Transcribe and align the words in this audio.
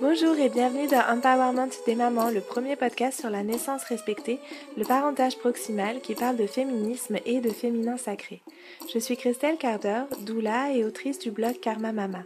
Bonjour 0.00 0.34
et 0.38 0.48
bienvenue 0.48 0.86
dans 0.86 1.04
Empowerment 1.12 1.68
des 1.84 1.94
mamans, 1.94 2.30
le 2.30 2.40
premier 2.40 2.74
podcast 2.74 3.20
sur 3.20 3.28
la 3.28 3.42
naissance 3.42 3.84
respectée, 3.84 4.40
le 4.78 4.86
parentage 4.86 5.36
proximal 5.36 6.00
qui 6.00 6.14
parle 6.14 6.38
de 6.38 6.46
féminisme 6.46 7.18
et 7.26 7.40
de 7.40 7.50
féminin 7.50 7.98
sacré. 7.98 8.40
Je 8.90 8.98
suis 8.98 9.18
Christelle 9.18 9.58
Carder, 9.58 10.04
doula 10.22 10.72
et 10.72 10.86
autrice 10.86 11.18
du 11.18 11.30
blog 11.30 11.60
Karma 11.60 11.92
Mama. 11.92 12.24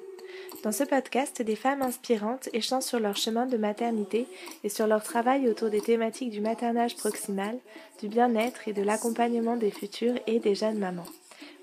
Dans 0.62 0.70
ce 0.70 0.84
podcast, 0.84 1.42
des 1.42 1.56
femmes 1.56 1.82
inspirantes 1.82 2.48
échangent 2.52 2.84
sur 2.84 3.00
leur 3.00 3.16
chemin 3.16 3.46
de 3.46 3.56
maternité 3.56 4.28
et 4.62 4.68
sur 4.68 4.86
leur 4.86 5.02
travail 5.02 5.48
autour 5.48 5.68
des 5.68 5.80
thématiques 5.80 6.30
du 6.30 6.40
maternage 6.40 6.94
proximal, 6.94 7.58
du 8.00 8.06
bien-être 8.06 8.68
et 8.68 8.72
de 8.72 8.82
l'accompagnement 8.82 9.56
des 9.56 9.72
futures 9.72 10.20
et 10.28 10.38
des 10.38 10.54
jeunes 10.54 10.78
mamans. 10.78 11.08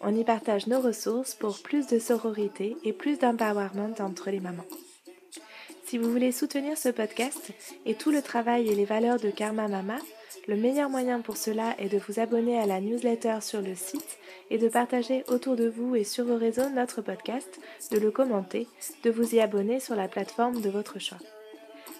On 0.02 0.14
y 0.14 0.26
partage 0.26 0.68
nos 0.68 0.82
ressources 0.82 1.36
pour 1.36 1.62
plus 1.62 1.88
de 1.88 2.00
sororité 2.00 2.76
et 2.84 2.92
plus 2.92 3.18
d'empowerment 3.18 3.96
entre 4.02 4.30
les 4.30 4.42
mamans. 4.42 4.66
Si 5.92 5.98
vous 5.98 6.10
voulez 6.10 6.32
soutenir 6.32 6.78
ce 6.78 6.88
podcast 6.88 7.52
et 7.86 7.96
tout 7.96 8.12
le 8.12 8.22
travail 8.22 8.70
et 8.70 8.76
les 8.76 8.86
valeurs 8.86 9.20
de 9.20 9.30
Karma 9.30 9.68
Mama, 9.68 9.98
le 10.48 10.56
meilleur 10.56 10.90
moyen 10.90 11.20
pour 11.20 11.36
cela 11.36 11.76
est 11.80 11.90
de 11.90 12.00
vous 12.08 12.22
abonner 12.22 12.58
à 12.58 12.66
la 12.66 12.80
newsletter 12.80 13.40
sur 13.42 13.60
le 13.60 13.76
site 13.76 14.18
et 14.50 14.58
de 14.58 14.70
partager 14.70 15.26
autour 15.28 15.58
de 15.58 15.68
vous 15.68 15.98
et 15.98 16.06
sur 16.06 16.24
vos 16.24 16.38
réseaux 16.38 16.70
notre 16.70 17.02
podcast, 17.02 17.60
de 17.92 18.00
le 18.00 18.10
commenter, 18.10 18.70
de 19.04 19.10
vous 19.12 19.36
y 19.36 19.42
abonner 19.42 19.82
sur 19.82 19.98
la 19.98 20.08
plateforme 20.08 20.62
de 20.62 20.70
votre 20.70 20.98
choix. 20.98 21.18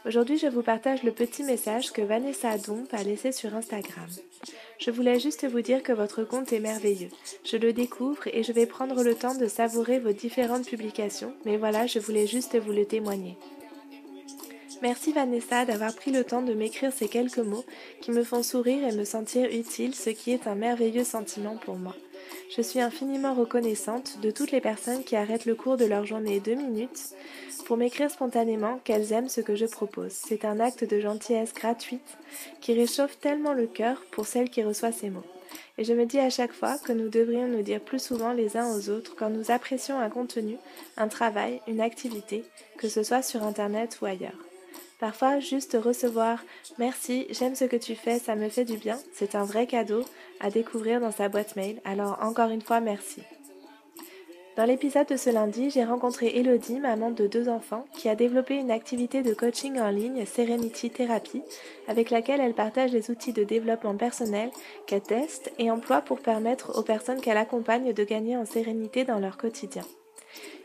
Aujourd'hui, 0.06 0.38
je 0.38 0.48
vous 0.48 0.64
partage 0.64 1.04
le 1.04 1.12
petit 1.12 1.44
message 1.44 1.92
que 1.92 2.02
Vanessa 2.02 2.58
Domp 2.58 2.88
a 2.94 3.04
laissé 3.04 3.34
sur 3.34 3.54
Instagram. 3.56 4.08
Je 4.80 4.90
voulais 4.90 5.20
juste 5.20 5.46
vous 5.46 5.62
dire 5.62 5.84
que 5.84 5.92
votre 5.92 6.24
compte 6.24 6.54
est 6.54 6.62
merveilleux. 6.62 7.10
Je 7.44 7.58
le 7.58 7.74
découvre 7.74 8.26
et 8.28 8.44
je 8.44 8.54
vais 8.54 8.68
prendre 8.68 9.04
le 9.04 9.16
temps 9.16 9.36
de 9.36 9.48
savourer 9.48 10.00
vos 10.00 10.14
différentes 10.14 10.66
publications, 10.66 11.34
mais 11.44 11.58
voilà, 11.58 11.88
je 11.88 12.00
voulais 12.00 12.26
juste 12.26 12.58
vous 12.58 12.72
le 12.72 12.86
témoigner. 12.86 13.36
Merci 14.82 15.12
Vanessa 15.12 15.64
d'avoir 15.64 15.94
pris 15.94 16.10
le 16.10 16.24
temps 16.24 16.42
de 16.42 16.56
m'écrire 16.56 16.92
ces 16.92 17.08
quelques 17.08 17.38
mots 17.38 17.66
qui 18.02 18.10
me 18.10 18.24
font 18.24 18.42
sourire 18.42 18.88
et 18.88 18.96
me 18.96 19.04
sentir 19.04 19.48
utile, 19.52 19.94
ce 19.94 20.10
qui 20.10 20.32
est 20.32 20.48
un 20.48 20.56
merveilleux 20.56 21.04
sentiment 21.04 21.56
pour 21.56 21.76
moi. 21.76 21.96
Je 22.56 22.64
suis 22.64 22.82
infiniment 22.82 23.36
reconnaissante 23.36 24.20
de 24.22 24.32
toutes 24.32 24.52
les 24.52 24.60
personnes 24.60 25.04
qui 25.04 25.16
arrêtent 25.16 25.46
le 25.46 25.54
cours 25.54 25.78
de 25.78 25.86
leur 25.86 26.06
journée 26.06 26.40
deux 26.40 26.56
minutes 26.56 27.14
pour 27.66 27.78
m'écrire 27.78 28.10
spontanément 28.10 28.80
qu'elles 28.84 29.14
aiment 29.14 29.30
ce 29.30 29.42
que 29.42 29.56
je 29.56 29.68
propose. 29.68 30.14
C'est 30.14 30.46
un 30.46 30.60
acte 30.60 30.84
de 30.84 31.00
gentillesse 31.00 31.54
gratuite 31.54 32.18
qui 32.60 32.74
réchauffe 32.74 33.20
tellement 33.20 33.54
le 33.54 33.68
cœur 33.68 34.04
pour 34.12 34.26
celle 34.26 34.50
qui 34.50 34.64
reçoit 34.64 34.92
ces 34.92 35.12
mots. 35.12 35.24
Et 35.78 35.84
je 35.84 35.94
me 35.94 36.08
dis 36.08 36.20
à 36.20 36.32
chaque 36.32 36.54
fois 36.54 36.80
que 36.80 36.92
nous 36.92 37.10
devrions 37.10 37.48
nous 37.48 37.62
dire 37.62 37.82
plus 37.82 38.02
souvent 38.02 38.34
les 38.34 38.58
uns 38.58 38.76
aux 38.76 38.90
autres 38.90 39.16
quand 39.16 39.30
nous 39.30 39.52
apprécions 39.52 40.00
un 40.00 40.10
contenu, 40.10 40.58
un 40.98 41.08
travail, 41.08 41.62
une 41.68 41.82
activité, 41.82 42.44
que 42.78 42.90
ce 42.90 43.04
soit 43.04 43.22
sur 43.22 43.44
Internet 43.44 44.00
ou 44.02 44.06
ailleurs. 44.06 44.51
Parfois, 45.02 45.40
juste 45.40 45.76
recevoir 45.84 46.44
Merci, 46.78 47.26
j'aime 47.32 47.56
ce 47.56 47.66
que 47.66 47.76
tu 47.76 47.96
fais, 47.96 48.20
ça 48.20 48.36
me 48.36 48.50
fait 48.50 48.66
du 48.66 48.78
bien, 48.78 49.00
c'est 49.14 49.34
un 49.34 49.44
vrai 49.44 49.66
cadeau 49.66 50.06
à 50.40 50.52
découvrir 50.52 51.02
dans 51.02 51.12
sa 51.12 51.28
boîte 51.28 51.56
mail. 51.56 51.82
Alors, 51.86 52.20
encore 52.22 52.52
une 52.52 52.62
fois, 52.62 52.80
merci. 52.80 53.24
Dans 54.58 54.66
l'épisode 54.66 55.08
de 55.08 55.18
ce 55.18 55.32
lundi, 55.32 55.72
j'ai 55.72 55.84
rencontré 55.84 56.38
Elodie, 56.38 56.80
maman 56.80 57.10
de 57.10 57.26
deux 57.26 57.50
enfants, 57.50 57.86
qui 57.98 58.10
a 58.10 58.16
développé 58.16 58.56
une 58.56 58.70
activité 58.70 59.24
de 59.24 59.34
coaching 59.34 59.80
en 59.80 59.90
ligne, 59.90 60.24
Serenity 60.26 60.92
Therapy, 60.92 61.42
avec 61.88 62.12
laquelle 62.12 62.42
elle 62.42 62.54
partage 62.54 62.92
les 62.92 63.10
outils 63.10 63.34
de 63.34 63.44
développement 63.44 63.96
personnel 63.96 64.52
qu'elle 64.86 65.02
teste 65.02 65.52
et 65.58 65.72
emploie 65.72 66.02
pour 66.02 66.20
permettre 66.20 66.78
aux 66.78 66.84
personnes 66.84 67.22
qu'elle 67.22 67.38
accompagne 67.38 67.92
de 67.92 68.04
gagner 68.04 68.38
en 68.38 68.46
sérénité 68.46 69.04
dans 69.04 69.20
leur 69.20 69.38
quotidien. 69.38 69.84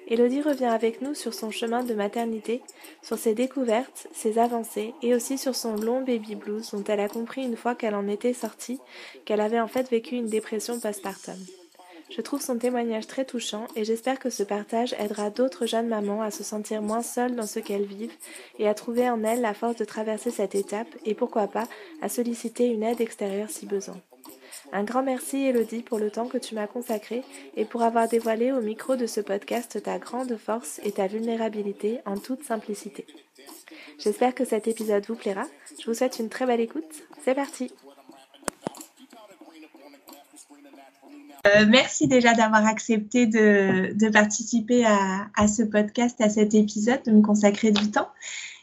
Elodie 0.09 0.43
revient 0.43 0.67
avec 0.67 1.03
nous 1.03 1.15
sur 1.15 1.35
son 1.35 1.51
chemin 1.51 1.83
de 1.83 1.95
maternité, 1.95 2.63
sur 3.03 3.19
ses 3.19 3.35
découvertes, 3.35 4.07
ses 4.13 4.39
avancées 4.39 4.95
et 5.03 5.15
aussi 5.15 5.37
sur 5.37 5.57
son 5.57 5.75
long 5.75 6.01
baby 6.03 6.37
blues 6.37 6.71
dont 6.71 6.85
elle 6.85 7.01
a 7.01 7.09
compris 7.09 7.43
une 7.43 7.57
fois 7.57 7.75
qu'elle 7.75 7.95
en 7.97 8.07
était 8.07 8.33
sortie 8.33 8.79
qu'elle 9.25 9.41
avait 9.41 9.61
en 9.61 9.67
fait 9.67 9.91
vécu 9.91 10.15
une 10.15 10.29
dépression 10.29 10.79
postpartum. 10.79 11.35
Je 12.09 12.21
trouve 12.21 12.41
son 12.41 12.57
témoignage 12.57 13.09
très 13.09 13.25
touchant 13.25 13.67
et 13.75 13.85
j'espère 13.85 14.21
que 14.21 14.31
ce 14.31 14.45
partage 14.45 14.95
aidera 15.01 15.31
d'autres 15.31 15.67
jeunes 15.67 15.89
mamans 15.89 16.23
à 16.23 16.31
se 16.31 16.45
sentir 16.45 16.83
moins 16.83 17.03
seules 17.03 17.35
dans 17.35 17.47
ce 17.47 17.59
qu'elles 17.59 17.85
vivent 17.85 18.17
et 18.61 18.69
à 18.69 18.75
trouver 18.75 19.11
en 19.11 19.25
elles 19.25 19.41
la 19.41 19.55
force 19.55 19.77
de 19.77 19.85
traverser 19.85 20.31
cette 20.31 20.55
étape 20.55 20.89
et 21.05 21.15
pourquoi 21.15 21.49
pas 21.49 21.67
à 22.01 22.09
solliciter 22.09 22.67
une 22.67 22.85
aide 22.85 23.01
extérieure 23.01 23.51
si 23.51 23.67
besoin. 23.67 24.01
Un 24.73 24.85
grand 24.85 25.03
merci 25.03 25.37
Elodie 25.39 25.83
pour 25.83 25.99
le 25.99 26.11
temps 26.11 26.27
que 26.27 26.39
tu 26.39 26.55
m'as 26.55 26.67
consacré 26.67 27.23
et 27.57 27.65
pour 27.65 27.83
avoir 27.83 28.09
dévoilé 28.09 28.53
au 28.53 28.61
micro 28.61 28.97
de 28.97 29.07
ce 29.07 29.21
podcast 29.21 29.83
ta 29.83 29.99
grande 29.99 30.37
force 30.37 30.81
et 30.85 30.93
ta 30.93 31.07
vulnérabilité 31.07 32.01
en 32.05 32.17
toute 32.17 32.45
simplicité. 32.45 33.07
J'espère 33.99 34.35
que 34.35 34.45
cet 34.45 34.69
épisode 34.69 35.07
vous 35.07 35.15
plaira. 35.15 35.45
Je 35.81 35.87
vous 35.87 35.95
souhaite 35.95 36.19
une 36.19 36.29
très 36.29 36.47
belle 36.47 36.61
écoute. 36.61 36.85
C'est 37.25 37.35
parti 37.35 37.73
euh, 41.47 41.65
merci 41.69 42.09
déjà 42.09 42.35
d'avoir 42.35 42.67
accepté 42.67 43.27
de, 43.27 44.11
participer 44.11 44.85
à, 44.85 45.29
à, 45.37 45.47
ce 45.47 45.63
podcast, 45.63 46.21
à 46.21 46.29
cet 46.29 46.55
épisode, 46.55 47.05
de 47.05 47.13
me 47.13 47.23
consacrer 47.23 47.71
du 47.71 47.89
temps. 47.93 48.09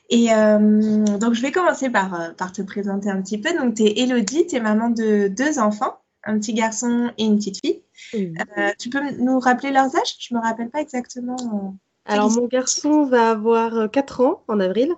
Et 0.10 0.34
euh, 0.34 1.06
donc, 1.18 1.34
je 1.34 1.42
vais 1.42 1.52
commencer 1.52 1.90
par, 1.90 2.14
euh, 2.14 2.32
par 2.34 2.52
te 2.52 2.62
présenter 2.62 3.10
un 3.10 3.22
petit 3.22 3.38
peu. 3.38 3.54
Donc, 3.58 3.76
tu 3.76 3.84
es 3.84 4.00
Elodie, 4.00 4.48
tu 4.48 4.56
es 4.56 4.60
maman 4.60 4.90
de 4.90 5.28
deux 5.28 5.60
enfants, 5.60 5.98
un 6.24 6.38
petit 6.40 6.54
garçon 6.54 7.12
et 7.18 7.26
une 7.26 7.38
petite 7.38 7.60
fille. 7.66 7.82
Euh, 8.16 8.72
tu 8.80 8.90
peux 8.90 9.00
nous 9.18 9.40
rappeler 9.40 9.72
leurs 9.72 9.96
âges? 9.96 10.16
Je 10.20 10.34
ne 10.34 10.40
me 10.40 10.44
rappelle 10.44 10.70
pas 10.70 10.82
exactement. 10.82 11.78
Alors, 12.06 12.30
mon 12.32 12.48
garçon 12.48 13.06
va 13.06 13.32
avoir 13.32 13.90
4 13.90 14.22
ans 14.22 14.44
en 14.50 14.60
avril 14.60 14.94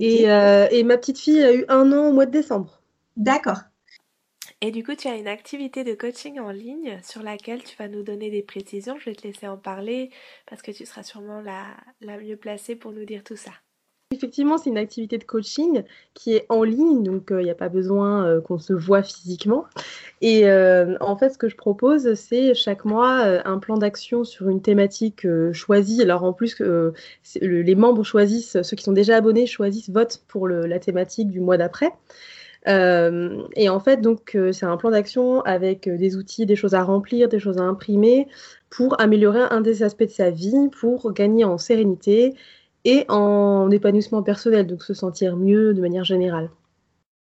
et, 0.00 0.22
et, 0.22 0.82
ma 0.84 0.96
petite 0.96 1.18
fille 1.18 1.42
a 1.42 1.54
eu 1.54 1.66
un 1.68 1.92
an 1.92 2.08
au 2.08 2.12
mois 2.12 2.24
de 2.24 2.30
décembre. 2.30 2.80
D'accord. 3.16 3.60
Et 4.62 4.70
du 4.70 4.82
coup, 4.82 4.94
tu 4.94 5.06
as 5.06 5.16
une 5.16 5.28
activité 5.28 5.84
de 5.84 5.92
coaching 5.92 6.40
en 6.40 6.50
ligne 6.50 6.98
sur 7.04 7.22
laquelle 7.22 7.62
tu 7.62 7.76
vas 7.76 7.88
nous 7.88 8.02
donner 8.02 8.30
des 8.30 8.42
précisions. 8.42 8.98
Je 8.98 9.10
vais 9.10 9.14
te 9.14 9.26
laisser 9.26 9.46
en 9.46 9.58
parler 9.58 10.10
parce 10.48 10.62
que 10.62 10.70
tu 10.70 10.86
seras 10.86 11.02
sûrement 11.02 11.42
la, 11.42 11.66
la 12.00 12.16
mieux 12.16 12.36
placée 12.36 12.74
pour 12.74 12.92
nous 12.92 13.04
dire 13.04 13.22
tout 13.22 13.36
ça. 13.36 13.52
Effectivement, 14.16 14.56
c'est 14.56 14.70
une 14.70 14.78
activité 14.78 15.18
de 15.18 15.24
coaching 15.24 15.82
qui 16.14 16.32
est 16.32 16.46
en 16.48 16.62
ligne, 16.62 17.02
donc 17.02 17.26
il 17.28 17.36
euh, 17.36 17.42
n'y 17.42 17.50
a 17.50 17.54
pas 17.54 17.68
besoin 17.68 18.24
euh, 18.24 18.40
qu'on 18.40 18.58
se 18.58 18.72
voit 18.72 19.02
physiquement. 19.02 19.66
Et 20.22 20.48
euh, 20.48 20.96
en 21.00 21.18
fait, 21.18 21.28
ce 21.28 21.36
que 21.36 21.50
je 21.50 21.56
propose, 21.56 22.14
c'est 22.14 22.54
chaque 22.54 22.86
mois 22.86 23.20
un 23.44 23.58
plan 23.58 23.76
d'action 23.76 24.24
sur 24.24 24.48
une 24.48 24.62
thématique 24.62 25.26
choisie. 25.52 26.00
Alors 26.00 26.24
en 26.24 26.32
plus, 26.32 26.62
les 27.42 27.74
membres 27.74 28.04
choisissent, 28.04 28.62
ceux 28.62 28.76
qui 28.76 28.84
sont 28.84 28.92
déjà 28.92 29.16
abonnés 29.16 29.46
choisissent, 29.46 29.90
votent 29.90 30.22
pour 30.28 30.48
la 30.48 30.78
thématique 30.78 31.28
du 31.28 31.40
mois 31.40 31.58
d'après. 31.58 31.92
et 32.66 33.68
en 33.68 33.80
fait, 33.80 34.00
donc, 34.00 34.38
c'est 34.52 34.64
un 34.64 34.78
plan 34.78 34.90
d'action 34.90 35.42
avec 35.42 35.90
des 35.90 36.16
outils, 36.16 36.46
des 36.46 36.56
choses 36.56 36.74
à 36.74 36.82
remplir, 36.82 37.28
des 37.28 37.38
choses 37.38 37.58
à 37.58 37.62
imprimer 37.62 38.28
pour 38.70 38.98
améliorer 38.98 39.42
un 39.50 39.60
des 39.60 39.82
aspects 39.82 40.04
de 40.04 40.08
sa 40.08 40.30
vie, 40.30 40.70
pour 40.80 41.12
gagner 41.12 41.44
en 41.44 41.58
sérénité 41.58 42.34
et 42.86 43.04
en 43.08 43.70
épanouissement 43.70 44.22
personnel, 44.22 44.66
donc 44.66 44.82
se 44.82 44.94
sentir 44.94 45.36
mieux 45.36 45.74
de 45.74 45.80
manière 45.80 46.04
générale. 46.04 46.48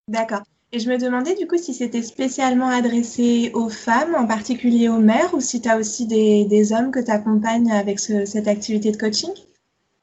D'accord. 0.08 0.42
Et 0.72 0.78
je 0.78 0.90
me 0.90 0.98
demandais 0.98 1.34
du 1.34 1.46
coup 1.46 1.56
si 1.56 1.72
c'était 1.72 2.02
spécialement 2.02 2.68
adressé 2.68 3.50
aux 3.54 3.70
femmes, 3.70 4.14
en 4.14 4.26
particulier 4.26 4.88
aux 4.88 4.98
mères, 4.98 5.32
ou 5.32 5.40
si 5.40 5.62
tu 5.62 5.68
as 5.68 5.78
aussi 5.78 6.06
des, 6.06 6.72
hommes 6.72 6.90
que 6.90 7.02
tu 7.02 7.10
accompagnes 7.10 7.72
avec 7.72 7.98
cette 7.98 8.46
activité 8.46 8.92
de 8.92 8.96
coaching? 8.96 9.30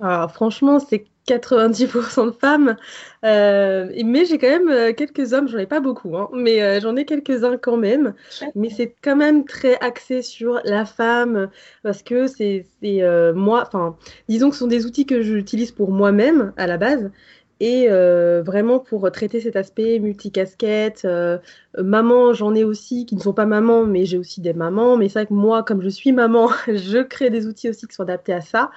Alors 0.01 0.31
franchement, 0.31 0.79
c'est 0.79 1.06
90% 1.28 2.25
de 2.25 2.31
femmes. 2.31 2.75
Euh, 3.23 3.89
mais 4.03 4.25
j'ai 4.25 4.38
quand 4.38 4.50
même 4.50 4.69
euh, 4.69 4.94
quelques 4.94 5.34
hommes, 5.34 5.47
j'en 5.47 5.59
ai 5.59 5.67
pas 5.67 5.79
beaucoup, 5.79 6.17
hein, 6.17 6.29
mais 6.34 6.62
euh, 6.62 6.79
j'en 6.81 6.95
ai 6.95 7.06
quelques-uns 7.06 7.57
quand 7.57 7.77
même. 7.77 8.15
Mais 8.56 8.69
c'est 8.69 8.95
quand 9.03 9.15
même 9.15 9.45
très 9.45 9.77
axé 9.80 10.21
sur 10.21 10.59
la 10.65 10.86
femme 10.86 11.50
parce 11.83 12.01
que 12.03 12.27
c'est 12.27 12.65
moi, 13.36 13.63
enfin, 13.68 13.95
disons 14.27 14.50
que 14.50 14.56
ce 14.56 14.62
sont 14.62 14.68
des 14.68 14.86
outils 14.86 15.06
que 15.06 15.21
j'utilise 15.21 15.71
pour 15.71 15.92
moi-même 15.92 16.53
à 16.57 16.68
la 16.68 16.77
base 16.77 17.12
et 17.59 17.88
vraiment 17.89 18.80
pour 18.80 19.12
traiter 19.12 19.39
cet 19.39 19.56
aspect 19.56 20.00
multicasquette. 20.00 21.07
maman, 21.77 22.33
j'en 22.33 22.56
ai 22.56 22.63
aussi 22.63 23.06
qui 23.06 23.15
ne 23.15 23.21
sont 23.21 23.33
pas 23.33 23.45
mamans, 23.45 23.86
mais 23.86 24.06
j'ai 24.06 24.18
aussi 24.18 24.42
des 24.42 24.53
mamans. 24.53 24.98
Mais 24.98 25.09
c'est 25.09 25.19
vrai 25.19 25.25
que 25.27 25.33
moi, 25.33 25.62
comme 25.63 25.81
je 25.83 25.89
suis 25.89 26.12
maman, 26.12 26.50
je 26.68 27.03
crée 27.03 27.30
des 27.30 27.45
outils 27.45 27.69
aussi 27.69 27.88
qui 27.88 27.94
sont 27.94 28.03
adaptés 28.03 28.33
à 28.33 28.42
ça. 28.42 28.71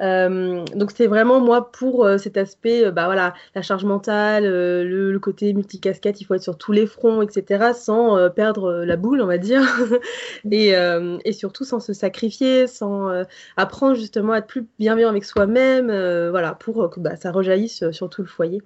Euh, 0.00 0.64
donc 0.74 0.90
c'est 0.94 1.06
vraiment 1.06 1.40
moi 1.40 1.72
pour 1.72 2.04
euh, 2.04 2.18
cet 2.18 2.36
aspect, 2.36 2.84
euh, 2.84 2.90
bah 2.90 3.06
voilà, 3.06 3.34
la 3.54 3.62
charge 3.62 3.84
mentale, 3.84 4.44
le, 4.44 5.18
côté 5.18 5.52
multicasquette, 5.54 6.20
il 6.20 6.24
faut 6.24 6.34
être 6.34 6.42
sur 6.42 6.58
tous 6.58 6.72
les 6.72 6.86
fronts, 6.86 7.22
etc., 7.22 7.72
sans 7.74 8.30
perdre 8.30 8.84
la 8.84 8.96
boule, 8.96 9.22
on 9.22 9.26
va 9.26 9.38
dire, 9.38 9.62
et, 10.50 11.32
surtout 11.32 11.64
sans 11.64 11.80
se 11.80 11.92
sacrifier, 11.92 12.66
sans 12.66 13.24
apprendre 13.56 13.96
justement 13.96 14.34
à 14.34 14.38
être 14.38 14.46
plus 14.46 14.66
bienveillant 14.78 15.08
avec 15.08 15.24
soi-même, 15.24 15.86
voilà, 16.30 16.52
pour 16.52 16.90
que 16.90 17.00
bah, 17.00 17.16
ça 17.16 17.32
rejaillisse 17.32 17.90
sur 17.90 18.08
tout 18.10 18.22
le 18.22 18.28
foyer. 18.28 18.62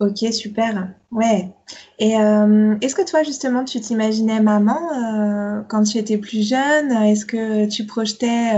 Ok, 0.00 0.18
super. 0.32 0.88
Ouais. 1.10 1.48
Et 1.98 2.12
est-ce 2.12 2.94
que 2.94 3.08
toi, 3.08 3.22
justement, 3.22 3.64
tu 3.64 3.80
t'imaginais 3.80 4.40
maman 4.40 5.64
quand 5.68 5.82
tu 5.84 5.98
étais 5.98 6.18
plus 6.18 6.46
jeune? 6.46 6.92
Est-ce 6.92 7.24
que 7.24 7.68
tu 7.68 7.86
projetais 7.86 8.52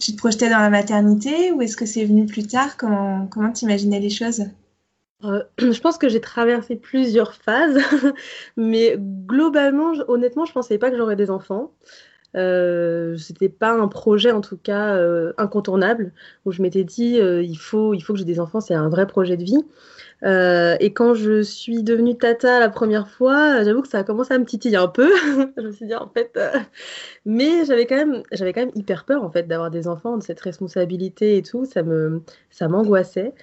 tu 0.00 0.12
te 0.12 0.16
projetais 0.16 0.48
dans 0.50 0.58
la 0.58 0.70
maternité 0.70 1.52
ou 1.52 1.62
est-ce 1.62 1.76
que 1.76 1.86
c'est 1.86 2.04
venu 2.04 2.26
plus 2.26 2.46
tard? 2.46 2.76
Comment 2.76 3.26
comment 3.26 3.52
t'imaginais 3.52 4.00
les 4.00 4.10
choses? 4.10 4.44
Je 5.22 5.80
pense 5.80 5.98
que 5.98 6.08
j'ai 6.08 6.20
traversé 6.20 6.76
plusieurs 6.76 7.34
phases, 7.34 7.78
mais 8.56 8.96
globalement, 8.98 9.92
honnêtement, 10.08 10.46
je 10.46 10.52
pensais 10.52 10.78
pas 10.78 10.90
que 10.90 10.96
j'aurais 10.96 11.16
des 11.16 11.30
enfants. 11.30 11.72
Euh, 12.36 13.16
c'était 13.16 13.48
pas 13.48 13.72
un 13.72 13.88
projet 13.88 14.30
en 14.30 14.40
tout 14.40 14.56
cas 14.56 14.94
euh, 14.94 15.32
incontournable 15.36 16.12
où 16.44 16.52
je 16.52 16.62
m'étais 16.62 16.84
dit 16.84 17.18
euh, 17.18 17.42
il 17.42 17.58
faut 17.58 17.92
il 17.92 18.00
faut 18.02 18.12
que 18.12 18.20
j'ai 18.20 18.24
des 18.24 18.38
enfants 18.38 18.60
c'est 18.60 18.74
un 18.74 18.88
vrai 18.88 19.08
projet 19.08 19.36
de 19.36 19.42
vie 19.42 19.58
euh, 20.24 20.76
et 20.80 20.92
quand 20.92 21.14
je 21.14 21.42
suis 21.42 21.82
devenue 21.82 22.16
tata 22.16 22.60
la 22.60 22.68
première 22.68 23.08
fois 23.08 23.62
j'avoue 23.64 23.82
que 23.82 23.88
ça 23.88 23.98
a 23.98 24.04
commencé 24.04 24.34
à 24.34 24.38
me 24.38 24.44
titiller 24.44 24.76
un 24.76 24.88
peu 24.88 25.10
je 25.56 25.62
me 25.62 25.72
suis 25.72 25.86
dit 25.86 25.94
en 25.94 26.08
fait 26.08 26.38
mais 27.24 27.64
j'avais 27.64 27.86
quand 27.86 27.96
même 27.96 28.22
j'avais 28.32 28.52
quand 28.52 28.60
même 28.60 28.74
hyper 28.74 29.04
peur 29.04 29.24
en 29.24 29.30
fait 29.30 29.44
d'avoir 29.44 29.70
des 29.70 29.88
enfants 29.88 30.16
de 30.16 30.22
cette 30.22 30.40
responsabilité 30.40 31.36
et 31.36 31.42
tout 31.42 31.64
ça 31.64 31.82
ça 32.50 32.68
m'angoissait 32.68 33.34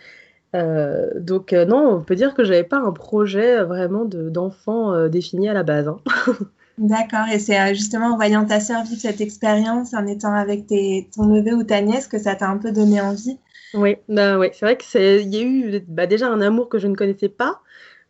donc 0.53 1.53
non 1.53 1.97
on 1.97 2.01
peut 2.01 2.15
dire 2.15 2.33
que 2.33 2.43
j'avais 2.43 2.63
pas 2.63 2.77
un 2.77 2.91
projet 2.91 3.63
vraiment 3.63 4.05
d'enfant 4.05 5.07
défini 5.07 5.49
à 5.49 5.53
la 5.53 5.63
base 5.63 5.87
hein. 5.87 5.99
D'accord, 6.77 7.27
et 7.31 7.39
c'est 7.39 7.59
euh, 7.59 7.73
justement 7.73 8.13
en 8.13 8.15
voyant 8.17 8.45
ta 8.45 8.59
sœur 8.59 8.83
vivre 8.83 9.01
cette 9.01 9.19
expérience, 9.19 9.95
en 9.95 10.05
étant 10.05 10.33
avec 10.33 10.67
tes, 10.67 11.09
ton 11.15 11.25
neveu 11.25 11.55
ou 11.55 11.63
ta 11.63 11.81
nièce, 11.81 12.07
que 12.07 12.19
ça 12.19 12.35
t'a 12.35 12.47
un 12.49 12.57
peu 12.57 12.71
donné 12.71 13.01
envie. 13.01 13.39
Oui, 13.73 13.97
bah 14.07 14.37
ouais, 14.39 14.51
c'est 14.53 14.65
vrai 14.65 14.77
qu'il 14.77 15.33
y 15.33 15.37
a 15.37 15.41
eu 15.41 15.79
bah, 15.87 16.07
déjà 16.07 16.29
un 16.29 16.41
amour 16.41 16.69
que 16.69 16.79
je 16.79 16.87
ne 16.87 16.95
connaissais 16.95 17.29
pas 17.29 17.61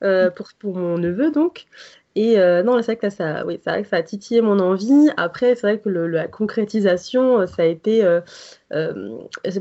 euh, 0.04 0.30
pour, 0.32 0.50
pour 0.60 0.76
mon 0.76 0.98
neveu, 0.98 1.32
donc. 1.32 1.66
Et 2.16 2.40
euh, 2.40 2.64
non, 2.64 2.78
c'est 2.82 2.86
vrai 2.94 2.98
que 2.98 3.10
ça, 3.10 3.46
oui, 3.46 3.60
c'est 3.64 3.70
vrai 3.70 3.84
que 3.84 3.90
ça 3.90 3.98
a 3.98 4.04
titillé 4.04 4.42
mon 4.42 4.60
envie. 4.60 5.10
Après, 5.18 5.56
c'est 5.56 5.62
vrai 5.68 5.80
que 5.80 5.90
le, 5.90 6.08
la 6.08 6.28
concrétisation, 6.28 7.46
ça 7.48 7.64
a 7.64 7.66
été. 7.66 8.04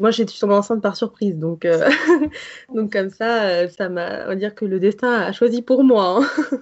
moi, 0.01 0.11
j'ai 0.11 0.27
tombée 0.27 0.55
enceinte 0.55 0.83
par 0.83 0.97
surprise, 0.97 1.37
donc, 1.37 1.67
donc 2.75 2.93
comme 2.93 3.11
ça, 3.11 3.69
ça 3.69 3.89
m'a. 3.89 4.25
On 4.25 4.29
va 4.29 4.37
dire 4.37 4.55
que 4.55 4.65
le 4.65 4.81
destin 4.81 5.13
a 5.13 5.33
choisi 5.33 5.63
pour 5.63 5.85
moi. 5.85 6.21
Hein. 6.23 6.59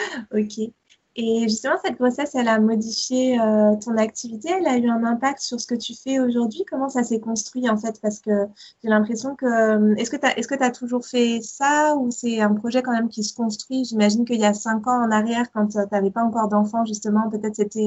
ok. 0.32 0.72
Et 1.16 1.42
justement, 1.42 1.76
cette 1.84 1.96
grossesse, 1.96 2.34
elle 2.34 2.48
a 2.48 2.58
modifié 2.58 3.40
euh, 3.40 3.76
ton 3.76 3.96
activité, 3.96 4.48
elle 4.50 4.66
a 4.66 4.76
eu 4.76 4.88
un 4.88 5.04
impact 5.04 5.40
sur 5.40 5.60
ce 5.60 5.66
que 5.66 5.76
tu 5.76 5.94
fais 5.94 6.18
aujourd'hui. 6.18 6.64
Comment 6.68 6.88
ça 6.88 7.04
s'est 7.04 7.20
construit 7.20 7.68
en 7.70 7.76
fait? 7.76 8.00
Parce 8.00 8.18
que 8.18 8.48
j'ai 8.82 8.88
l'impression 8.88 9.36
que. 9.36 9.46
Euh, 9.46 9.94
est-ce 9.96 10.10
que 10.10 10.16
tu 10.16 10.26
as, 10.26 10.36
est 10.36 10.62
as, 10.62 10.70
toujours 10.72 11.06
fait 11.06 11.40
ça 11.40 11.94
ou 11.96 12.10
c'est 12.10 12.40
un 12.40 12.52
projet 12.54 12.82
quand 12.82 12.92
même 12.92 13.08
qui 13.08 13.22
se 13.22 13.32
construit? 13.32 13.84
J'imagine 13.84 14.24
qu'il 14.24 14.40
y 14.40 14.44
a 14.44 14.54
cinq 14.54 14.88
ans 14.88 15.04
en 15.04 15.10
arrière, 15.12 15.52
quand 15.52 15.76
euh, 15.76 15.86
tu 15.86 15.94
n'avais 15.94 16.10
pas 16.10 16.24
encore 16.24 16.48
d'enfant, 16.48 16.84
justement, 16.84 17.30
peut-être 17.30 17.56
c'était 17.56 17.86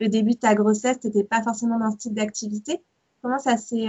le 0.00 0.08
début 0.08 0.32
de 0.32 0.38
ta 0.38 0.54
grossesse, 0.54 0.98
tu 1.00 1.08
n'étais 1.08 1.24
pas 1.24 1.42
forcément 1.42 1.78
dans 1.78 1.90
ce 1.90 1.98
type 1.98 2.14
d'activité. 2.14 2.82
Comment 3.22 3.38
ça 3.38 3.56
s'est 3.56 3.88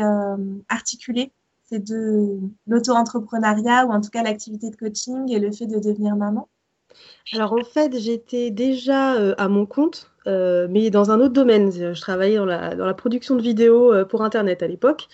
articulé 0.69 1.31
ces 1.63 1.79
deux, 1.79 2.39
l'auto-entrepreneuriat 2.67 3.85
ou 3.85 3.91
en 3.91 4.01
tout 4.01 4.09
cas 4.09 4.23
l'activité 4.23 4.69
de 4.69 4.75
coaching 4.75 5.31
et 5.31 5.39
le 5.39 5.51
fait 5.51 5.67
de 5.67 5.79
devenir 5.79 6.15
maman? 6.15 6.49
Alors 7.33 7.53
en 7.53 7.63
fait, 7.63 7.97
j'étais 7.99 8.51
déjà 8.51 9.15
euh, 9.15 9.33
à 9.37 9.47
mon 9.47 9.65
compte, 9.65 10.11
euh, 10.27 10.67
mais 10.69 10.89
dans 10.89 11.11
un 11.11 11.19
autre 11.19 11.33
domaine. 11.33 11.71
Je 11.71 11.99
travaillais 11.99 12.37
dans 12.37 12.45
la, 12.45 12.93
production 12.93 13.35
de 13.35 13.41
vidéos 13.41 13.93
euh, 13.93 14.05
pour 14.05 14.21
Internet 14.23 14.61
à 14.61 14.67
l'époque. 14.67 15.07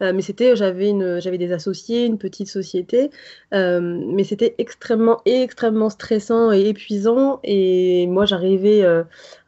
mais 0.00 0.22
c'était, 0.22 0.56
j'avais 0.56 1.38
des 1.38 1.52
associés, 1.52 2.04
une 2.04 2.18
petite 2.18 2.48
société, 2.48 3.10
mais 3.52 4.24
c'était 4.24 4.54
extrêmement, 4.58 5.20
extrêmement 5.24 5.90
stressant 5.90 6.52
et 6.52 6.68
épuisant. 6.68 7.40
Et 7.44 8.06
moi, 8.06 8.26
j'arrivais 8.26 8.84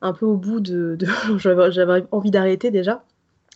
un 0.03 0.13
peu 0.13 0.27
au 0.27 0.37
bout 0.37 0.61
de, 0.61 0.97
de 0.97 1.07
j'avais 1.39 2.05
envie 2.11 2.31
d'arrêter 2.31 2.71
déjà 2.71 3.05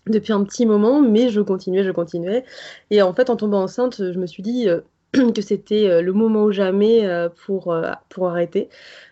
depuis 0.06 0.32
un 0.32 0.44
petit 0.44 0.66
moment, 0.66 1.00
mais 1.00 1.28
je 1.28 1.40
continuais, 1.40 1.84
je 1.84 1.90
continuais. 1.90 2.44
Et 2.90 3.02
en 3.02 3.12
fait, 3.14 3.30
en 3.30 3.36
tombant 3.36 3.62
enceinte, 3.62 4.12
je 4.12 4.18
me 4.18 4.26
suis 4.26 4.42
dit, 4.42 4.68
que 5.34 5.42
c'était 5.42 5.88
euh, 5.88 6.02
le 6.02 6.12
moment 6.12 6.44
ou 6.44 6.52
jamais 6.52 7.06
euh, 7.06 7.28
pour, 7.46 7.72
euh, 7.72 7.90
pour 8.08 8.28
arrêter, 8.28 8.68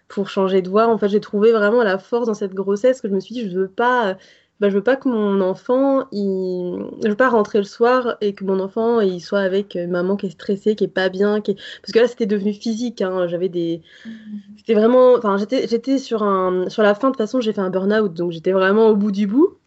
pour 0.08 0.28
changer 0.28 0.62
de 0.62 0.68
voie. 0.68 0.86
En 0.86 0.98
fait, 0.98 1.08
j'ai 1.08 1.20
trouvé 1.20 1.52
vraiment 1.52 1.82
la 1.82 1.98
force 1.98 2.26
dans 2.26 2.34
cette 2.34 2.54
grossesse 2.54 3.00
que 3.00 3.08
je 3.08 3.14
me 3.14 3.20
suis 3.20 3.34
dit, 3.34 3.50
je 3.50 3.58
veux 3.58 3.68
pas, 3.68 4.16
bah, 4.60 4.68
je 4.68 4.74
veux 4.74 4.82
pas 4.82 4.96
que 4.96 5.08
mon 5.08 5.40
enfant, 5.40 6.06
il... 6.12 6.78
je 7.02 7.08
veux 7.08 7.16
pas 7.16 7.28
rentrer 7.28 7.58
le 7.58 7.64
soir 7.64 8.16
et 8.20 8.32
que 8.32 8.44
mon 8.44 8.60
enfant 8.60 9.00
il 9.00 9.20
soit 9.20 9.40
avec 9.40 9.74
une 9.74 9.90
maman 9.90 10.16
qui 10.16 10.26
est 10.26 10.30
stressée, 10.30 10.76
qui 10.76 10.84
est 10.84 10.88
pas 10.88 11.08
bien, 11.08 11.40
qui 11.40 11.54
parce 11.54 11.92
que 11.92 11.98
là 11.98 12.08
c'était 12.08 12.26
devenu 12.26 12.52
physique. 12.52 13.02
Hein. 13.02 13.26
J'avais 13.28 13.48
des, 13.48 13.82
mmh. 14.04 14.10
c'était 14.58 14.74
vraiment, 14.74 15.14
enfin 15.14 15.36
j'étais, 15.36 15.66
j'étais 15.68 15.98
sur 15.98 16.22
un, 16.22 16.68
sur 16.68 16.82
la 16.82 16.94
fin 16.94 17.08
de 17.08 17.12
toute 17.12 17.22
façon 17.22 17.40
j'ai 17.40 17.52
fait 17.52 17.60
un 17.60 17.70
burn-out, 17.70 18.12
donc 18.14 18.32
j'étais 18.32 18.52
vraiment 18.52 18.88
au 18.88 18.96
bout 18.96 19.12
du 19.12 19.26
bout. 19.26 19.58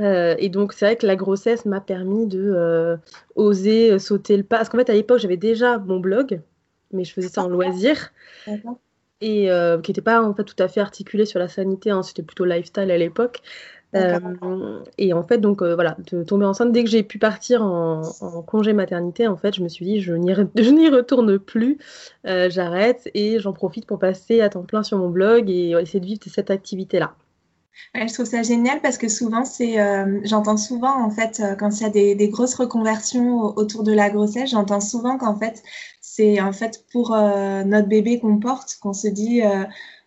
Euh, 0.00 0.34
et 0.38 0.48
donc, 0.48 0.72
c'est 0.72 0.84
vrai 0.84 0.96
que 0.96 1.06
la 1.06 1.16
grossesse 1.16 1.64
m'a 1.64 1.80
permis 1.80 2.26
de 2.26 2.52
euh, 2.54 2.96
oser 3.34 3.98
sauter 3.98 4.36
le 4.36 4.42
pas. 4.42 4.58
Parce 4.58 4.68
qu'en 4.68 4.78
fait, 4.78 4.90
à 4.90 4.94
l'époque, 4.94 5.18
j'avais 5.18 5.36
déjà 5.36 5.78
mon 5.78 6.00
blog, 6.00 6.40
mais 6.92 7.04
je 7.04 7.12
faisais 7.12 7.28
ça 7.28 7.42
en 7.42 7.48
loisir. 7.48 8.12
Et 9.22 9.50
euh, 9.50 9.80
qui 9.80 9.92
n'était 9.92 10.02
pas 10.02 10.20
en 10.20 10.34
fait 10.34 10.44
tout 10.44 10.62
à 10.62 10.68
fait 10.68 10.80
articulé 10.80 11.24
sur 11.24 11.38
la 11.38 11.48
sanité, 11.48 11.90
hein, 11.90 12.02
c'était 12.02 12.22
plutôt 12.22 12.44
lifestyle 12.44 12.90
à 12.90 12.98
l'époque. 12.98 13.40
et 14.98 15.14
en 15.14 15.22
fait, 15.22 15.38
donc 15.38 15.62
voilà, 15.62 15.96
de 16.10 16.22
tomber 16.22 16.44
enceinte, 16.44 16.70
dès 16.70 16.84
que 16.84 16.90
j'ai 16.90 17.02
pu 17.02 17.18
partir 17.18 17.62
en, 17.62 18.02
congé 18.46 18.74
maternité, 18.74 19.26
en 19.26 19.38
fait, 19.38 19.54
je 19.54 19.62
me 19.62 19.68
suis 19.68 19.86
dit, 19.86 20.00
je 20.02 20.12
n'y 20.12 20.34
retourne 20.90 21.38
plus, 21.38 21.78
j'arrête 22.24 23.10
et 23.14 23.38
j'en 23.40 23.54
profite 23.54 23.86
pour 23.86 23.98
passer 23.98 24.42
à 24.42 24.50
temps 24.50 24.64
plein 24.64 24.82
sur 24.82 24.98
mon 24.98 25.08
blog 25.08 25.48
et 25.48 25.70
essayer 25.70 26.00
de 26.00 26.06
vivre 26.06 26.20
cette 26.26 26.50
activité-là 26.50 27.14
je 27.94 28.12
trouve 28.12 28.26
ça 28.26 28.42
génial 28.42 28.80
parce 28.80 28.98
que 28.98 29.08
souvent, 29.08 29.44
c'est, 29.44 29.80
euh, 29.80 30.20
j'entends 30.24 30.56
souvent 30.56 31.02
en 31.02 31.10
fait, 31.10 31.40
euh, 31.40 31.54
quand 31.54 31.70
il 31.80 31.82
y 31.82 31.86
a 31.86 32.14
des, 32.14 32.28
grosses 32.28 32.54
reconversions 32.54 33.40
autour 33.56 33.82
de 33.82 33.92
la 33.92 34.10
grossesse, 34.10 34.50
j'entends 34.50 34.80
souvent 34.80 35.18
qu'en 35.18 35.38
fait, 35.38 35.62
c'est 36.00 36.40
en 36.40 36.52
fait 36.52 36.84
pour 36.92 37.14
euh, 37.14 37.64
notre 37.64 37.88
bébé 37.88 38.20
qu'on 38.20 38.38
porte, 38.38 38.76
qu'on 38.80 38.92
se 38.92 39.08
dit, 39.08 39.42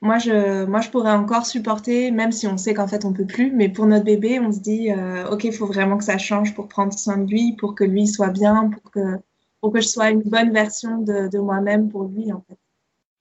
moi 0.01 0.17
je, 0.17 0.65
moi 0.65 0.81
je 0.81 0.89
pourrais 0.89 1.11
encore 1.11 1.45
supporter, 1.45 2.11
même 2.11 2.31
si 2.31 2.47
on 2.47 2.57
sait 2.57 2.73
qu'en 2.73 2.87
fait 2.87 3.05
on 3.05 3.13
peut 3.13 3.25
plus, 3.25 3.51
mais 3.51 3.69
pour 3.69 3.85
notre 3.85 4.05
bébé, 4.05 4.39
on 4.39 4.51
se 4.51 4.59
dit, 4.59 4.89
ok, 5.31 5.43
il 5.45 5.53
faut 5.53 5.65
vraiment 5.67 5.97
que 5.97 6.03
ça 6.03 6.17
change 6.17 6.53
pour 6.55 6.67
prendre 6.67 6.93
soin 6.93 7.17
de 7.17 7.29
lui, 7.29 7.55
pour 7.57 7.75
que 7.75 7.83
lui 7.83 8.07
soit 8.07 8.29
bien, 8.29 8.69
pour 8.69 8.91
que, 8.91 9.17
pour 9.61 9.73
que 9.73 9.81
je 9.81 9.87
sois 9.87 10.09
une 10.11 10.21
bonne 10.21 10.51
version 10.51 10.99
de, 10.99 11.27
de 11.29 11.39
moi-même 11.39 11.89
pour 11.89 12.03
lui 12.03 12.31
en 12.31 12.43
fait. 12.47 12.57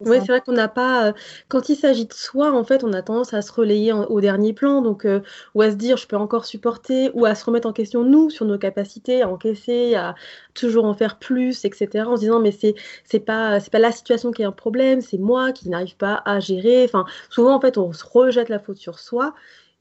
Oui, 0.05 0.19
c'est 0.21 0.31
vrai 0.31 0.41
qu'on 0.41 0.53
n'a 0.53 0.69
pas. 0.69 1.09
Euh, 1.09 1.13
quand 1.49 1.69
il 1.69 1.75
s'agit 1.77 2.07
de 2.07 2.13
soi, 2.13 2.53
en 2.53 2.63
fait, 2.63 2.85
on 2.85 2.93
a 2.93 3.03
tendance 3.03 3.35
à 3.35 3.43
se 3.43 3.51
relayer 3.53 3.93
au 3.93 4.21
dernier 4.21 4.53
plan, 4.53 4.81
donc 4.81 5.05
euh, 5.05 5.21
ou 5.57 5.63
à 5.63 5.73
se 5.73 5.77
dire 5.77 5.97
je 5.97 6.07
peux 6.07 6.17
encore 6.17 6.45
supporter, 6.45 7.11
ou 7.15 7.25
à 7.27 7.35
se 7.35 7.45
remettre 7.45 7.67
en 7.67 7.73
question 7.73 8.05
nous 8.05 8.31
sur 8.31 8.45
nos 8.47 8.59
capacités 8.59 9.23
à 9.23 9.29
encaisser, 9.29 9.97
à 9.97 10.15
toujours 10.55 10.85
en 10.85 10.95
faire 10.95 11.19
plus, 11.19 11.65
etc. 11.65 12.07
En 12.13 12.15
se 12.17 12.21
disant 12.21 12.39
mais 12.39 12.53
c'est 12.53 12.77
c'est 13.03 13.19
pas 13.19 13.59
c'est 13.59 13.73
pas 13.73 13.81
la 13.81 13.91
situation 13.91 14.31
qui 14.31 14.43
est 14.43 14.45
un 14.45 14.53
problème, 14.53 15.01
c'est 15.01 15.19
moi 15.19 15.51
qui 15.51 15.69
n'arrive 15.69 15.97
pas 15.97 16.23
à 16.25 16.39
gérer. 16.39 16.85
Enfin, 16.85 17.05
souvent 17.29 17.53
en 17.57 17.61
fait, 17.61 17.77
on 17.77 17.93
se 17.93 18.05
rejette 18.05 18.51
la 18.51 18.61
faute 18.61 18.77
sur 18.79 19.01
soi 19.01 19.35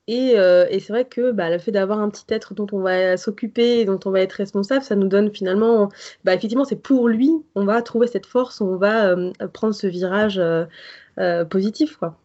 euh, 0.10 0.66
et, 0.70 0.80
c'est 0.80 0.94
vrai 0.94 1.06
que 1.06 1.32
bah, 1.32 1.50
le 1.50 1.60
fait 1.60 1.72
d'avoir 1.72 2.00
un 2.00 2.10
petit 2.10 2.26
être 2.30 2.54
dont 2.54 2.68
on 2.72 2.80
va 2.80 3.18
s'occuper, 3.18 3.86
dont 3.86 4.00
on 4.06 4.12
va 4.12 4.22
être 4.22 4.34
responsable, 4.34 4.84
ça 4.84 4.96
nous 4.96 5.08
donne 5.08 5.34
finalement, 5.34 5.90
bah, 6.24 6.34
effectivement, 6.34 6.66
c'est 6.66 6.82
pour 6.82 7.10
lui, 7.10 7.32
on 7.56 7.66
va 7.66 7.82
trouver 7.82 8.08
cette 8.08 8.26
force, 8.26 8.62
on 8.62 8.78
va 8.78 9.10
euh, 9.10 9.32
prendre 9.54 9.74
ce 9.74 9.88
virage 9.88 10.40
euh, 10.40 11.46
positif, 11.46 11.98
quoi. 11.98 12.18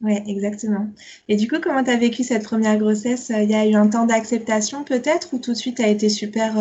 Oui, 0.00 0.14
exactement. 0.26 0.88
Et 1.28 1.36
du 1.36 1.48
coup, 1.48 1.60
comment 1.62 1.84
tu 1.84 1.90
as 1.90 1.96
vécu 1.96 2.24
cette 2.24 2.42
première 2.42 2.76
grossesse? 2.76 3.30
Il 3.30 3.48
y 3.48 3.54
a 3.54 3.66
eu 3.66 3.74
un 3.74 3.88
temps 3.88 4.04
d'acceptation 4.04 4.82
peut-être 4.82 5.32
ou 5.32 5.38
tout 5.38 5.52
de 5.52 5.56
suite 5.56 5.76
tu 5.76 5.82
as 5.82 5.88
été 5.88 6.08
super, 6.08 6.54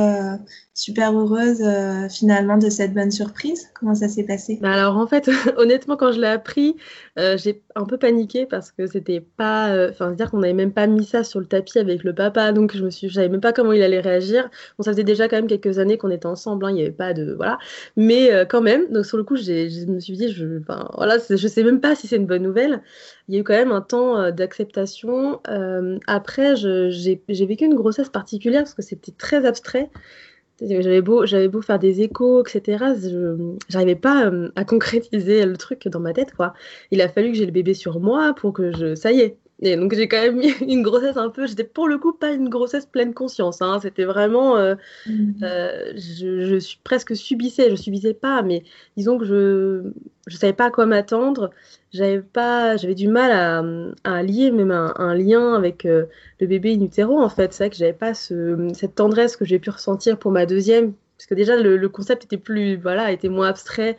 super 0.74 1.12
heureuse 1.12 1.62
euh, 1.62 2.08
finalement 2.08 2.58
de 2.58 2.70
cette 2.70 2.94
bonne 2.94 3.12
surprise 3.12 3.70
Comment 3.74 3.94
ça 3.94 4.08
s'est 4.08 4.24
passé? 4.24 4.58
Bah 4.62 4.72
Alors 4.72 4.98
en 4.98 5.06
fait, 5.06 5.30
honnêtement, 5.58 5.98
quand 5.98 6.12
je 6.13 6.22
l'ai 6.22 6.28
appris, 6.28 6.78
euh, 7.20 7.38
j'ai 7.38 7.62
un 7.75 7.86
peu 7.86 7.98
paniqué 7.98 8.46
parce 8.46 8.72
que 8.72 8.88
c'était 8.88 9.20
pas, 9.20 9.70
euh, 9.72 9.90
enfin, 9.90 10.12
dire 10.12 10.32
qu'on 10.32 10.40
n'avait 10.40 10.54
même 10.54 10.72
pas 10.72 10.88
mis 10.88 11.04
ça 11.04 11.24
sur 11.24 11.40
le 11.40 11.46
tapis 11.46 11.78
avec 11.78 12.04
le 12.04 12.16
papa, 12.16 12.54
donc 12.54 12.75
je 12.75 12.86
me 12.86 12.90
suis, 12.90 13.12
savais 13.12 13.28
même 13.28 13.42
pas 13.42 13.51
comment 13.51 13.74
il 13.74 13.82
allait 13.82 14.00
réagir. 14.00 14.50
Bon, 14.78 14.84
ça 14.84 14.92
faisait 14.92 15.04
déjà 15.04 15.28
quand 15.28 15.36
même 15.36 15.48
quelques 15.48 15.78
années 15.78 15.98
qu'on 15.98 16.10
était 16.10 16.25
ensemble, 16.25 16.66
hein, 16.66 16.70
il 16.70 16.75
n'y 16.75 16.82
avait 16.82 16.92
pas 16.92 17.13
de, 17.13 17.34
voilà, 17.34 17.60
mais 17.98 18.32
quand 18.50 18.62
même. 18.62 18.88
Donc 18.92 19.06
sur 19.06 19.18
le 19.18 19.24
coup, 19.24 19.36
je 19.36 19.86
me 19.88 20.00
suis 20.00 20.13
dit, 20.13 20.32
je, 20.32 20.62
voilà, 20.96 21.18
je 21.30 21.48
sais 21.48 21.63
même 21.63 21.82
pas 21.82 21.96
si 21.96 22.08
c'est 22.08 22.16
une 22.16 22.28
bonne 22.28 22.44
nouvelle. 22.44 22.82
Il 23.28 23.36
y 23.36 23.38
a 23.38 23.42
eu 23.42 23.44
quand 23.44 23.54
même 23.54 23.72
un 23.72 23.82
temps 23.82 24.32
d'acceptation. 24.32 25.42
après, 26.08 26.56
j'ai 26.56 27.46
vécu 27.46 27.66
une 27.66 27.75
grossesse 27.75 28.10
particulière 28.10 28.63
parce 28.63 28.74
que 28.74 28.82
c'était 28.82 29.12
très 29.12 29.46
abstrait. 29.46 29.90
J'avais 30.62 31.01
beau, 31.01 31.25
faire 31.62 31.80
des 31.80 32.01
échos, 32.01 32.44
etc. 32.46 32.86
Je 33.01 33.56
n'arrivais 33.74 33.96
pas 33.96 34.25
euh, 34.27 34.51
à 34.56 34.63
concrétiser 34.63 35.46
le 35.46 35.58
truc 35.58 35.88
dans 35.88 36.00
ma 36.00 36.13
tête, 36.13 36.34
quoi. 36.36 36.53
Il 36.91 37.01
a 37.01 37.10
fallu 37.10 37.32
que 37.32 37.38
j'ai 37.38 37.46
le 37.46 37.51
bébé 37.51 37.74
sur 37.74 38.00
moi 38.00 38.34
pour 38.36 38.53
que 38.53 38.72
je, 38.72 38.96
ça 38.96 39.12
y 39.12 39.22
est, 39.22 39.38
Et 39.62 39.75
donc 39.75 39.94
j'ai 39.94 40.08
quand 40.08 40.22
même 40.22 40.41
eu 40.41 40.53
une 40.68 40.82
grossesse 40.82 41.18
un 41.18 41.30
peu, 41.30 41.46
j'étais 41.46 41.63
pour 41.63 41.88
le 41.88 41.98
coup 42.00 42.13
pas 42.13 42.32
une 42.32 42.50
grossesse 42.50 42.88
pleine 42.88 43.13
conscience, 43.13 43.62
hein. 43.62 43.80
c'était 43.82 44.06
vraiment, 44.06 44.58
euh, 44.58 44.75
mmh. 45.06 45.44
euh, 45.44 45.94
je, 45.96 46.58
suis 46.60 46.80
presque 46.84 47.15
subissais, 47.15 47.70
je 47.70 47.75
subissais 47.75 48.15
pas, 48.15 48.41
mais 48.41 48.63
disons 48.98 49.18
que 49.18 49.25
je 49.25 49.84
je 50.27 50.38
savais 50.38 50.53
pas 50.53 50.65
à 50.65 50.72
quoi 50.72 50.86
m'attendre, 50.86 51.51
j'avais 51.91 52.22
pas, 52.22 52.77
j'avais 52.77 52.96
du 52.96 53.08
mal 53.08 53.32
à, 53.32 53.63
à 54.03 54.24
lier 54.24 54.51
même 54.51 54.72
un, 54.72 55.15
lien 55.15 55.56
avec 55.56 55.86
euh, 55.86 56.06
le 56.39 56.48
bébé 56.48 56.75
in 56.75 56.82
utero 56.82 57.20
en 57.20 57.30
fait, 57.30 57.53
c'est 57.53 57.65
vrai 57.65 57.70
que 57.70 57.75
j'avais 57.75 57.94
pas 57.94 58.13
ce, 58.13 58.70
cette 58.74 58.96
tendresse 58.96 59.36
que 59.36 59.46
j'ai 59.46 59.60
pu 59.60 59.70
ressentir 59.70 60.18
pour 60.18 60.32
ma 60.32 60.46
deuxième, 60.48 60.94
parce 61.18 61.27
que 61.27 61.36
déjà 61.36 61.56
le, 61.56 61.89
concept 61.89 62.25
était 62.25 62.38
plus, 62.38 62.77
voilà, 62.77 63.12
était 63.12 63.30
moins 63.30 63.48
abstrait, 63.50 63.98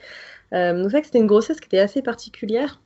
donc 0.53 0.85
c'est 0.85 0.89
vrai 0.89 1.01
que 1.01 1.07
c'était 1.07 1.21
une 1.21 1.27
grossesse 1.27 1.61
qui 1.61 1.67
était 1.67 1.79
assez 1.79 2.03
particulière 2.03 2.81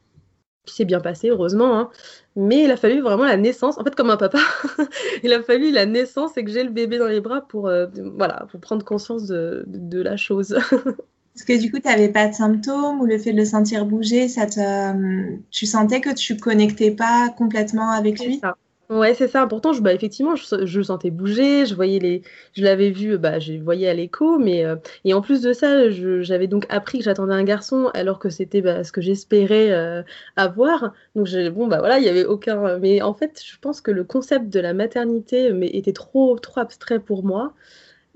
qui 0.67 0.75
s'est 0.75 0.85
bien 0.85 1.01
passé, 1.01 1.31
heureusement. 1.31 1.79
Hein. 1.79 1.91
Mais 2.37 2.65
il 2.65 2.71
a 2.71 2.77
fallu 2.77 3.01
vraiment 3.01 3.25
la 3.25 3.39
naissance, 3.39 3.79
en 3.79 3.85
fait 3.85 3.95
comme 3.95 4.11
un 4.11 4.19
papa, 4.19 4.39
il 5.23 5.33
a 5.33 5.43
fallu 5.43 5.71
la 5.71 5.87
naissance 5.87 6.37
et 6.37 6.45
que 6.45 6.51
j'ai 6.51 6.63
le 6.63 6.71
bébé 6.71 6.99
dans 6.99 7.09
les 7.09 7.21
bras 7.21 7.41
pour, 7.41 7.69
euh, 7.69 7.87
voilà, 8.17 8.47
pour 8.51 8.61
prendre 8.61 8.85
conscience 8.85 9.27
de, 9.27 9.65
de, 9.67 10.03
la 10.03 10.17
chose. 10.17 10.59
Parce 11.35 11.45
que 11.47 11.59
du 11.61 11.71
coup, 11.71 11.79
tu 11.79 11.89
n'avais 11.89 12.09
pas 12.09 12.29
de 12.29 12.35
symptômes 12.35 13.01
ou 13.01 13.07
le 13.07 13.19
fait 13.19 13.33
de 13.33 13.39
le 13.39 13.45
sentir 13.45 13.87
bouger, 13.87 14.29
ça 14.29 14.47
te, 14.47 15.37
tu 15.51 15.67
sentais 15.67 16.01
que 16.01 16.15
tu 16.15 16.37
connectais 16.37 16.91
pas 16.91 17.29
complètement 17.37 17.91
avec 17.91 18.23
lui? 18.25 18.41
Ouais, 18.89 19.15
c'est 19.15 19.27
ça. 19.27 19.47
Pourtant, 19.49 19.73
je, 19.73 19.81
bah, 19.81 19.93
effectivement, 19.93 20.37
je, 20.37 20.83
sentais 20.83 21.11
bouger, 21.11 21.67
je 21.67 21.75
voyais 21.75 21.99
les, 21.99 22.23
je 22.53 22.63
l'avais 22.63 22.91
vu, 22.91 23.19
bah, 23.19 23.41
je 23.41 23.55
voyais 23.55 23.89
à 23.89 23.95
l'écho, 23.95 24.39
mais 24.39 24.65
euh, 24.65 24.77
et 25.05 25.13
en 25.13 25.21
plus 25.21 25.43
de 25.43 25.53
ça, 25.53 25.91
j'avais 25.91 26.47
donc 26.47 26.67
appris 26.69 26.99
que 26.99 27.05
j'attendais 27.05 27.35
un 27.35 27.43
garçon 27.43 27.91
alors 27.95 28.21
que 28.21 28.31
c'était 28.31 28.61
bah, 28.63 28.85
ce 28.85 28.93
que 28.93 29.01
j'espérais 29.01 29.73
euh, 29.73 30.03
avoir. 30.37 30.93
Donc 31.17 31.29
bon, 31.53 31.67
bah 31.67 31.79
voilà, 31.81 31.99
il 31.99 32.05
y 32.05 32.09
avait 32.09 32.25
aucun. 32.25 32.79
Mais 32.79 33.03
en 33.03 33.13
fait, 33.13 33.43
je 33.45 33.59
pense 33.59 33.81
que 33.81 33.91
le 33.91 34.05
concept 34.05 34.51
de 34.51 34.61
la 34.61 34.73
maternité 34.73 35.53
mais, 35.53 35.67
était 35.69 35.93
trop, 35.93 36.39
trop 36.39 36.61
abstrait 36.61 37.01
pour 37.01 37.25
moi 37.25 37.55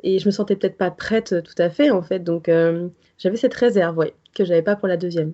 et 0.02 0.18
je 0.18 0.26
me 0.26 0.30
sentais 0.30 0.56
peut-être 0.56 0.76
pas 0.78 0.90
prête 0.90 1.42
tout 1.42 1.54
à 1.58 1.70
fait 1.70 1.90
en 1.90 2.02
fait. 2.02 2.20
Donc 2.20 2.48
euh, 2.48 2.88
j'avais 3.18 3.36
cette 3.36 3.54
réserve, 3.54 3.98
ouais, 3.98 4.14
que 4.34 4.44
j'avais 4.44 4.62
pas 4.62 4.76
pour 4.76 4.88
la 4.88 4.96
deuxième. 4.96 5.32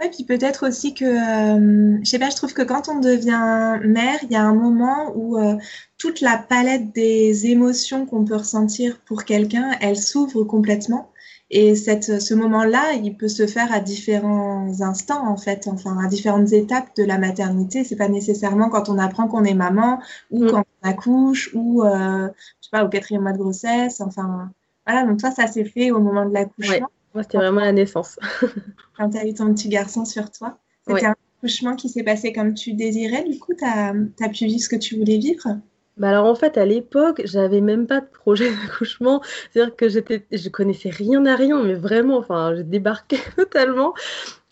Oui, 0.00 0.08
puis 0.10 0.24
peut-être 0.24 0.68
aussi 0.68 0.94
que, 0.94 1.04
euh, 1.04 1.98
je 2.02 2.08
sais 2.08 2.18
pas, 2.18 2.30
je 2.30 2.36
trouve 2.36 2.52
que 2.52 2.62
quand 2.62 2.88
on 2.88 3.00
devient 3.00 3.78
mère, 3.84 4.18
il 4.22 4.30
y 4.30 4.36
a 4.36 4.42
un 4.42 4.54
moment 4.54 5.12
où 5.14 5.38
euh, 5.38 5.56
toute 5.98 6.20
la 6.20 6.38
palette 6.38 6.92
des 6.92 7.46
émotions 7.46 8.06
qu'on 8.06 8.24
peut 8.24 8.36
ressentir 8.36 8.98
pour 9.06 9.24
quelqu'un, 9.24 9.72
elle 9.80 9.96
s'ouvre 9.96 10.44
complètement. 10.44 11.10
Et 11.50 11.76
cette, 11.76 12.20
ce 12.20 12.34
moment-là, 12.34 12.94
il 12.94 13.16
peut 13.16 13.28
se 13.28 13.46
faire 13.46 13.72
à 13.72 13.78
différents 13.78 14.80
instants, 14.80 15.28
en 15.28 15.36
fait, 15.36 15.68
enfin, 15.68 15.96
à 16.04 16.08
différentes 16.08 16.52
étapes 16.52 16.96
de 16.96 17.04
la 17.04 17.18
maternité. 17.18 17.84
C'est 17.84 17.96
pas 17.96 18.08
nécessairement 18.08 18.68
quand 18.68 18.88
on 18.88 18.98
apprend 18.98 19.28
qu'on 19.28 19.44
est 19.44 19.54
maman 19.54 20.00
ou 20.30 20.44
mm. 20.44 20.50
quand 20.50 20.64
on 20.82 20.88
accouche 20.88 21.50
ou, 21.54 21.84
euh, 21.84 22.28
je 22.60 22.66
sais 22.66 22.70
pas, 22.72 22.84
au 22.84 22.88
quatrième 22.88 23.22
mois 23.22 23.32
de 23.32 23.38
grossesse. 23.38 24.00
Enfin, 24.00 24.50
voilà. 24.86 25.06
Donc, 25.06 25.20
toi, 25.20 25.30
ça 25.30 25.46
s'est 25.46 25.64
fait 25.64 25.92
au 25.92 26.00
moment 26.00 26.26
de 26.26 26.34
l'accouchement. 26.34 26.88
Moi, 27.16 27.22
c'était 27.22 27.38
vraiment 27.38 27.62
la 27.62 27.72
naissance. 27.72 28.18
Quand 28.98 29.08
tu 29.08 29.16
as 29.16 29.26
eu 29.26 29.32
ton 29.32 29.54
petit 29.54 29.70
garçon 29.70 30.04
sur 30.04 30.30
toi, 30.30 30.58
c'était 30.86 31.06
un 31.06 31.14
accouchement 31.38 31.74
qui 31.74 31.88
s'est 31.88 32.02
passé 32.02 32.30
comme 32.34 32.52
tu 32.52 32.74
désirais. 32.74 33.24
Du 33.24 33.38
coup, 33.38 33.54
tu 33.54 33.64
as, 33.64 33.94
pu 34.28 34.44
vivre 34.44 34.60
ce 34.60 34.68
que 34.68 34.76
tu 34.76 34.98
voulais 34.98 35.16
vivre? 35.16 35.58
Bah 35.96 36.10
alors 36.10 36.26
en 36.26 36.34
fait 36.34 36.58
à 36.58 36.66
l'époque 36.66 37.22
j'avais 37.24 37.62
même 37.62 37.86
pas 37.86 38.02
de 38.02 38.06
projet 38.06 38.50
d'accouchement. 38.62 39.22
C'est-à-dire 39.50 39.74
que 39.74 39.88
j'étais 39.88 40.26
je 40.30 40.50
connaissais 40.50 40.90
rien 40.90 41.24
à 41.24 41.36
rien 41.36 41.62
mais 41.62 41.72
vraiment 41.72 42.18
enfin 42.18 42.54
j'ai 42.54 42.64
débarqué 42.64 43.16
totalement. 43.38 43.94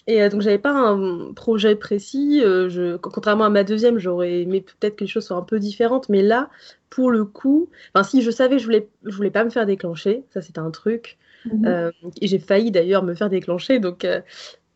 Et 0.06 0.22
euh, 0.22 0.30
donc 0.30 0.40
j'avais 0.40 0.56
pas 0.56 0.72
un 0.72 1.34
projet 1.34 1.76
précis. 1.76 2.40
Euh, 2.42 2.70
je, 2.70 2.96
contrairement 2.96 3.44
à 3.44 3.50
ma 3.50 3.62
deuxième 3.62 3.98
j'aurais 3.98 4.40
aimé 4.40 4.62
peut-être 4.62 4.96
que 4.96 5.04
les 5.04 5.10
choses 5.10 5.26
soient 5.26 5.36
un 5.36 5.42
peu 5.42 5.58
différentes. 5.58 6.08
Mais 6.08 6.22
là 6.22 6.48
pour 6.88 7.10
le 7.10 7.26
coup 7.26 7.68
enfin 7.92 8.04
si 8.04 8.22
je 8.22 8.30
savais 8.30 8.58
je 8.58 8.64
voulais 8.64 8.88
je 9.04 9.14
voulais 9.14 9.30
pas 9.30 9.44
me 9.44 9.50
faire 9.50 9.66
déclencher. 9.66 10.24
Ça 10.32 10.40
c'était 10.40 10.60
un 10.60 10.70
truc 10.70 11.18
Mhm. 11.44 11.66
Euh, 11.66 11.90
et 12.20 12.26
j'ai 12.26 12.38
failli 12.38 12.70
d'ailleurs 12.70 13.02
me 13.02 13.14
faire 13.14 13.28
déclencher, 13.28 13.78
donc 13.78 14.04
euh, 14.04 14.20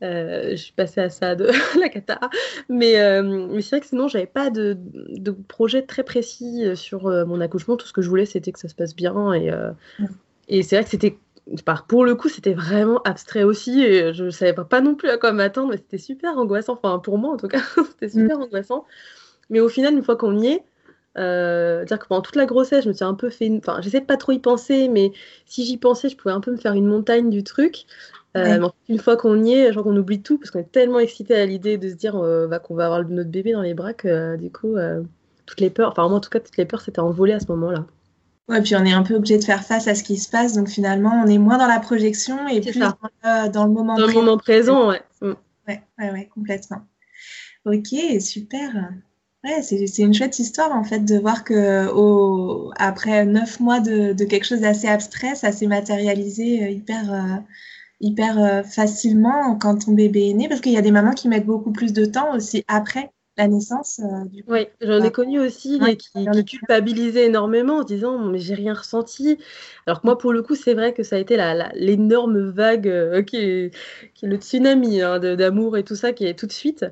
euh, 0.03 0.51
je 0.51 0.57
suis 0.57 0.73
passée 0.73 1.01
à 1.01 1.11
ça 1.11 1.35
de 1.35 1.49
la 1.81 1.89
cata. 1.89 2.21
Mais, 2.69 3.23
mais 3.23 3.63
c'est 3.63 3.77
vrai 3.77 3.81
que 3.81 3.87
sinon, 3.87 4.09
j'avais 4.09 4.27
pas 4.27 4.51
de, 4.51 4.77
de, 4.79 5.31
projet 5.31 5.83
très 5.83 6.05
précis 6.05 6.65
sur 6.77 7.05
mon 7.27 7.41
accouchement. 7.41 7.77
Tout 7.77 7.87
ce 7.87 7.93
que 7.93 8.03
je 8.03 8.09
voulais, 8.09 8.27
c'était 8.27 8.53
que 8.53 8.61
ça 8.61 8.69
se 8.69 8.75
passe 8.75 8.95
bien. 8.95 9.33
Et, 9.35 9.51
et 10.49 10.63
c'est 10.63 10.77
vrai 10.77 10.85
que 10.85 10.91
c'était 10.91 11.19
pour 11.89 12.05
le 12.05 12.15
coup, 12.15 12.29
c'était 12.29 12.55
vraiment 12.55 13.01
abstrait 13.03 13.43
aussi. 13.43 13.83
Et 13.83 14.13
je 14.13 14.31
savais 14.31 14.55
pas, 14.55 14.81
non 14.81 14.95
plus 14.95 15.09
à 15.09 15.19
quoi 15.19 15.33
m'attendre, 15.33 15.71
mais 15.71 15.79
c'était 15.79 15.99
super 15.99 16.37
angoissant. 16.37 16.75
Enfin, 16.75 16.99
pour 16.99 17.19
moi, 17.19 17.33
en 17.33 17.37
tout 17.37 17.49
cas, 17.49 17.61
c'était 17.91 18.09
super 18.09 18.39
mm. 18.39 18.43
angoissant. 18.43 18.85
Mais 19.51 19.61
au 19.61 19.69
final, 19.69 19.95
une 19.95 20.03
fois 20.03 20.17
qu'on 20.17 20.39
y 20.39 20.49
est, 20.49 20.63
euh, 21.17 21.85
dire 21.85 21.99
que 21.99 22.07
pendant 22.07 22.23
toute 22.23 22.37
la 22.37 22.47
grossesse, 22.47 22.85
je 22.85 22.89
me 22.89 22.95
suis 22.95 23.05
un 23.05 23.15
peu 23.15 23.31
fait. 23.31 23.51
Enfin, 23.59 23.81
j'essaie 23.81 24.01
de 24.01 24.07
pas 24.07 24.17
trop 24.17 24.33
y 24.33 24.39
penser, 24.39 24.89
mais 24.89 25.13
si 25.47 25.65
j'y 25.65 25.77
pensais, 25.77 26.09
je 26.09 26.17
pouvais 26.17 26.35
un 26.35 26.41
peu 26.41 26.53
me 26.53 26.57
faire 26.57 26.75
une 26.75 26.87
montagne 26.87 27.31
du 27.31 27.43
truc. 27.43 27.87
Euh, 28.37 28.69
une 28.89 28.99
fois 28.99 29.17
qu'on 29.17 29.43
y 29.43 29.55
est, 29.55 29.73
genre 29.73 29.83
qu'on 29.83 29.97
oublie 29.97 30.21
tout, 30.21 30.39
parce 30.39 30.51
qu'on 30.51 30.61
est 30.61 30.71
tellement 30.71 30.99
excité 30.99 31.35
à 31.35 31.47
l'idée 31.47 31.79
de 31.79 31.89
se 31.89 31.95
dire 31.95 32.17
euh, 32.17 32.47
bah, 32.47 32.59
qu'on 32.59 32.75
va 32.75 32.85
avoir 32.85 33.03
notre 33.09 33.31
bébé 33.31 33.53
dans 33.53 33.63
les 33.63 33.75
bras 33.75 33.95
que 33.95 34.37
du 34.37 34.51
coup, 34.51 34.77
toutes 35.47 35.61
les 35.61 35.71
peurs, 35.71 35.91
enfin, 35.91 36.07
moi 36.09 36.19
en 36.19 36.21
tout 36.21 36.31
cas, 36.31 36.41
toutes 36.41 36.57
les 36.57 36.67
peurs 36.67 36.83
s'étaient 36.83 37.01
envolées 37.01 37.33
à 37.33 37.41
ce 37.41 37.47
moment-là. 37.49 37.87
Ouais, 38.49 38.63
puis 38.63 38.77
on 38.77 38.85
est 38.85 38.93
un 38.93 39.03
peu 39.03 39.15
obligé 39.15 39.39
de 39.39 39.45
faire 39.45 39.63
face 39.63 39.89
à 39.89 39.95
ce 39.95 40.03
qui 40.03 40.17
se 40.17 40.31
passe, 40.31 40.55
donc 40.55 40.69
finalement, 40.69 41.23
on 41.25 41.27
est 41.27 41.39
moins 41.39 41.59
dans 41.59 41.67
la 41.67 41.81
projection 41.81 42.49
et 42.49 42.61
plus 42.61 42.79
dans, 42.79 43.51
dans, 43.51 43.67
le 43.67 43.73
moment 43.73 43.95
présent. 43.95 44.07
Dans 44.07 44.07
le 44.07 44.13
moment 44.15 44.39
présent, 44.39 44.89
ouais. 44.89 45.03
Mm. 45.21 45.33
Ouais, 45.67 45.83
ouais, 45.99 46.11
ouais, 46.13 46.31
complètement. 46.33 46.83
Ok, 47.67 48.21
super. 48.21 48.91
Ouais, 49.45 49.63
c'est 49.63 50.03
une 50.03 50.15
chouette 50.15 50.41
histoire 50.41 50.73
en 50.73 50.83
fait 50.83 51.05
de 51.05 51.17
voir 51.17 51.45
que 51.45 51.89
au, 51.93 52.73
après 52.77 53.25
neuf 53.25 53.61
mois 53.61 53.79
de, 53.79 54.13
de 54.13 54.25
quelque 54.25 54.45
chose 54.45 54.63
d'assez 54.63 54.89
abstrait, 54.89 55.37
ça 55.37 55.53
s'est 55.53 55.69
matérialisé 55.69 56.65
euh, 56.65 56.71
hyper, 56.71 57.13
euh, 57.13 57.37
hyper 58.01 58.43
euh, 58.43 58.63
facilement 58.65 59.57
quand 59.57 59.85
ton 59.85 59.93
bébé 59.93 60.31
est 60.31 60.35
né, 60.35 60.49
parce 60.49 60.61
qu'il 60.61 60.73
y 60.73 60.77
a 60.77 60.83
des 60.83 60.91
mamans 60.91 61.13
qui 61.13 61.29
mettent 61.29 61.47
beaucoup 61.47 61.71
plus 61.71 61.93
de 61.93 62.05
temps 62.05 62.35
aussi 62.35 62.65
après 62.67 63.13
la 63.37 63.47
naissance. 63.47 64.01
du 64.27 64.43
coup. 64.43 64.51
Oui, 64.51 64.67
j'en 64.81 65.05
ai 65.05 65.13
connu 65.13 65.39
aussi 65.39 65.79
qui, 65.97 66.27
qui 66.33 66.45
culpabilisaient 66.45 67.27
énormément 67.27 67.77
en 67.77 67.85
disant 67.85 68.19
mais 68.19 68.41
j'ai 68.41 68.55
rien 68.55 68.75
ressenti. 68.75 69.39
Alors 69.87 70.01
que 70.01 70.07
moi 70.09 70.19
pour 70.19 70.33
le 70.33 70.43
coup 70.43 70.57
c'est 70.57 70.75
vrai 70.75 70.93
que 70.93 71.05
ça 71.05 71.15
a 71.15 71.21
été 71.21 71.37
l'énorme 71.77 72.47
la, 72.47 72.51
vague 72.51 73.25
qui, 73.25 73.37
est, 73.37 73.75
qui, 74.15 74.27
est, 74.27 74.29
le 74.29 74.37
tsunami 74.37 75.01
hein, 75.01 75.21
d'amour 75.21 75.77
et 75.77 75.85
tout 75.85 75.95
ça 75.95 76.13
qui 76.13 76.27
est 76.27 76.37
tout 76.37 76.49
de 76.49 76.53
suite. 76.53 76.85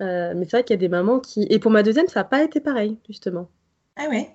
Euh, 0.00 0.32
mais 0.36 0.44
c'est 0.44 0.58
vrai 0.58 0.64
qu'il 0.64 0.74
y 0.74 0.78
a 0.78 0.80
des 0.80 0.88
mamans 0.88 1.20
qui. 1.20 1.46
Et 1.50 1.58
pour 1.58 1.70
ma 1.70 1.82
deuxième, 1.82 2.08
ça 2.08 2.20
n'a 2.20 2.24
pas 2.24 2.42
été 2.42 2.60
pareil, 2.60 2.96
justement. 3.08 3.48
Ah 3.96 4.08
ouais 4.08 4.30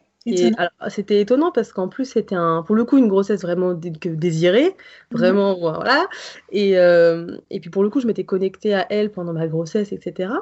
c'était 0.87 1.19
étonnant 1.19 1.51
parce 1.51 1.73
qu'en 1.73 1.89
plus 1.89 2.05
c'était 2.05 2.35
un 2.35 2.63
pour 2.63 2.75
le 2.75 2.85
coup 2.85 2.97
une 2.97 3.09
grossesse 3.09 3.41
vraiment 3.41 3.73
désirée 3.73 4.67
mhm. 4.67 4.73
vraiment 5.11 5.59
voilà 5.59 6.07
et, 6.49 6.77
euh, 6.77 7.37
et 7.49 7.59
puis 7.59 7.69
pour 7.69 7.83
le 7.83 7.89
coup 7.89 7.99
je 7.99 8.07
m'étais 8.07 8.23
connectée 8.23 8.73
à 8.73 8.87
elle 8.89 9.11
pendant 9.11 9.33
ma 9.33 9.47
grossesse 9.47 9.91
etc 9.91 10.33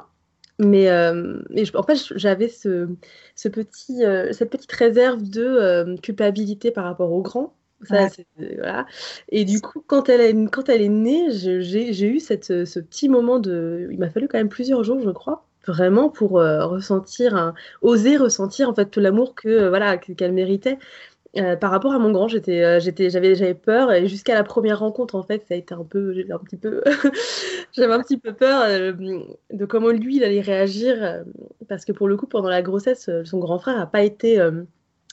mais, 0.59 0.91
euh, 0.91 1.41
en 1.73 1.81
fait 1.81 1.97
j'avais 2.15 2.47
ce, 2.47 2.89
ce 3.35 3.49
petit 3.49 4.03
cette 4.31 4.51
petite 4.51 4.71
réserve 4.71 5.23
de 5.23 5.95
culpabilité 6.01 6.69
par 6.69 6.83
rapport 6.83 7.11
au 7.11 7.23
grand 7.23 7.55
voilà. 7.87 8.85
Et 9.29 9.45
du 9.45 9.61
coup, 9.61 9.83
quand 9.85 10.09
elle, 10.09 10.21
est, 10.21 10.49
quand 10.51 10.69
elle 10.69 10.81
est 10.81 10.89
née, 10.89 11.31
j'ai 11.31 12.07
eu 12.07 12.19
cette, 12.19 12.65
ce 12.65 12.79
petit 12.79 13.09
moment 13.09 13.39
de. 13.39 13.87
Il 13.91 13.99
m'a 13.99 14.09
fallu 14.09 14.27
quand 14.27 14.37
même 14.37 14.49
plusieurs 14.49 14.83
jours, 14.83 14.99
je 15.03 15.09
crois, 15.09 15.45
vraiment 15.67 16.09
pour 16.09 16.39
euh, 16.39 16.65
ressentir, 16.65 17.53
oser 17.81 18.17
ressentir 18.17 18.69
en 18.69 18.75
fait 18.75 18.85
tout 18.85 18.99
l'amour 18.99 19.35
que 19.35 19.47
euh, 19.49 19.69
voilà 19.69 19.97
qu'elle 19.97 20.33
méritait. 20.33 20.77
Euh, 21.37 21.55
par 21.55 21.71
rapport 21.71 21.93
à 21.93 21.99
mon 21.99 22.11
grand, 22.11 22.27
j'étais, 22.27 22.81
j'étais, 22.81 23.09
j'avais, 23.09 23.35
j'avais 23.35 23.53
peur 23.53 23.93
et 23.93 24.05
jusqu'à 24.09 24.35
la 24.35 24.43
première 24.43 24.79
rencontre 24.79 25.15
en 25.15 25.23
fait, 25.23 25.45
ça 25.47 25.53
a 25.53 25.57
été 25.57 25.73
un 25.73 25.85
peu, 25.85 26.13
j'avais 26.13 26.33
un 26.33 26.39
petit 26.39 26.57
peu, 26.57 26.83
j'avais 27.71 27.93
un 27.93 28.01
petit 28.01 28.17
peu 28.17 28.33
peur 28.33 28.65
de 28.67 29.65
comment 29.65 29.89
lui 29.91 30.17
il 30.17 30.25
allait 30.25 30.41
réagir 30.41 31.23
parce 31.69 31.85
que 31.85 31.93
pour 31.93 32.09
le 32.09 32.17
coup 32.17 32.27
pendant 32.27 32.49
la 32.49 32.61
grossesse, 32.61 33.09
son 33.23 33.39
grand 33.39 33.59
frère 33.59 33.77
n'a 33.77 33.85
pas 33.85 34.03
été 34.03 34.41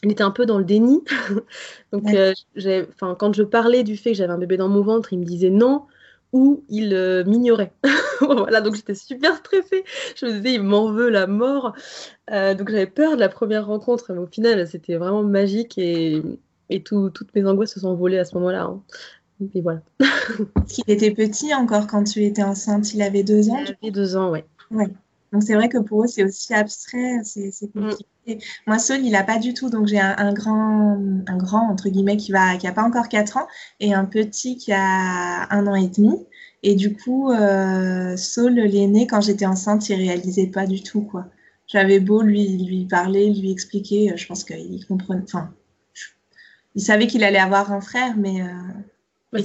il 0.02 0.12
était 0.12 0.22
un 0.22 0.30
peu 0.30 0.46
dans 0.46 0.58
le 0.58 0.64
déni. 0.64 1.02
Donc, 1.92 2.12
euh, 2.14 2.32
quand 3.18 3.32
je 3.32 3.42
parlais 3.42 3.82
du 3.82 3.96
fait 3.96 4.10
que 4.12 4.16
j'avais 4.16 4.32
un 4.32 4.38
bébé 4.38 4.56
dans 4.56 4.68
mon 4.68 4.82
ventre, 4.82 5.12
il 5.12 5.18
me 5.18 5.24
disait 5.24 5.50
non 5.50 5.84
ou 6.32 6.62
il 6.68 6.92
euh, 6.94 7.24
m'ignorait. 7.24 7.72
voilà, 8.20 8.60
donc 8.60 8.74
j'étais 8.74 8.94
super 8.94 9.36
stressée. 9.36 9.84
Je 10.14 10.26
me 10.26 10.32
disais, 10.32 10.54
il 10.56 10.62
m'en 10.62 10.92
veut 10.92 11.08
la 11.08 11.26
mort. 11.26 11.72
Euh, 12.30 12.54
donc 12.54 12.70
j'avais 12.70 12.86
peur 12.86 13.14
de 13.14 13.20
la 13.20 13.30
première 13.30 13.66
rencontre, 13.66 14.12
mais 14.12 14.18
au 14.18 14.26
final, 14.26 14.66
c'était 14.68 14.96
vraiment 14.96 15.22
magique 15.22 15.78
et, 15.78 16.22
et 16.68 16.82
toutes 16.82 17.34
mes 17.34 17.46
angoisses 17.46 17.72
se 17.72 17.80
sont 17.80 17.94
volées 17.94 18.18
à 18.18 18.26
ce 18.26 18.34
moment-là. 18.34 18.64
Hein. 18.64 18.82
Et 19.54 19.62
voilà. 19.62 19.80
il 20.00 20.84
était 20.92 21.12
petit 21.12 21.54
encore 21.54 21.86
quand 21.86 22.04
tu 22.04 22.24
étais 22.24 22.42
enceinte, 22.42 22.92
il 22.92 23.02
avait 23.02 23.22
deux 23.22 23.48
ans. 23.50 23.58
Il 23.64 23.76
avait 23.80 23.90
deux 23.90 24.16
ans, 24.16 24.30
ouais. 24.30 24.44
ouais. 24.70 24.88
Donc 25.32 25.42
c'est 25.42 25.54
vrai 25.54 25.68
que 25.68 25.78
pour 25.78 26.04
eux, 26.04 26.06
c'est 26.06 26.24
aussi 26.24 26.54
abstrait, 26.54 27.20
c'est 27.22 27.50
mm. 27.74 27.90
compliqué. 27.90 28.44
Moi, 28.66 28.78
seul, 28.78 29.04
il 29.04 29.12
n'a 29.12 29.24
pas 29.24 29.38
du 29.38 29.54
tout. 29.54 29.70
Donc 29.70 29.86
j'ai 29.86 30.00
un, 30.00 30.32
grand, 30.32 30.98
un 31.26 31.36
grand, 31.36 31.70
entre 31.70 31.88
guillemets, 31.88 32.16
qui 32.16 32.32
va, 32.32 32.56
qui 32.56 32.66
a 32.66 32.72
pas 32.72 32.82
encore 32.82 33.08
4 33.08 33.36
ans 33.36 33.46
et 33.80 33.94
un 33.94 34.04
petit 34.04 34.56
qui 34.56 34.72
a 34.72 35.46
un 35.50 35.66
an 35.66 35.74
et 35.74 35.88
demi. 35.88 36.26
Et 36.62 36.74
du 36.74 36.96
coup, 36.96 37.30
euh, 37.30 38.16
Saul, 38.16 38.54
l'aîné, 38.54 39.06
quand 39.06 39.20
j'étais 39.20 39.46
enceinte, 39.46 39.88
il 39.88 39.94
réalisait 39.96 40.48
pas 40.48 40.66
du 40.66 40.82
tout, 40.82 41.02
quoi. 41.02 41.26
j'avais 41.68 42.00
beau 42.00 42.20
lui, 42.22 42.48
lui 42.64 42.84
parler, 42.84 43.32
lui 43.32 43.52
expliquer, 43.52 44.12
je 44.16 44.26
pense 44.26 44.44
qu'il 44.44 44.84
comprenait. 44.86 45.22
Enfin, 45.22 45.54
il 46.74 46.82
savait 46.82 47.06
qu'il 47.06 47.22
allait 47.22 47.38
avoir 47.38 47.72
un 47.72 47.80
frère, 47.80 48.16
mais. 48.16 48.42
mais, 49.32 49.42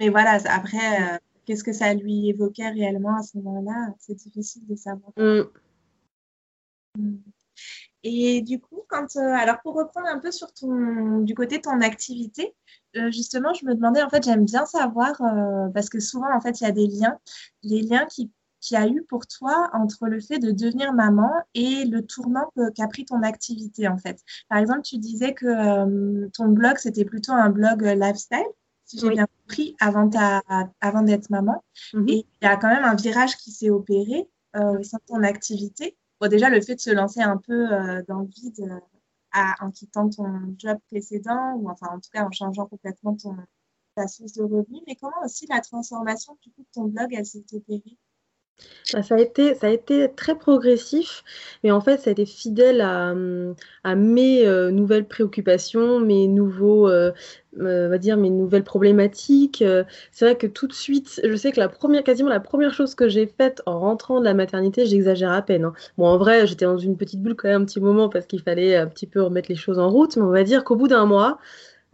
mais 0.00 0.08
voilà, 0.08 0.38
après, 0.46 1.20
qu'est-ce 1.44 1.64
que 1.64 1.72
ça 1.72 1.94
lui 1.94 2.28
évoquait 2.28 2.68
réellement 2.70 3.16
à 3.16 3.22
ce 3.22 3.38
moment-là? 3.38 3.94
C'est 3.98 4.14
difficile 4.14 4.66
de 4.66 4.76
savoir. 4.76 5.12
Mm. 5.16 5.42
Mm. 6.98 7.16
Et 8.04 8.42
du 8.42 8.60
coup, 8.60 8.82
quand, 8.88 9.16
euh, 9.16 9.20
alors 9.20 9.56
pour 9.62 9.74
reprendre 9.74 10.08
un 10.08 10.18
peu 10.18 10.30
sur 10.30 10.52
ton, 10.52 11.20
du 11.20 11.34
côté 11.34 11.56
de 11.56 11.62
ton 11.62 11.80
activité, 11.80 12.54
euh, 12.96 13.10
justement, 13.10 13.54
je 13.54 13.64
me 13.64 13.74
demandais, 13.74 14.02
en 14.02 14.10
fait, 14.10 14.22
j'aime 14.22 14.44
bien 14.44 14.66
savoir, 14.66 15.20
euh, 15.22 15.68
parce 15.70 15.88
que 15.88 16.00
souvent, 16.00 16.30
en 16.34 16.40
fait, 16.40 16.60
il 16.60 16.64
y 16.64 16.66
a 16.66 16.72
des 16.72 16.86
liens, 16.86 17.18
les 17.62 17.82
liens 17.82 18.06
qui 18.06 18.30
qu'il 18.60 18.78
y 18.78 18.80
a 18.80 18.88
eu 18.88 19.02
pour 19.10 19.26
toi 19.26 19.68
entre 19.74 20.06
le 20.06 20.20
fait 20.20 20.38
de 20.38 20.50
devenir 20.50 20.94
maman 20.94 21.30
et 21.52 21.84
le 21.84 22.00
tournant 22.00 22.50
qu'a 22.74 22.88
pris 22.88 23.04
ton 23.04 23.22
activité, 23.22 23.88
en 23.88 23.98
fait. 23.98 24.18
Par 24.48 24.56
exemple, 24.58 24.80
tu 24.80 24.96
disais 24.96 25.34
que 25.34 26.30
ton 26.30 26.48
blog, 26.48 26.78
c'était 26.78 27.04
plutôt 27.04 27.32
un 27.32 27.50
blog 27.50 27.82
lifestyle, 27.82 28.46
si 28.84 28.98
j'ai 28.98 29.10
bien 29.10 29.26
compris, 29.26 29.76
avant, 29.80 30.08
avant 30.80 31.02
d'être 31.02 31.30
maman. 31.30 31.62
Et 32.08 32.26
il 32.40 32.44
y 32.44 32.46
a 32.46 32.56
quand 32.56 32.68
même 32.68 32.84
un 32.84 32.94
virage 32.94 33.36
qui 33.36 33.50
s'est 33.50 33.70
opéré 33.70 34.28
au 34.54 34.82
sein 34.82 34.98
de 34.98 35.04
ton 35.06 35.22
activité. 35.22 35.96
Déjà, 36.28 36.48
le 36.48 36.60
fait 36.60 36.76
de 36.76 36.80
se 36.80 36.90
lancer 36.90 37.20
un 37.20 37.36
peu 37.36 37.72
euh, 37.72 38.02
dans 38.08 38.20
le 38.20 38.26
vide 38.26 38.60
euh, 38.60 39.40
en 39.60 39.70
quittant 39.70 40.08
ton 40.08 40.54
job 40.56 40.78
précédent, 40.90 41.54
ou 41.56 41.68
enfin, 41.68 41.88
en 41.90 42.00
tout 42.00 42.10
cas, 42.12 42.24
en 42.24 42.30
changeant 42.30 42.66
complètement 42.66 43.16
ton, 43.16 43.36
ta 43.94 44.06
source 44.06 44.32
de 44.32 44.42
revenus, 44.42 44.82
mais 44.86 44.96
comment 44.96 45.24
aussi 45.24 45.46
la 45.46 45.60
transformation 45.60 46.36
du 46.42 46.50
coup, 46.50 46.62
de 46.62 46.68
ton 46.72 46.84
blog, 46.84 47.12
elle 47.12 47.26
s'est 47.26 47.44
opérée? 47.52 47.98
Bah, 48.92 49.02
ça 49.02 49.14
a, 49.14 49.18
été, 49.18 50.10
très 50.14 50.36
progressif, 50.36 51.24
mais 51.62 51.70
en 51.70 51.80
fait, 51.80 51.98
ça 51.98 52.10
a 52.10 52.12
été 52.12 52.26
fidèle 52.26 52.80
à, 52.80 53.14
à 53.82 53.94
mes 53.94 54.46
euh, 54.46 54.70
nouvelles 54.70 55.06
préoccupations, 55.06 56.00
mes 56.00 56.28
nouveaux, 56.28 56.88
euh, 56.88 57.10
euh, 57.60 57.88
va 57.88 57.98
dire, 57.98 58.16
mes 58.16 58.30
nouvelles 58.30 58.62
problématiques. 58.62 59.64
c'est 60.12 60.24
vrai 60.24 60.36
que 60.36 60.46
tout 60.46 60.66
de 60.66 60.72
suite, 60.72 61.20
je 61.24 61.34
sais 61.34 61.50
que 61.50 61.60
la 61.60 61.68
première, 61.68 62.04
quasiment 62.04 62.28
la 62.28 62.40
première 62.40 62.74
chose 62.74 62.94
que 62.94 63.08
j'ai 63.08 63.26
faite 63.26 63.62
en 63.66 63.80
rentrant 63.80 64.20
de 64.20 64.24
la 64.24 64.34
maternité, 64.34 64.84
j'exagère 64.86 65.32
à 65.32 65.42
peine. 65.42 65.64
Hein. 65.64 65.72
Bon, 65.96 66.06
en 66.06 66.18
vrai, 66.18 66.46
j'étais 66.46 66.66
dans 66.66 66.78
une 66.78 66.96
petite 66.96 67.22
bulle 67.22 67.36
quand 67.36 67.48
même 67.48 67.62
un 67.62 67.64
petit 67.64 67.80
moment 67.80 68.08
parce 68.10 68.26
qu'il 68.26 68.42
fallait 68.42 68.76
un 68.76 68.86
petit 68.86 69.06
peu 69.06 69.22
remettre 69.22 69.48
les 69.48 69.56
choses 69.56 69.78
en 69.78 69.88
route, 69.88 70.16
mais 70.16 70.22
on 70.22 70.30
va 70.30 70.44
dire 70.44 70.62
qu'au 70.62 70.76
bout 70.76 70.88
d'un 70.88 71.06
mois, 71.06 71.38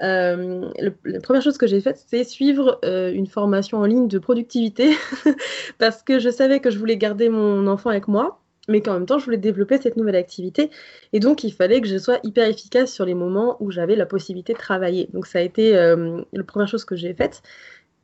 euh, 0.02 0.70
la 1.04 1.20
première 1.20 1.42
chose 1.42 1.58
que 1.58 1.66
j'ai 1.66 1.80
faite, 1.80 2.02
c'est 2.06 2.24
suivre 2.24 2.78
euh, 2.84 3.12
une 3.12 3.26
formation 3.26 3.78
en 3.78 3.84
ligne 3.84 4.08
de 4.08 4.18
productivité 4.18 4.92
parce 5.78 6.02
que 6.02 6.18
je 6.18 6.30
savais 6.30 6.60
que 6.60 6.70
je 6.70 6.78
voulais 6.78 6.96
garder 6.96 7.28
mon 7.28 7.66
enfant 7.66 7.90
avec 7.90 8.08
moi, 8.08 8.40
mais 8.68 8.80
qu'en 8.80 8.94
même 8.94 9.06
temps, 9.06 9.18
je 9.18 9.24
voulais 9.24 9.36
développer 9.36 9.78
cette 9.78 9.96
nouvelle 9.96 10.16
activité. 10.16 10.70
Et 11.12 11.20
donc, 11.20 11.44
il 11.44 11.52
fallait 11.52 11.80
que 11.80 11.88
je 11.88 11.98
sois 11.98 12.18
hyper 12.22 12.48
efficace 12.48 12.92
sur 12.92 13.04
les 13.04 13.14
moments 13.14 13.56
où 13.60 13.70
j'avais 13.70 13.96
la 13.96 14.06
possibilité 14.06 14.52
de 14.54 14.58
travailler. 14.58 15.08
Donc, 15.12 15.26
ça 15.26 15.40
a 15.40 15.42
été 15.42 15.76
euh, 15.76 16.22
la 16.32 16.44
première 16.44 16.68
chose 16.68 16.84
que 16.84 16.96
j'ai 16.96 17.12
faite. 17.14 17.42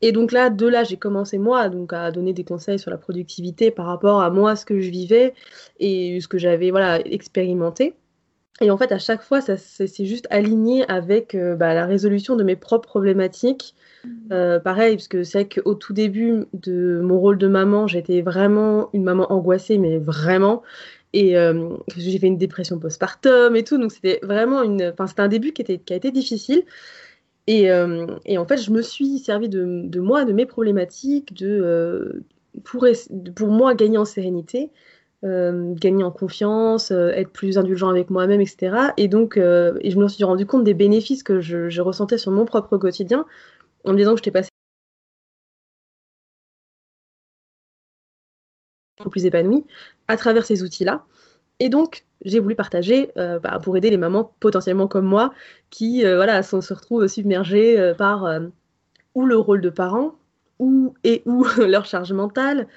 Et 0.03 0.13
donc 0.13 0.31
là, 0.33 0.51
de 0.51 0.67
là, 0.67 0.85
j'ai 0.85 0.99
commencé 0.99 1.39
moi 1.39 1.71
donc 1.71 1.95
à 1.95 2.11
donner 2.11 2.35
des 2.35 2.45
conseils 2.45 2.79
sur 2.79 2.91
la 2.91 2.99
productivité 2.99 3.71
par 3.71 3.87
rapport 3.87 4.21
à 4.21 4.31
moi, 4.31 4.55
ce 4.55 4.67
que 4.67 4.79
je 4.81 4.91
vivais 4.91 5.33
et 5.81 6.21
ce 6.21 6.29
que 6.29 6.37
j'avais 6.37 6.71
voilà 6.71 7.01
expérimenté. 7.07 7.95
Et 8.61 8.71
en 8.71 8.79
fait, 8.79 8.91
à 8.91 8.99
chaque 8.99 9.23
fois, 9.23 9.41
ça 9.41 9.57
c'est 9.59 10.07
juste 10.07 10.27
aligné 10.31 10.89
avec 10.89 11.35
euh, 11.35 11.57
bah, 11.57 11.75
la 11.75 11.85
résolution 11.85 12.37
de 12.37 12.43
mes 12.43 12.57
propres 12.57 12.89
problématiques. 12.89 13.75
Mmh. 14.05 14.11
Euh, 14.33 14.61
pareil, 14.61 14.97
parce 14.97 15.09
que 15.09 15.25
c'est 15.25 15.43
vrai 15.43 15.49
qu'au 15.49 15.75
tout 15.75 15.93
début 15.93 16.47
de 16.55 17.01
mon 17.03 17.19
rôle 17.19 17.37
de 17.37 17.49
maman, 17.49 17.87
j'étais 17.87 18.23
vraiment 18.23 18.89
une 18.95 19.05
maman 19.05 19.31
angoissée, 19.31 19.77
mais 19.77 19.99
vraiment. 19.99 20.63
Et 21.13 21.37
euh, 21.37 21.69
j'ai 21.97 22.19
fait 22.19 22.29
une 22.29 22.39
dépression 22.39 22.79
postpartum 22.79 23.57
et 23.57 23.65
tout, 23.65 23.79
donc 23.79 23.93
c'était 23.93 24.21
vraiment 24.23 24.63
une. 24.63 24.85
Enfin, 24.85 25.07
c'était 25.07 25.23
un 25.23 25.29
début 25.29 25.53
qui, 25.53 25.61
était, 25.61 25.79
qui 25.79 25.93
a 25.93 25.97
été 25.97 26.11
difficile. 26.11 26.63
Et, 27.49 27.69
et, 28.25 28.39
en 28.39 28.45
fait, 28.45 28.57
je 28.57 28.73
me 28.73 28.83
suis 28.83 29.21
servi 29.21 29.49
de, 29.49 29.83
de 29.85 30.01
moi, 30.01 30.25
de 30.25 30.33
mes 30.33 30.47
problématiques, 30.47 31.33
de, 31.33 32.25
pour, 32.65 32.85
pour 33.37 33.49
moi 33.49 33.75
gagner 33.77 33.99
en 33.99 34.05
sérénité. 34.05 34.71
Euh, 35.27 35.75
gagner 35.75 36.05
en 36.05 36.13
confiance, 36.13 36.93
euh, 36.93 37.09
être 37.09 37.31
plus 37.33 37.59
indulgent 37.59 37.89
avec 37.89 38.11
moi-même, 38.11 38.41
etc. 38.41 38.93
Et 38.97 39.09
donc, 39.09 39.37
euh, 39.37 39.77
je 39.85 39.97
me 39.99 40.07
suis 40.07 40.23
rendu 40.23 40.47
compte 40.47 40.63
des 40.63 40.75
bénéfices 40.75 41.25
que 41.25 41.41
je, 41.41 41.81
ressentais 41.81 42.19
sur 42.19 42.31
mon 42.31 42.45
propre 42.45 42.79
quotidien 42.79 43.27
en 43.85 43.93
me 43.93 43.97
disant 43.97 44.13
que 44.13 44.19
je 44.19 44.23
t'ai 44.23 44.31
passé 44.31 44.51
plus 49.11 49.27
épanoui 49.27 49.65
à 50.09 50.17
travers 50.17 50.45
ces 50.45 50.63
outils-là. 50.63 51.05
Et 51.59 51.69
donc, 51.69 52.05
j'ai 52.25 52.39
voulu 52.39 52.55
partager 52.55 53.11
bah, 53.17 53.59
pour 53.63 53.77
aider 53.77 53.91
les 53.91 53.97
mamans 53.97 54.33
potentiellement 54.41 54.89
comme 54.89 55.07
moi 55.07 55.33
qui 55.71 56.03
voilà, 56.03 56.43
se 56.43 56.75
retrouvent 56.75 57.07
submergées 57.07 57.95
par 57.99 58.29
ou 59.15 59.27
le 59.27 59.37
rôle 59.37 59.61
de 59.61 59.71
parent 59.71 60.17
ou, 60.59 60.95
et 61.05 61.23
ou 61.27 61.45
leur 61.59 61.85
charge 61.85 62.13
mentale, 62.13 62.69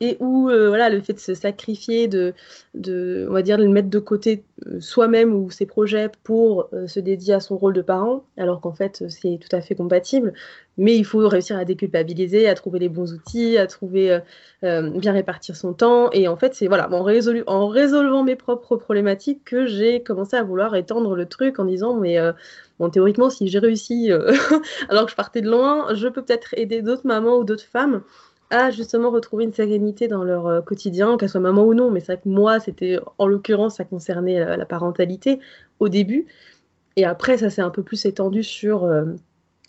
et 0.00 0.16
où 0.20 0.50
euh, 0.50 0.68
voilà 0.68 0.90
le 0.90 1.00
fait 1.00 1.12
de 1.12 1.20
se 1.20 1.34
sacrifier 1.34 2.08
de, 2.08 2.34
de 2.74 3.26
on 3.30 3.32
va 3.32 3.42
dire 3.42 3.58
de 3.58 3.66
mettre 3.66 3.88
de 3.88 3.98
côté 4.00 4.44
euh, 4.66 4.80
soi-même 4.80 5.32
ou 5.32 5.50
ses 5.50 5.66
projets 5.66 6.10
pour 6.24 6.68
euh, 6.72 6.88
se 6.88 6.98
dédier 6.98 7.34
à 7.34 7.40
son 7.40 7.56
rôle 7.56 7.74
de 7.74 7.82
parent 7.82 8.24
alors 8.36 8.60
qu'en 8.60 8.72
fait 8.72 9.04
c'est 9.08 9.38
tout 9.38 9.54
à 9.54 9.60
fait 9.60 9.74
compatible. 9.74 10.32
Mais 10.76 10.96
il 10.96 11.04
faut 11.04 11.28
réussir 11.28 11.56
à 11.56 11.64
déculpabiliser 11.64 12.48
à 12.48 12.54
trouver 12.54 12.80
les 12.80 12.88
bons 12.88 13.12
outils 13.12 13.56
à 13.58 13.68
trouver 13.68 14.18
bien 14.62 15.12
répartir 15.12 15.54
son 15.54 15.72
temps. 15.72 16.10
Et 16.10 16.26
en 16.26 16.36
fait 16.36 16.54
c'est 16.56 16.66
voilà 16.66 16.90
en, 16.90 17.06
en 17.46 17.68
résolvant 17.68 18.24
mes 18.24 18.34
propres 18.34 18.74
problématiques 18.76 19.44
que 19.44 19.66
j'ai 19.66 20.02
commencé 20.02 20.36
à 20.36 20.42
vouloir 20.42 20.74
étendre 20.74 21.14
le 21.14 21.26
truc 21.26 21.60
en 21.60 21.64
disant 21.64 21.94
mais 21.94 22.18
théoriquement, 22.92 23.30
si 23.30 23.46
j'ai 23.46 23.60
réussi 23.60 24.10
alors 24.88 25.04
que 25.04 25.12
je 25.12 25.16
partais 25.16 25.42
de 25.42 25.48
loin, 25.48 25.94
je 25.94 26.08
peux 26.08 26.22
peut-être 26.22 26.54
aider 26.54 26.82
d'autres 26.82 27.06
mamans 27.06 27.36
ou 27.36 27.44
d'autres 27.44 27.62
femmes 27.62 28.02
à 28.50 28.70
justement 28.70 29.10
retrouver 29.10 29.44
une 29.44 29.52
sérénité 29.52 30.08
dans 30.08 30.24
leur 30.24 30.46
euh, 30.46 30.60
quotidien, 30.60 31.16
qu'elle 31.16 31.28
soit 31.28 31.40
maman 31.40 31.64
ou 31.64 31.74
non. 31.74 31.90
Mais 31.90 32.00
c'est 32.00 32.14
vrai 32.14 32.22
que 32.22 32.28
moi, 32.28 32.60
c'était 32.60 32.98
en 33.18 33.26
l'occurrence, 33.26 33.76
ça 33.76 33.84
concernait 33.84 34.56
la, 34.56 34.66
parentalité 34.66 35.40
au 35.80 35.88
début. 35.88 36.26
Et 36.96 37.04
après, 37.04 37.38
ça 37.38 37.50
s'est 37.50 37.62
un 37.62 37.70
peu 37.70 37.82
plus 37.82 38.04
étendu 38.06 38.42
sur 38.42 38.84
euh, 38.84 39.04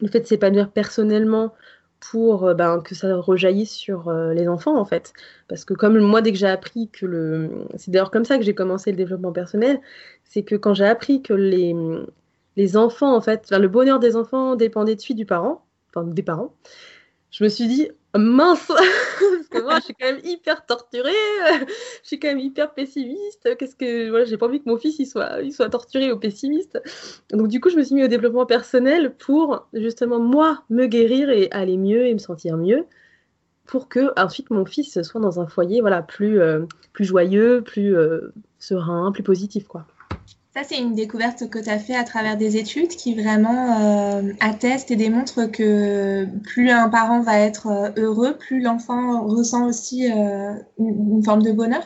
le 0.01 0.07
fait 0.07 0.19
de 0.21 0.25
s'épanouir 0.27 0.69
personnellement 0.69 1.53
pour 1.99 2.45
euh, 2.45 2.53
ben, 2.53 2.81
que 2.81 2.93
ça 2.95 3.15
rejaillisse 3.15 3.71
sur 3.71 4.11
les 4.11 4.47
enfants 4.47 4.77
en 4.77 4.85
fait. 4.85 5.13
Parce 5.47 5.65
que 5.65 5.73
comme 5.73 5.97
moi, 5.99 6.21
dès 6.21 6.31
que 6.31 6.37
j'ai 6.37 6.47
appris 6.47 6.89
que 6.89 7.05
le... 7.05 7.49
C'est 7.77 7.91
d'ailleurs 7.91 8.11
comme 8.11 8.25
ça 8.25 8.37
que 8.37 8.43
j'ai 8.43 8.55
commencé 8.55 8.91
le 8.91 8.97
développement 8.97 9.31
personnel, 9.31 9.79
c'est 10.23 10.43
que 10.43 10.55
quand 10.55 10.73
j'ai 10.73 10.85
appris 10.85 11.21
que 11.21 11.33
les, 11.33 11.75
les 12.55 12.77
enfants, 12.77 13.15
en 13.15 13.21
fait, 13.21 13.51
le 13.51 13.67
bonheur 13.67 13.99
des 13.99 14.15
enfants 14.15 14.55
dépendait 14.55 14.95
de 14.95 15.01
suite 15.01 15.17
du 15.17 15.25
parent, 15.25 15.65
enfin 15.89 16.05
des 16.05 16.23
parents, 16.23 16.53
je 17.31 17.43
me 17.43 17.49
suis 17.49 17.67
dit, 17.67 17.89
mince 18.17 18.67
Parce 18.67 19.47
que 19.49 19.61
moi, 19.61 19.79
je 19.79 19.85
suis 19.85 19.93
quand 19.93 20.05
même 20.05 20.21
hyper 20.23 20.65
torturée, 20.65 21.11
je 22.03 22.07
suis 22.07 22.19
quand 22.19 22.29
même 22.29 22.39
hyper 22.39 22.73
pessimiste. 22.73 23.55
Qu'est-ce 23.57 23.75
que. 23.75 24.09
Voilà, 24.09 24.25
j'ai 24.25 24.37
pas 24.37 24.47
envie 24.47 24.61
que 24.61 24.69
mon 24.69 24.77
fils 24.77 24.99
il 24.99 25.05
soit, 25.05 25.41
il 25.41 25.53
soit 25.53 25.69
torturé 25.69 26.11
ou 26.11 26.19
pessimiste. 26.19 26.81
Donc, 27.31 27.47
du 27.47 27.59
coup, 27.59 27.69
je 27.69 27.77
me 27.77 27.83
suis 27.83 27.95
mis 27.95 28.03
au 28.03 28.07
développement 28.07 28.45
personnel 28.45 29.15
pour 29.15 29.67
justement, 29.73 30.19
moi, 30.19 30.63
me 30.69 30.87
guérir 30.87 31.29
et 31.29 31.49
aller 31.51 31.77
mieux 31.77 32.07
et 32.07 32.13
me 32.13 32.19
sentir 32.19 32.57
mieux. 32.57 32.85
Pour 33.65 33.89
que 33.89 34.11
ensuite 34.19 34.51
mon 34.51 34.63
fils 34.63 35.01
soit 35.01 35.19
dans 35.19 35.39
un 35.39 35.47
foyer 35.47 35.81
voilà, 35.81 36.03
plus, 36.03 36.39
euh, 36.39 36.65
plus 36.93 37.03
joyeux, 37.03 37.63
plus 37.65 37.97
euh, 37.97 38.31
serein, 38.59 39.11
plus 39.11 39.23
positif. 39.23 39.67
quoi. 39.67 39.87
Ça, 40.55 40.63
c'est 40.63 40.77
une 40.77 40.95
découverte 40.95 41.49
que 41.49 41.59
tu 41.59 41.69
as 41.69 41.79
fait 41.79 41.95
à 41.95 42.05
travers 42.05 42.37
des 42.37 42.55
études 42.55 42.87
qui 42.87 43.13
vraiment 43.13 43.81
euh, 43.81 44.31
attestent 44.39 44.89
et 44.89 44.95
démontrent 44.95 45.51
que 45.51 46.25
plus 46.45 46.69
un 46.69 46.87
parent 46.87 47.19
va 47.19 47.37
être 47.39 47.67
euh, 47.67 47.89
heureux, 47.97 48.37
plus 48.37 48.61
l'enfant 48.61 49.27
ressent 49.27 49.67
aussi 49.67 50.09
euh, 50.09 50.53
une, 50.79 51.21
forme 51.25 51.41
de 51.41 51.51
bonheur? 51.51 51.81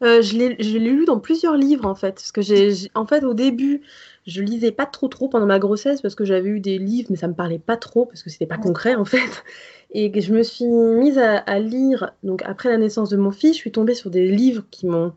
Je 0.00 0.36
l'ai 0.36 0.78
lu 0.78 1.06
dans 1.06 1.18
plusieurs 1.18 1.56
livres 1.56 1.86
en 1.86 1.96
fait. 1.96 2.12
Parce 2.12 2.30
que 2.30 2.40
j'ai, 2.40 2.72
en 2.94 3.04
fait, 3.04 3.24
au 3.24 3.34
début, 3.34 3.82
je 4.28 4.42
lisais 4.42 4.70
pas 4.70 4.86
trop 4.86 5.08
trop 5.08 5.28
pendant 5.28 5.46
ma 5.46 5.58
grossesse 5.58 6.00
parce 6.00 6.14
que 6.14 6.24
j'avais 6.24 6.50
eu 6.50 6.60
des 6.60 6.78
livres, 6.78 7.08
mais 7.10 7.16
ça 7.16 7.26
me 7.26 7.34
parlait 7.34 7.58
pas 7.58 7.76
trop 7.76 8.06
parce 8.06 8.22
que 8.22 8.30
c'était 8.30 8.46
pas 8.46 8.58
concret 8.58 8.94
en 8.94 9.04
fait. 9.04 9.42
Et 9.90 10.20
je 10.20 10.32
me 10.32 10.44
suis 10.44 10.66
mise 10.66 11.18
à, 11.18 11.38
à, 11.38 11.58
lire, 11.58 12.12
donc 12.22 12.42
après 12.46 12.68
la 12.68 12.78
naissance 12.78 13.10
de 13.10 13.16
mon 13.16 13.32
fils, 13.32 13.54
je 13.54 13.60
suis 13.60 13.72
tombée 13.72 13.94
sur 13.94 14.10
des 14.10 14.28
livres 14.28 14.64
qui 14.70 14.86
m'ont 14.86 15.12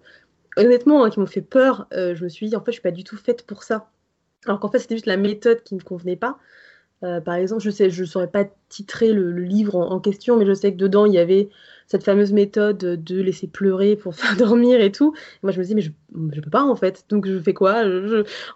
honnêtement, 0.57 1.03
hein, 1.03 1.09
qui 1.09 1.19
m'ont 1.19 1.25
fait 1.25 1.41
peur, 1.41 1.87
euh, 1.93 2.15
je 2.15 2.23
me 2.23 2.29
suis 2.29 2.49
dit, 2.49 2.55
en 2.55 2.61
fait, 2.61 2.71
je 2.71 2.75
suis 2.75 2.81
pas 2.81 2.91
du 2.91 3.03
tout 3.03 3.17
faite 3.17 3.45
pour 3.45 3.63
ça. 3.63 3.89
Alors 4.45 4.59
qu'en 4.59 4.69
fait, 4.69 4.79
c'était 4.79 4.95
juste 4.95 5.05
la 5.05 5.17
méthode 5.17 5.63
qui 5.63 5.75
ne 5.75 5.79
me 5.79 5.85
convenait 5.85 6.15
pas. 6.15 6.37
Euh, 7.03 7.21
par 7.21 7.35
exemple, 7.35 7.61
je 7.61 7.69
sais, 7.69 7.89
je 7.89 8.03
saurais 8.03 8.29
pas 8.29 8.45
titrer 8.69 9.13
le, 9.13 9.31
livre 9.31 9.75
en, 9.75 9.99
question, 9.99 10.37
mais 10.37 10.45
je 10.45 10.53
sais 10.53 10.71
que 10.71 10.77
dedans 10.77 11.05
il 11.05 11.13
y 11.13 11.19
avait 11.19 11.49
cette 11.85 12.03
fameuse 12.03 12.33
méthode 12.33 12.77
de 12.77 13.21
laisser 13.21 13.47
pleurer 13.47 13.95
pour 13.95 14.15
faire 14.15 14.35
dormir 14.35 14.81
et 14.81 14.91
tout. 14.91 15.13
moi, 15.43 15.51
je 15.51 15.59
me 15.59 15.63
dis 15.63 15.75
mais 15.75 15.81
je, 15.81 15.91
je 16.33 16.41
peux 16.41 16.49
pas 16.49 16.63
en 16.63 16.75
fait. 16.75 17.05
Donc 17.09 17.27
je 17.27 17.39
fais 17.39 17.53
quoi? 17.53 17.83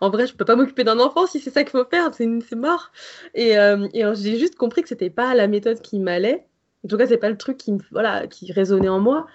En 0.02 0.10
vrai, 0.10 0.26
je 0.26 0.34
peux 0.34 0.46
pas 0.46 0.56
m'occuper 0.56 0.84
d'un 0.84 1.00
enfant 1.00 1.28
si 1.28 1.40
c'est 1.40 1.52
ça 1.52 1.64
qu'il 1.64 1.72
faut 1.72 1.86
faire. 1.86 2.12
C'est 2.14 2.56
mort. 2.56 2.92
Et, 3.36 3.58
euh, 3.60 3.88
et 3.94 4.04
j'ai 4.16 4.40
juste 4.40 4.56
compris 4.56 4.82
que 4.82 4.90
c'était 4.90 5.12
pas 5.12 5.36
la 5.36 5.48
méthode 5.48 5.82
qui 5.82 6.00
m'allait. 6.00 6.46
En 6.84 6.88
tout 6.88 6.98
cas, 6.98 7.06
c'est 7.06 7.18
pas 7.18 7.30
le 7.30 7.38
truc 7.38 7.58
qui 7.58 7.78
voilà 7.92 8.26
qui 8.28 8.52
résonnait 8.52 8.90
en 8.90 9.00
moi. 9.00 9.28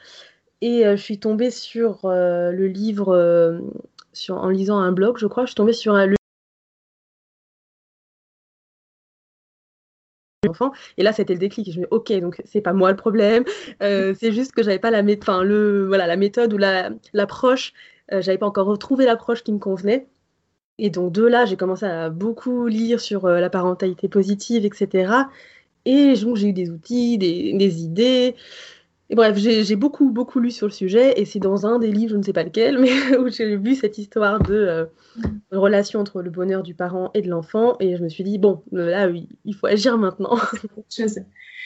Et 0.62 0.82
je 0.84 0.96
suis 0.96 1.18
tombée 1.18 1.50
sur 1.50 2.00
le 2.04 2.66
livre, 2.66 3.60
sur, 4.12 4.36
en 4.36 4.48
lisant 4.48 4.78
un 4.78 4.92
blog, 4.92 5.18
je 5.18 5.26
crois, 5.26 5.44
je 5.44 5.48
suis 5.50 5.54
tombée 5.54 5.72
sur 5.72 5.94
un, 5.94 6.06
le 6.06 6.16
enfant. 10.48 10.72
Et 10.96 11.02
là, 11.02 11.12
c'était 11.12 11.34
le 11.34 11.38
déclic. 11.38 11.70
je 11.72 11.80
me 11.80 11.84
dis, 11.84 11.88
ok, 11.90 12.12
donc 12.20 12.40
c'est 12.44 12.60
pas 12.60 12.72
moi 12.72 12.90
le 12.90 12.96
problème. 12.96 13.44
c'est 13.80 14.32
juste 14.32 14.52
que 14.52 14.62
j'avais 14.62 14.78
pas 14.78 14.90
la, 14.90 15.02
enfin, 15.20 15.42
le, 15.42 15.86
voilà, 15.86 16.06
la 16.06 16.16
méthode 16.16 16.52
ou 16.52 16.58
l'approche. 16.58 17.72
La, 18.08 18.20
j'avais 18.20 18.38
pas 18.38 18.46
encore 18.46 18.66
retrouvé 18.66 19.04
l'approche 19.04 19.42
qui 19.42 19.52
me 19.52 19.58
convenait. 19.58 20.06
Et 20.78 20.90
donc 20.90 21.12
de 21.12 21.24
là, 21.24 21.46
j'ai 21.46 21.56
commencé 21.56 21.86
à 21.86 22.10
beaucoup 22.10 22.66
lire 22.66 23.00
sur 23.00 23.28
la 23.28 23.50
parentalité 23.50 24.08
positive, 24.08 24.64
etc. 24.64 25.12
Et 25.86 26.14
donc 26.14 26.36
j'ai 26.36 26.48
eu 26.48 26.52
des 26.52 26.70
outils, 26.70 27.18
des, 27.18 27.54
des 27.54 27.82
idées. 27.82 28.34
Et 29.08 29.14
bref, 29.14 29.36
j'ai 29.36 29.76
beaucoup, 29.76 30.10
beaucoup 30.10 30.40
lu 30.40 30.50
sur 30.50 30.66
le 30.66 30.72
sujet, 30.72 31.20
et 31.20 31.24
c'est 31.24 31.38
dans 31.38 31.64
un 31.64 31.78
des 31.78 31.92
livres, 31.92 32.12
je 32.12 32.16
ne 32.16 32.22
sais 32.22 32.32
pas 32.32 32.42
lequel, 32.42 32.78
mais 32.80 33.16
où 33.16 33.28
j'ai 33.28 33.56
vu 33.56 33.74
cette 33.76 33.98
histoire 33.98 34.40
de 34.40 34.54
euh, 34.54 34.84
mm. 35.16 35.22
relation 35.52 36.00
entre 36.00 36.22
le 36.22 36.30
bonheur 36.30 36.62
du 36.62 36.74
parent 36.74 37.10
et 37.14 37.22
de 37.22 37.28
l'enfant, 37.28 37.76
et 37.78 37.96
je 37.96 38.02
me 38.02 38.08
suis 38.08 38.24
dit, 38.24 38.38
bon, 38.38 38.62
là, 38.72 39.08
oui, 39.08 39.28
il 39.44 39.54
faut 39.54 39.66
agir 39.66 39.96
maintenant. 39.96 40.38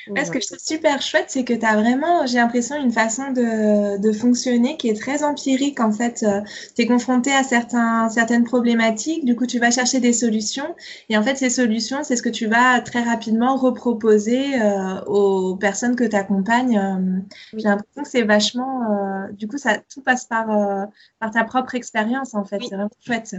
Ce 0.06 0.30
que 0.30 0.40
je 0.40 0.46
trouve 0.46 0.58
super 0.58 1.02
chouette, 1.02 1.26
c'est 1.28 1.44
que 1.44 1.52
tu 1.52 1.64
as 1.64 1.76
vraiment, 1.76 2.26
j'ai 2.26 2.38
l'impression, 2.38 2.76
une 2.76 2.92
façon 2.92 3.32
de, 3.32 3.98
de, 3.98 4.12
fonctionner 4.12 4.76
qui 4.76 4.88
est 4.88 4.98
très 4.98 5.22
empirique. 5.22 5.80
En 5.80 5.92
fait, 5.92 6.22
euh, 6.22 6.40
tu 6.74 6.82
es 6.82 6.86
confronté 6.86 7.32
à 7.32 7.42
certains, 7.42 8.08
certaines 8.08 8.44
problématiques, 8.44 9.24
du 9.24 9.36
coup, 9.36 9.46
tu 9.46 9.58
vas 9.58 9.70
chercher 9.70 10.00
des 10.00 10.12
solutions. 10.12 10.74
Et 11.08 11.16
en 11.16 11.22
fait, 11.22 11.36
ces 11.36 11.50
solutions, 11.50 12.02
c'est 12.02 12.16
ce 12.16 12.22
que 12.22 12.28
tu 12.28 12.46
vas 12.46 12.80
très 12.80 13.02
rapidement 13.02 13.56
reproposer 13.56 14.60
euh, 14.60 15.00
aux 15.04 15.56
personnes 15.56 15.96
que 15.96 16.04
tu 16.04 16.16
accompagnes. 16.16 16.78
Euh, 16.78 17.20
j'ai 17.54 17.68
l'impression 17.68 18.02
que 18.02 18.08
c'est 18.08 18.22
vachement, 18.22 19.28
du 19.32 19.48
coup, 19.48 19.58
ça, 19.58 19.78
tout 19.92 20.02
passe 20.02 20.24
par, 20.24 20.46
par 21.18 21.30
ta 21.30 21.44
propre 21.44 21.74
expérience, 21.74 22.34
en 22.34 22.44
fait. 22.44 22.58
C'est 22.60 22.74
vraiment 22.74 22.90
chouette. 23.04 23.36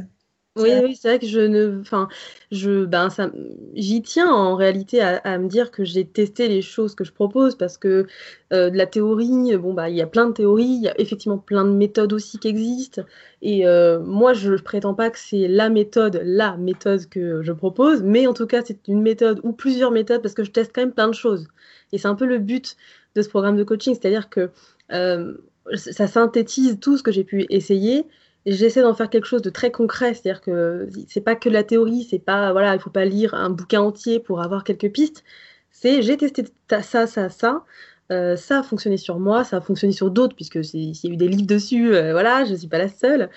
Oui, 0.58 0.70
oui, 0.84 0.98
c'est 0.98 1.08
vrai 1.08 1.20
que 1.20 1.28
je 1.28 1.40
ne, 1.40 1.80
enfin, 1.80 2.10
je, 2.52 2.84
ben, 2.84 3.10
ça, 3.10 3.32
j'y 3.74 4.02
tiens 4.02 4.30
en 4.30 4.56
réalité 4.56 5.00
à, 5.02 5.38
me 5.38 5.48
dire 5.48 5.72
que 5.72 5.86
j'ai 5.86 6.06
testé 6.06 6.50
les 6.50 6.62
choses 6.62 6.94
que 6.94 7.06
je 7.06 7.14
propose 7.14 7.56
parce 7.56 7.78
que 7.78 8.06
euh, 8.52 8.70
de 8.70 8.78
la 8.78 8.86
théorie, 8.86 9.56
bon 9.56 9.74
bah, 9.74 9.90
il 9.90 9.96
y 9.96 10.02
a 10.02 10.08
plein 10.08 10.26
de 10.28 10.34
théories, 10.34 10.66
il 10.66 10.82
y 10.82 10.90
a 10.90 11.00
effectivement 11.00 11.38
plein 11.38 11.64
de 11.64 11.72
méthodes 11.72 12.12
aussi 12.12 12.38
qui 12.38 12.50
existent. 12.50 13.04
Et 13.42 13.66
euh, 13.66 14.02
moi, 14.02 14.34
je, 14.34 14.52
ne 14.52 14.58
prétends 14.58 14.94
pas 14.94 15.10
que 15.10 15.20
c'est 15.20 15.48
la 15.48 15.70
méthode, 15.70 16.22
la 16.26 16.58
méthode 16.58 17.08
que 17.08 17.42
je 17.42 17.54
propose, 17.54 18.04
mais 18.04 18.28
en 18.28 18.34
tout 18.34 18.46
cas, 18.46 18.62
c'est 18.62 18.90
une 18.90 19.02
méthode 19.02 19.40
ou 19.44 19.54
plusieurs 19.54 19.92
méthodes 19.92 20.22
parce 20.22 20.34
que 20.34 20.44
je 20.44 20.52
teste 20.52 20.74
quand 20.76 20.82
même 20.82 20.94
plein 20.94 21.08
de 21.08 21.14
choses. 21.14 21.48
Et 21.94 21.98
c'est 21.98 22.10
un 22.10 22.16
peu 22.16 22.26
le 22.26 22.40
but 22.40 22.76
de 23.16 23.22
ce 23.22 23.30
programme 23.30 23.56
de 23.56 23.64
coaching, 23.64 23.96
c'est-à-dire 23.96 24.30
que 24.30 24.50
euh, 24.92 25.34
ça 25.76 26.08
synthétise 26.08 26.78
tout 26.82 26.98
ce 26.98 27.04
que 27.04 27.12
j'ai 27.14 27.24
pu 27.24 27.46
essayer 27.50 28.06
j'essaie 28.46 28.82
d'en 28.82 28.94
faire 28.94 29.10
quelque 29.10 29.28
chose 29.28 29.42
de 29.42 29.50
très 29.50 29.72
concret, 29.72 30.14
c'est-à-dire 30.14 30.42
que 30.42 30.88
c'est 31.08 31.22
pas 31.22 31.36
que 31.36 31.50
la 31.50 31.64
théorie, 31.64 32.08
c'est 32.10 32.20
pas 32.20 32.52
voilà, 32.52 32.76
il 32.76 32.82
faut 32.82 32.90
pas 32.90 33.06
lire 33.06 33.34
un 33.34 33.50
bouquin 33.50 33.82
entier 33.82 34.20
pour 34.20 34.42
avoir 34.42 34.64
quelques 34.64 34.92
pistes. 34.92 35.24
C'est 35.72 36.02
j'ai 36.02 36.18
testé 36.18 36.44
ça, 36.70 37.08
ça, 37.08 37.30
ça. 37.30 37.66
Euh, 38.12 38.36
ça 38.36 38.60
a 38.60 38.64
fonctionné 38.64 38.98
sur 38.98 39.20
moi, 39.20 39.44
ça 39.44 39.58
a 39.58 39.62
fonctionné 39.62 39.94
sur 39.94 40.12
d'autres, 40.12 40.36
puisque 40.36 40.64
s'il 40.64 40.92
y 40.92 41.08
a 41.08 41.10
eu 41.10 41.18
des 41.18 41.28
livres 41.30 41.46
dessus, 41.48 41.96
euh, 41.96 42.12
voilà, 42.12 42.44
je 42.44 42.52
ne 42.52 42.58
suis 42.58 42.68
pas 42.68 42.78
la 42.78 42.90
seule. 42.90 43.30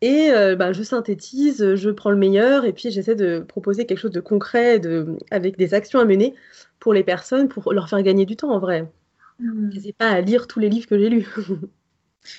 Et 0.00 0.30
euh, 0.32 0.56
bah, 0.56 0.72
je 0.72 0.82
synthétise, 0.82 1.74
je 1.76 1.90
prends 1.90 2.10
le 2.10 2.16
meilleur, 2.16 2.64
et 2.64 2.72
puis 2.72 2.90
j'essaie 2.90 3.14
de 3.14 3.40
proposer 3.40 3.86
quelque 3.86 3.98
chose 3.98 4.10
de 4.10 4.20
concret, 4.20 4.80
de, 4.80 5.16
avec 5.30 5.56
des 5.58 5.74
actions 5.74 6.00
à 6.00 6.04
mener 6.04 6.34
pour 6.80 6.94
les 6.94 7.04
personnes, 7.04 7.48
pour 7.48 7.72
leur 7.72 7.88
faire 7.88 8.02
gagner 8.02 8.26
du 8.26 8.36
temps 8.36 8.50
en 8.50 8.58
vrai. 8.58 8.90
Mmh. 9.38 9.68
N'hésitez 9.68 9.92
pas 9.92 10.08
à 10.08 10.20
lire 10.20 10.46
tous 10.46 10.58
les 10.58 10.70
livres 10.70 10.88
que 10.88 10.98
j'ai 10.98 11.10
lus. 11.10 11.28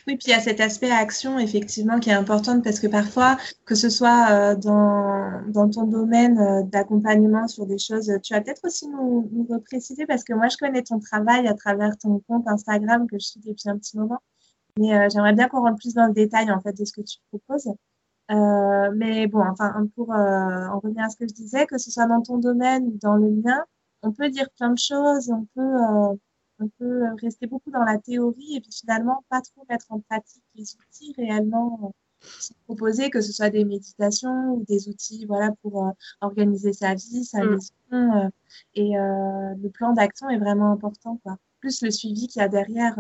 Oui, 0.08 0.16
puis 0.16 0.28
il 0.28 0.30
y 0.30 0.34
a 0.34 0.40
cet 0.40 0.60
aspect 0.60 0.92
action, 0.92 1.40
effectivement, 1.40 2.00
qui 2.00 2.10
est 2.10 2.14
important 2.14 2.62
parce 2.62 2.80
que 2.80 2.88
parfois, 2.88 3.38
que 3.66 3.76
ce 3.76 3.90
soit 3.90 4.28
euh, 4.32 4.56
dans, 4.56 5.42
dans 5.48 5.70
ton 5.70 5.84
domaine 5.86 6.38
euh, 6.40 6.64
d'accompagnement 6.64 7.48
sur 7.48 7.66
des 7.66 7.80
choses, 7.80 8.12
tu 8.24 8.34
vas 8.34 8.42
peut-être 8.42 8.64
aussi 8.66 8.88
nous, 8.88 9.28
nous 9.32 9.46
repréciser 9.50 10.06
parce 10.06 10.24
que 10.24 10.34
moi, 10.34 10.50
je 10.50 10.58
connais 10.58 10.84
ton 10.84 11.00
travail 11.00 11.48
à 11.48 11.56
travers 11.56 11.98
ton 11.98 12.20
compte 12.28 12.48
Instagram 12.48 13.08
que 13.08 13.18
je 13.20 13.26
suis 13.26 13.40
depuis 13.40 13.70
un 13.70 13.78
petit 13.78 13.98
moment. 13.98 14.20
Mais 14.80 14.94
euh, 14.96 15.08
j'aimerais 15.12 15.34
bien 15.34 15.50
qu'on 15.50 15.62
rentre 15.62 15.80
plus 15.80 15.94
dans 15.94 16.08
le 16.08 16.14
détail, 16.14 16.52
en 16.52 16.62
fait, 16.62 16.74
de 16.78 16.86
ce 16.86 16.94
que 16.94 17.02
tu 17.02 17.18
proposes. 17.30 17.74
mais 18.30 19.28
bon, 19.28 19.44
enfin, 19.52 19.88
pour 19.96 20.12
en 20.12 20.80
revenir 20.80 21.06
à 21.06 21.10
ce 21.10 21.18
que 21.18 21.28
je 21.28 21.34
disais, 21.34 21.66
que 21.66 21.78
ce 21.78 21.92
soit 21.92 22.08
dans 22.08 22.22
ton 22.22 22.38
domaine 22.38 22.86
ou 22.86 22.98
dans 23.02 23.16
le 23.16 23.30
mien, 23.30 23.64
on 24.04 24.12
peut 24.12 24.30
dire 24.30 24.48
plein 24.58 24.72
de 24.72 24.80
choses, 24.80 25.30
on 25.32 25.46
peut 25.56 26.18
on 26.62 26.70
peut 26.80 27.04
euh, 27.04 27.16
rester 27.22 27.48
beaucoup 27.48 27.72
dans 27.72 27.84
la 27.84 27.98
théorie 27.98 28.56
et 28.56 28.62
puis 28.62 28.72
finalement 28.72 29.24
pas 29.30 29.42
trop 29.42 29.66
mettre 29.70 29.88
en 29.90 30.00
pratique 30.00 30.44
les 30.56 30.76
outils 30.76 31.14
réellement 31.18 31.80
euh, 31.84 32.28
proposer, 32.66 33.10
que 33.10 33.20
ce 33.20 33.32
soit 33.32 33.50
des 33.50 33.66
méditations 33.66 34.54
ou 34.54 34.64
des 34.68 34.88
outils 34.88 35.26
voilà, 35.26 35.52
pour 35.62 35.88
euh, 35.88 35.92
organiser 36.22 36.72
sa 36.72 36.94
vie, 36.94 37.26
sa 37.26 37.44
mm. 37.44 37.56
mission. 37.56 38.32
et 38.76 38.94
le 38.94 39.70
plan 39.70 39.94
d'action 39.94 40.30
est 40.30 40.38
vraiment 40.38 40.72
important. 40.72 41.20
Quoi. 41.24 41.38
Plus 41.60 41.82
le 41.82 41.92
suivi 41.92 42.28
qu'il 42.28 42.42
y 42.42 42.46
a 42.46 42.48
derrière 42.48 42.96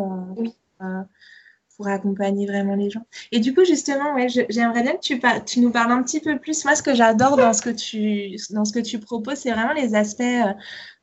pour 1.78 1.88
accompagner 1.88 2.45
vraiment 2.45 2.76
les 2.76 2.89
gens. 2.89 3.06
Et 3.32 3.39
du 3.39 3.54
coup, 3.54 3.63
justement, 3.63 4.13
ouais, 4.15 4.28
j'aimerais 4.50 4.84
bien 4.84 4.93
que 4.93 5.02
tu, 5.02 5.19
tu, 5.45 5.60
nous 5.62 5.71
parles 5.71 5.91
un 5.91 6.04
petit 6.04 6.19
peu 6.19 6.38
plus. 6.38 6.65
Moi, 6.65 6.76
ce 6.76 6.84
que 6.84 6.93
j'adore 6.93 7.38
dans, 7.38 7.54
ce 7.54 7.62
que 7.62 7.69
tu, 7.69 8.36
dans 8.54 8.65
ce 8.65 8.74
que 8.74 8.80
tu 8.80 9.00
proposes, 9.00 9.38
c'est 9.38 9.52
vraiment 9.52 9.74
les 9.74 9.95
aspects 9.95 10.24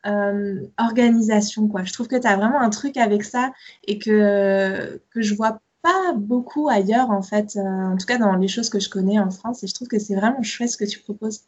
euh, 0.07 0.61
organisation. 0.79 1.69
Quoi. 1.69 1.85
Je 1.85 1.93
trouve 1.93 2.09
que 2.09 2.17
tu 2.17 2.27
as 2.27 2.37
vraiment 2.37 2.61
un 2.61 2.71
truc 2.71 2.97
avec 2.97 3.25
ça 3.25 3.53
et 3.87 3.99
que, 3.99 5.01
que 5.11 5.23
je 5.23 5.35
vois 5.35 5.61
pas 5.83 6.13
beaucoup 6.15 6.69
ailleurs, 6.69 7.11
en 7.11 7.23
fait, 7.23 7.57
euh, 7.57 7.61
en 7.61 7.97
tout 7.97 8.07
cas 8.07 8.19
dans 8.19 8.35
les 8.35 8.49
choses 8.49 8.69
que 8.71 8.81
je 8.81 8.89
connais 8.89 9.19
en 9.19 9.31
France. 9.31 9.63
Et 9.63 9.67
je 9.67 9.75
trouve 9.75 9.89
que 9.89 9.99
c'est 9.99 10.15
vraiment 10.15 10.43
chouette 10.43 10.71
ce 10.71 10.77
que 10.77 10.85
tu 10.85 11.01
proposes. 11.01 11.41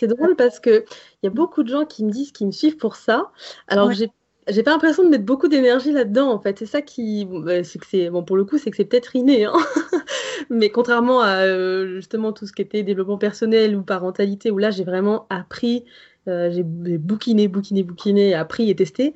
C'est 0.00 0.06
drôle 0.06 0.34
parce 0.36 0.60
qu'il 0.60 0.84
y 1.22 1.26
a 1.26 1.30
beaucoup 1.30 1.62
de 1.62 1.68
gens 1.68 1.84
qui 1.84 2.04
me 2.04 2.10
disent 2.10 2.32
qu'ils 2.32 2.46
me 2.46 2.52
suivent 2.52 2.78
pour 2.78 2.96
ça. 2.96 3.30
Alors 3.66 3.92
j'ai 3.92 4.10
j'ai 4.48 4.62
pas 4.62 4.70
l'impression 4.70 5.04
de 5.04 5.10
mettre 5.10 5.24
beaucoup 5.24 5.48
d'énergie 5.48 5.92
là-dedans 5.92 6.30
en 6.30 6.40
fait. 6.40 6.58
C'est 6.58 6.66
ça 6.66 6.80
qui, 6.80 7.26
bah, 7.26 7.62
c'est 7.64 7.78
que 7.78 7.86
c'est 7.86 8.08
bon 8.10 8.22
pour 8.22 8.36
le 8.36 8.44
coup, 8.44 8.58
c'est 8.58 8.70
que 8.70 8.76
c'est 8.76 8.86
peut-être 8.86 9.14
inné. 9.14 9.44
Hein 9.44 9.52
Mais 10.50 10.70
contrairement 10.70 11.20
à 11.20 11.44
euh, 11.44 11.96
justement 11.96 12.32
tout 12.32 12.46
ce 12.46 12.52
qui 12.52 12.62
était 12.62 12.82
développement 12.82 13.18
personnel 13.18 13.76
ou 13.76 13.82
parentalité, 13.82 14.50
où 14.50 14.58
là 14.58 14.70
j'ai 14.70 14.84
vraiment 14.84 15.26
appris 15.28 15.84
j'ai 16.26 16.62
bouquiné, 16.62 17.48
bouquiné, 17.48 17.82
bouquiné, 17.82 18.34
appris 18.34 18.70
et 18.70 18.76
testé. 18.76 19.14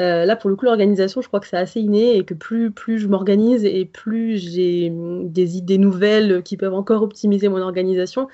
Euh, 0.00 0.24
là, 0.24 0.34
pour 0.34 0.50
le 0.50 0.56
coup, 0.56 0.64
l'organisation, 0.64 1.20
je 1.20 1.28
crois 1.28 1.40
que 1.40 1.46
c'est 1.46 1.56
assez 1.56 1.80
inné 1.80 2.16
et 2.16 2.24
que 2.24 2.34
plus, 2.34 2.70
plus 2.72 2.98
je 2.98 3.06
m'organise 3.06 3.64
et 3.64 3.84
plus 3.84 4.38
j'ai 4.38 4.90
hum, 4.90 5.30
des 5.30 5.56
idées 5.56 5.78
nouvelles 5.78 6.42
qui 6.42 6.56
peuvent 6.56 6.74
encore 6.74 7.02
optimiser 7.02 7.48
mon 7.48 7.60
organisation. 7.60 8.28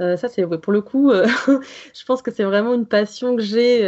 Euh, 0.00 0.16
ça, 0.16 0.28
c'est 0.28 0.44
pour 0.60 0.72
le 0.72 0.80
coup, 0.80 1.12
je 1.12 2.04
pense 2.06 2.22
que 2.22 2.32
c'est 2.32 2.44
vraiment 2.44 2.74
une 2.74 2.86
passion 2.86 3.36
que 3.36 3.42
j'ai 3.42 3.84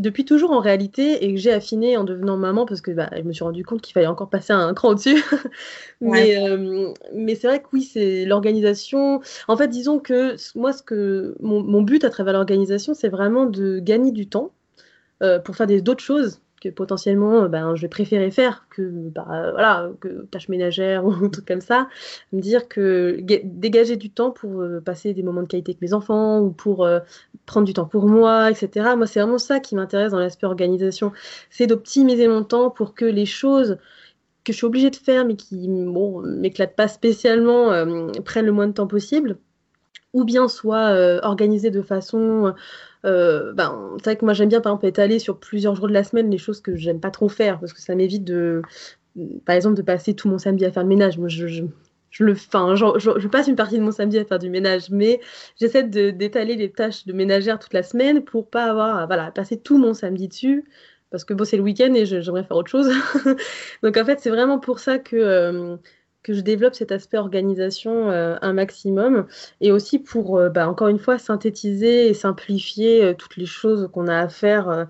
depuis 0.00 0.24
toujours 0.24 0.52
en 0.52 0.60
réalité 0.60 1.24
et 1.24 1.34
que 1.34 1.38
j'ai 1.38 1.52
affiné 1.52 1.96
en 1.96 2.04
devenant 2.04 2.36
maman 2.36 2.66
parce 2.66 2.80
que 2.80 2.90
bah, 2.90 3.10
je 3.16 3.22
me 3.22 3.32
suis 3.32 3.44
rendu 3.44 3.64
compte 3.64 3.80
qu'il 3.80 3.92
fallait 3.92 4.06
encore 4.06 4.30
passer 4.30 4.52
un 4.52 4.72
cran 4.74 4.90
au-dessus. 4.90 5.22
mais 6.00 6.36
euh, 6.38 6.92
mais 7.14 7.34
c'est 7.34 7.48
vrai 7.48 7.60
que 7.60 7.66
oui, 7.72 7.82
c'est 7.82 8.24
l'organisation. 8.24 9.20
En 9.48 9.56
fait, 9.56 9.68
disons 9.68 9.98
que 9.98 10.36
moi, 10.56 10.72
ce 10.72 10.82
que 10.82 11.36
mon, 11.40 11.82
but 11.82 12.04
à 12.04 12.10
travers 12.10 12.34
l'organisation, 12.34 12.94
c'est 12.94 13.08
vraiment 13.08 13.46
de 13.46 13.78
gagner 13.78 14.12
du 14.12 14.28
temps 14.28 14.52
euh, 15.22 15.38
pour 15.38 15.56
faire 15.56 15.66
d'autres 15.66 16.04
choses 16.04 16.40
que 16.60 16.68
potentiellement 16.68 17.44
euh, 17.44 17.48
ben, 17.48 17.74
je 17.74 17.82
vais 17.82 17.88
préférer 17.88 18.30
faire 18.30 18.66
que 18.70 18.82
bah, 18.82 19.50
voilà 19.52 19.90
que 20.00 20.26
tâches 20.30 20.48
ménagères 20.48 21.04
ou 21.06 21.28
tout 21.28 21.42
comme 21.46 21.60
ça. 21.60 21.88
Me 22.32 22.40
dire 22.40 22.68
que 22.68 23.18
dégager 23.44 23.96
du 23.96 24.10
temps 24.10 24.30
pour 24.30 24.62
euh, 24.62 24.80
passer 24.80 25.14
des 25.14 25.22
moments 25.22 25.42
de 25.42 25.46
qualité 25.48 25.72
avec 25.72 25.82
mes 25.82 25.92
enfants 25.92 26.40
ou 26.40 26.50
pour 26.50 26.84
euh, 26.84 27.00
prendre 27.46 27.66
du 27.66 27.72
temps 27.72 27.86
pour 27.86 28.06
moi 28.06 28.50
etc 28.50 28.94
moi 28.96 29.06
c'est 29.06 29.20
vraiment 29.20 29.38
ça 29.38 29.60
qui 29.60 29.74
m'intéresse 29.74 30.12
dans 30.12 30.18
l'aspect 30.18 30.46
organisation. 30.46 31.12
C'est 31.50 31.66
d'optimiser 31.66 32.28
mon 32.28 32.44
temps 32.44 32.70
pour 32.70 32.94
que 32.94 33.04
les 33.04 33.26
choses 33.26 33.78
que 34.44 34.52
je 34.52 34.58
suis 34.58 34.66
obligée 34.66 34.90
de 34.90 34.96
faire 34.96 35.24
mais 35.24 35.36
qui 35.36 35.68
bon 35.68 36.22
m'éclatent 36.22 36.76
pas 36.76 36.88
spécialement 36.88 37.70
prennent 38.24 38.46
le 38.46 38.52
moins 38.52 38.68
de 38.68 38.72
temps 38.72 38.86
possible. 38.86 39.38
Ou 40.14 40.24
bien 40.24 40.48
soit 40.48 41.20
organisées 41.22 41.70
de 41.70 41.82
façon 41.82 42.54
euh, 43.04 43.52
ben, 43.52 43.96
c'est 43.98 44.04
vrai 44.04 44.16
que 44.16 44.24
moi 44.24 44.34
j'aime 44.34 44.48
bien 44.48 44.60
par 44.60 44.72
exemple 44.72 44.86
étaler 44.86 45.18
sur 45.18 45.38
plusieurs 45.38 45.74
jours 45.74 45.88
de 45.88 45.92
la 45.92 46.04
semaine 46.04 46.30
les 46.30 46.38
choses 46.38 46.60
que 46.60 46.76
j'aime 46.76 47.00
pas 47.00 47.10
trop 47.10 47.28
faire 47.28 47.60
parce 47.60 47.72
que 47.72 47.80
ça 47.80 47.94
m'évite 47.94 48.24
de, 48.24 48.62
par 49.44 49.56
exemple, 49.56 49.76
de 49.76 49.82
passer 49.82 50.14
tout 50.14 50.28
mon 50.28 50.38
samedi 50.38 50.64
à 50.64 50.70
faire 50.70 50.82
le 50.82 50.88
ménage. 50.88 51.18
Moi, 51.18 51.28
je, 51.28 51.64
le, 52.20 52.32
enfin, 52.32 52.74
je, 52.74 53.28
passe 53.28 53.48
une 53.48 53.56
partie 53.56 53.78
de 53.78 53.82
mon 53.82 53.92
samedi 53.92 54.18
à 54.18 54.24
faire 54.24 54.38
du 54.38 54.50
ménage, 54.50 54.90
mais 54.90 55.20
j'essaie 55.60 55.84
d'étaler 55.84 56.56
les 56.56 56.70
tâches 56.70 57.06
de 57.06 57.12
ménagère 57.12 57.58
toute 57.58 57.74
la 57.74 57.82
semaine 57.82 58.24
pour 58.24 58.48
pas 58.48 58.64
avoir, 58.64 59.06
voilà, 59.06 59.30
passer 59.30 59.58
tout 59.58 59.78
mon 59.78 59.94
samedi 59.94 60.28
dessus. 60.28 60.64
Parce 61.10 61.24
que 61.24 61.32
bon, 61.32 61.44
c'est 61.44 61.56
le 61.56 61.62
week-end 61.62 61.94
et 61.94 62.04
j'aimerais 62.04 62.44
faire 62.44 62.56
autre 62.56 62.70
chose. 62.70 62.90
Donc 63.82 63.96
en 63.96 64.04
fait, 64.04 64.20
c'est 64.20 64.30
vraiment 64.30 64.58
pour 64.58 64.78
ça 64.78 64.98
que 64.98 65.16
euh, 65.16 65.76
que 66.22 66.32
je 66.34 66.40
développe 66.40 66.74
cet 66.74 66.92
aspect 66.92 67.18
organisation 67.18 68.10
euh, 68.10 68.36
un 68.42 68.52
maximum 68.52 69.26
et 69.60 69.72
aussi 69.72 69.98
pour, 69.98 70.38
euh, 70.38 70.48
bah, 70.48 70.68
encore 70.68 70.88
une 70.88 70.98
fois, 70.98 71.18
synthétiser 71.18 72.08
et 72.08 72.14
simplifier 72.14 73.04
euh, 73.04 73.14
toutes 73.14 73.36
les 73.36 73.46
choses 73.46 73.88
qu'on 73.92 74.08
a 74.08 74.18
à 74.18 74.28
faire. 74.28 74.88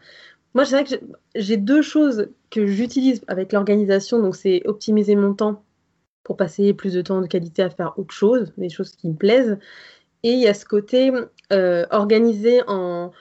moi, 0.54 0.64
c'est 0.64 0.82
vrai 0.82 0.84
que 0.84 1.04
j'ai 1.34 1.56
deux 1.56 1.82
choses 1.82 2.28
que 2.50 2.66
j'utilise 2.66 3.22
avec 3.28 3.52
l'organisation. 3.52 4.20
Donc, 4.20 4.36
c'est 4.36 4.62
optimiser 4.66 5.16
mon 5.16 5.34
temps 5.34 5.64
pour 6.24 6.36
passer 6.36 6.74
plus 6.74 6.94
de 6.94 7.02
temps 7.02 7.20
de 7.20 7.26
qualité 7.26 7.62
à 7.62 7.70
faire 7.70 7.98
autre 7.98 8.14
chose, 8.14 8.52
des 8.58 8.68
choses 8.68 8.90
qui 8.92 9.08
me 9.08 9.14
plaisent. 9.14 9.58
Et 10.24 10.32
il 10.32 10.40
y 10.40 10.48
a 10.48 10.54
ce 10.54 10.64
côté 10.64 11.12
organisé 11.90 12.62
en, 12.66 13.12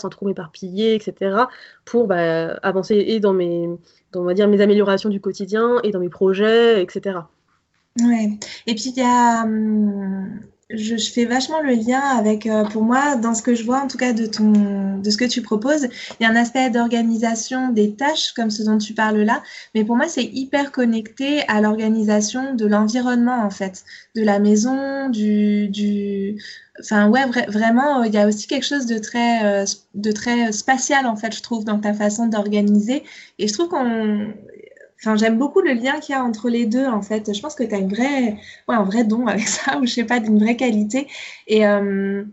sans 0.00 0.08
trop 0.08 0.26
m'éparpiller, 0.26 0.94
etc., 0.94 1.36
pour 1.84 2.06
bah, 2.06 2.54
avancer 2.62 2.96
et 2.96 3.20
dans 3.20 3.32
mes, 3.32 3.68
dans, 4.12 4.22
on 4.22 4.24
va 4.24 4.34
mes 4.46 4.60
améliorations 4.60 5.08
du 5.08 5.20
quotidien 5.20 5.80
et 5.84 5.90
dans 5.90 6.00
mes 6.00 6.08
projets, 6.08 6.82
etc. 6.82 7.20
Ouais. 8.00 8.38
Et 8.66 8.74
puis 8.74 8.90
il 8.90 8.96
y 8.96 9.02
a, 9.02 9.42
hum, 9.42 10.40
je, 10.72 10.96
fais 10.96 11.24
vachement 11.24 11.60
le 11.60 11.74
lien 11.74 12.00
avec, 12.00 12.46
euh, 12.46 12.64
pour 12.64 12.82
moi, 12.82 13.16
dans 13.16 13.34
ce 13.34 13.42
que 13.42 13.54
je 13.54 13.64
vois 13.64 13.80
en 13.80 13.88
tout 13.88 13.98
cas 13.98 14.12
de 14.12 14.26
ton, 14.26 14.98
de 14.98 15.10
ce 15.10 15.16
que 15.16 15.24
tu 15.24 15.42
proposes, 15.42 15.88
il 16.18 16.22
y 16.22 16.26
a 16.26 16.30
un 16.30 16.36
aspect 16.36 16.70
d'organisation 16.70 17.70
des 17.70 17.94
tâches 17.94 18.32
comme 18.32 18.50
ce 18.50 18.62
dont 18.62 18.78
tu 18.78 18.94
parles 18.94 19.20
là, 19.20 19.42
mais 19.74 19.84
pour 19.84 19.96
moi 19.96 20.06
c'est 20.08 20.24
hyper 20.24 20.72
connecté 20.72 21.42
à 21.48 21.60
l'organisation 21.60 22.54
de 22.54 22.66
l'environnement 22.66 23.42
en 23.44 23.50
fait, 23.50 23.84
de 24.14 24.22
la 24.22 24.38
maison, 24.38 25.08
du, 25.08 25.68
du, 25.68 26.40
enfin 26.78 27.08
ouais, 27.08 27.24
vraiment, 27.48 28.02
il 28.04 28.12
y 28.12 28.18
a 28.18 28.26
aussi 28.26 28.46
quelque 28.46 28.66
chose 28.66 28.86
de 28.86 28.98
très, 28.98 29.44
euh, 29.44 29.64
de 29.94 30.12
très 30.12 30.52
spatial 30.52 31.06
en 31.06 31.16
fait, 31.16 31.34
je 31.34 31.42
trouve, 31.42 31.64
dans 31.64 31.80
ta 31.80 31.94
façon 31.94 32.26
d'organiser, 32.26 33.04
et 33.38 33.48
je 33.48 33.52
trouve 33.52 33.68
qu'on 33.68 34.32
Enfin, 35.00 35.16
j'aime 35.16 35.38
beaucoup 35.38 35.60
le 35.60 35.72
lien 35.72 35.98
qu'il 36.00 36.14
y 36.14 36.18
a 36.18 36.22
entre 36.24 36.48
les 36.50 36.66
deux, 36.66 36.86
en 36.86 37.02
fait. 37.02 37.32
Je 37.34 37.40
pense 37.40 37.54
que 37.54 37.64
tu 37.64 37.74
as 37.74 37.78
une 37.78 37.92
ouais, 37.92 38.36
un 38.68 38.84
vrai 38.84 39.04
don 39.04 39.26
avec 39.26 39.48
ça, 39.48 39.78
ou 39.80 39.86
je 39.86 39.92
sais 39.94 40.04
pas, 40.04 40.20
d'une 40.20 40.38
vraie 40.38 40.56
qualité. 40.56 41.08
Et, 41.46 41.66
euh, 41.66 42.24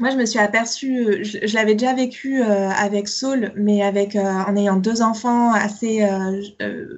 moi, 0.00 0.08
je 0.08 0.16
me 0.16 0.24
suis 0.24 0.38
aperçue, 0.38 1.06
euh, 1.06 1.22
je, 1.22 1.54
l'avais 1.54 1.74
déjà 1.74 1.92
vécu 1.92 2.42
euh, 2.42 2.70
avec 2.70 3.06
Saul, 3.06 3.52
mais 3.54 3.82
avec 3.82 4.16
euh, 4.16 4.22
en 4.22 4.56
ayant 4.56 4.76
deux 4.76 5.02
enfants 5.02 5.52
assez 5.52 6.08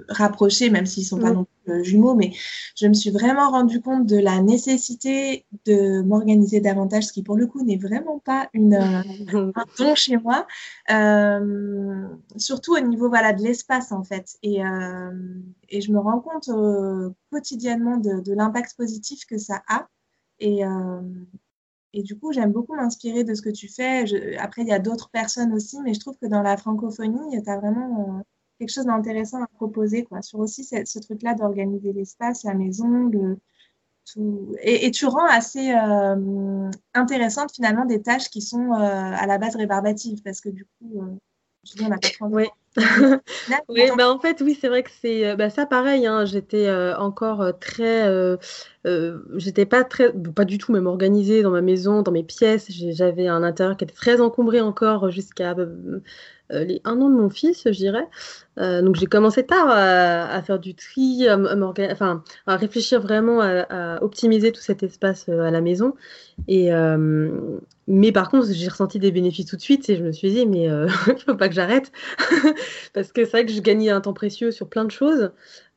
rapprochés, 0.09 0.71
même 0.71 0.87
s'ils 0.87 1.05
sont 1.05 1.19
pas 1.19 1.31
mm. 1.31 1.35
non 1.35 1.47
plus 1.65 1.85
jumeaux, 1.85 2.15
mais 2.15 2.33
je 2.77 2.87
me 2.87 2.95
suis 2.95 3.11
vraiment 3.11 3.51
rendu 3.51 3.81
compte 3.81 4.07
de 4.07 4.17
la 4.17 4.41
nécessité 4.41 5.45
de 5.67 6.03
m'organiser 6.03 6.61
davantage, 6.61 7.05
ce 7.05 7.13
qui 7.13 7.23
pour 7.23 7.37
le 7.37 7.47
coup 7.47 7.65
n'est 7.65 7.77
vraiment 7.77 8.21
pas 8.21 8.49
une, 8.53 8.75
un 9.35 9.65
don 9.79 9.95
chez 9.97 10.17
moi, 10.17 10.47
surtout 12.37 12.77
au 12.77 12.81
niveau 12.81 13.09
voilà 13.09 13.33
de 13.33 13.43
l'espace 13.43 13.91
en 13.91 14.05
fait. 14.05 14.37
Et, 14.45 14.61
et 15.69 15.81
je 15.81 15.93
me 15.93 15.99
rends 15.99 16.21
compte 16.21 16.51
quotidiennement 17.31 17.97
de, 17.97 18.21
de 18.21 18.33
l'impact 18.33 18.77
positif 18.77 19.25
que 19.27 19.39
ça 19.39 19.63
a. 19.69 19.89
Et, 20.39 20.63
et 21.95 22.03
du 22.03 22.19
coup, 22.19 22.33
j'aime 22.33 22.53
beaucoup 22.53 22.75
m'inspirer 22.75 23.25
de 23.25 23.35
ce 23.35 23.43
que 23.43 23.51
tu 23.51 23.69
fais. 23.69 24.37
après, 24.39 24.63
il 24.63 24.69
y 24.69 24.73
a 24.73 24.79
d'autres 24.79 25.11
personnes 25.11 25.53
aussi, 25.53 25.79
mais 25.83 25.93
je 25.93 26.01
trouve 26.01 26.17
que 26.17 26.27
dans 26.27 26.43
la 26.43 26.57
francophonie, 26.57 27.43
tu 27.43 27.51
as 27.51 27.59
vraiment 27.59 28.19
euh, 28.19 28.23
quelque 28.59 28.71
chose 28.71 28.87
d'intéressant 28.87 29.43
à 29.43 29.47
proposer, 29.47 30.05
quoi, 30.05 30.23
sur 30.23 30.39
aussi 30.39 30.65
ce, 30.65 30.99
truc-là 31.01 31.35
d'organiser 31.35 31.93
l'espace, 31.93 32.45
la 32.45 32.55
maison, 32.55 33.09
le, 33.09 33.39
tout. 34.11 34.55
Et, 34.63 34.91
tu 34.91 35.07
rends 35.07 35.27
assez 35.27 35.73
euh, 35.73 36.71
intéressantes 36.95 37.53
finalement 37.55 37.85
des 37.85 38.01
tâches 38.01 38.31
qui 38.31 38.41
sont 38.41 38.73
euh, 38.73 38.79
à 38.79 39.27
la 39.27 39.37
base 39.37 39.57
rébarbatives, 39.57 40.23
parce 40.23 40.41
que 40.41 40.49
du 40.49 40.65
coup, 40.65 41.03
tu 41.65 41.77
dis, 41.77 41.85
on 41.85 41.93
a 41.93 41.99
pas 41.99 42.27
oui. 42.27 42.47
Oui, 43.69 43.83
bah 43.99 44.11
en 44.11 44.19
fait, 44.19 44.41
oui, 44.41 44.57
c'est 44.59 44.69
vrai 44.69 44.83
que 44.83 44.91
c'est 45.01 45.37
bah, 45.37 45.51
ça 45.51 45.67
pareil. 45.67 46.07
Hein, 46.07 46.25
j'étais 46.25 46.71
encore 46.97 47.59
très 47.61 48.09
euh, 48.87 49.19
j'étais 49.37 49.65
pas 49.67 49.85
très, 49.85 50.13
pas 50.13 50.45
du 50.45 50.59
tout 50.59 50.73
même 50.73 50.87
organisée 50.87 51.43
dans 51.43 51.51
ma 51.51 51.61
maison, 51.61 52.03
dans 52.03 52.13
mes 52.13 52.25
pièces. 52.25 52.71
J'avais 52.71 53.29
un 53.29 53.43
intérieur 53.43 53.77
qui 53.77 53.85
était 53.85 53.95
très 53.95 54.21
encombré 54.21 54.61
encore 54.61 55.11
jusqu'à 55.11 55.53
euh, 55.57 56.01
les 56.53 56.81
un 56.85 57.01
an 57.01 57.09
de 57.09 57.15
mon 57.15 57.31
fils, 57.31 57.63
je 57.67 57.71
dirais. 57.71 58.07
Euh, 58.59 58.83
donc 58.83 58.97
j'ai 58.97 59.07
commencé 59.07 59.45
tard 59.45 59.67
à, 59.71 60.43
faire 60.43 60.59
du 60.59 60.75
tri, 60.75 61.27
à, 61.27 61.39
à 62.47 62.57
réfléchir 62.57 63.01
vraiment 63.01 63.41
à, 63.41 64.03
optimiser 64.03 64.53
tout 64.53 64.61
cet 64.61 64.83
espace 64.83 65.29
à 65.29 65.51
la 65.51 65.61
maison. 65.61 65.95
Et, 66.49 66.71
mais 67.89 68.13
par 68.13 68.31
contre, 68.31 68.47
j'ai 68.51 68.69
ressenti 68.69 68.99
des 68.99 69.11
bénéfices 69.11 69.47
tout 69.47 69.57
de 69.57 69.61
suite 69.61 69.89
et 69.91 69.97
je 69.97 70.05
me 70.05 70.13
suis 70.13 70.31
dit, 70.31 70.47
mais 70.47 70.65
il 70.65 70.71
ne 71.09 71.19
faut 71.27 71.35
pas 71.35 71.49
que 71.49 71.55
j'arrête. 71.55 71.91
Parce 72.95 73.13
que 73.13 73.25
c'est 73.25 73.31
vrai 73.31 73.47
que 73.47 73.53
je 73.53 73.61
gagnais 73.61 73.91
un 73.91 74.01
temps 74.01 74.13
précieux 74.13 74.51
sur 74.51 74.69
plein 74.69 74.85
de 74.85 74.91
choses. 74.91 75.31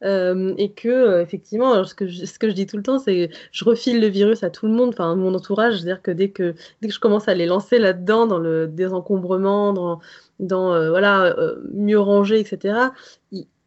Euh, 0.04 0.54
et 0.58 0.72
que 0.72 0.90
euh, 0.90 1.22
effectivement, 1.22 1.84
ce 1.86 1.96
que, 1.96 2.06
je, 2.08 2.26
ce 2.26 2.38
que 2.38 2.50
je 2.50 2.54
dis 2.54 2.68
tout 2.68 2.76
le 2.78 2.84
temps, 2.84 3.00
c'est 3.00 3.30
je 3.52 3.64
refile 3.66 4.02
le 4.02 4.08
virus 4.08 4.44
à 4.44 4.50
tout 4.50 4.68
le 4.68 4.74
monde, 4.74 4.90
enfin 4.90 5.16
mon 5.16 5.34
entourage, 5.34 5.78
c'est-à-dire 5.78 6.02
que 6.02 6.12
dès 6.12 6.30
que 6.30 6.54
dès 6.82 6.90
que 6.90 6.94
je 6.94 7.00
commence 7.00 7.30
à 7.30 7.34
les 7.34 7.46
lancer 7.46 7.80
là-dedans, 7.80 8.28
dans 8.28 8.38
le 8.38 8.68
désencombrement, 8.68 9.72
dans 9.74 10.02
dans 10.40 10.74
euh, 10.74 10.90
voilà 10.90 11.36
mieux 11.72 12.00
ranger, 12.00 12.40
etc. 12.40 12.92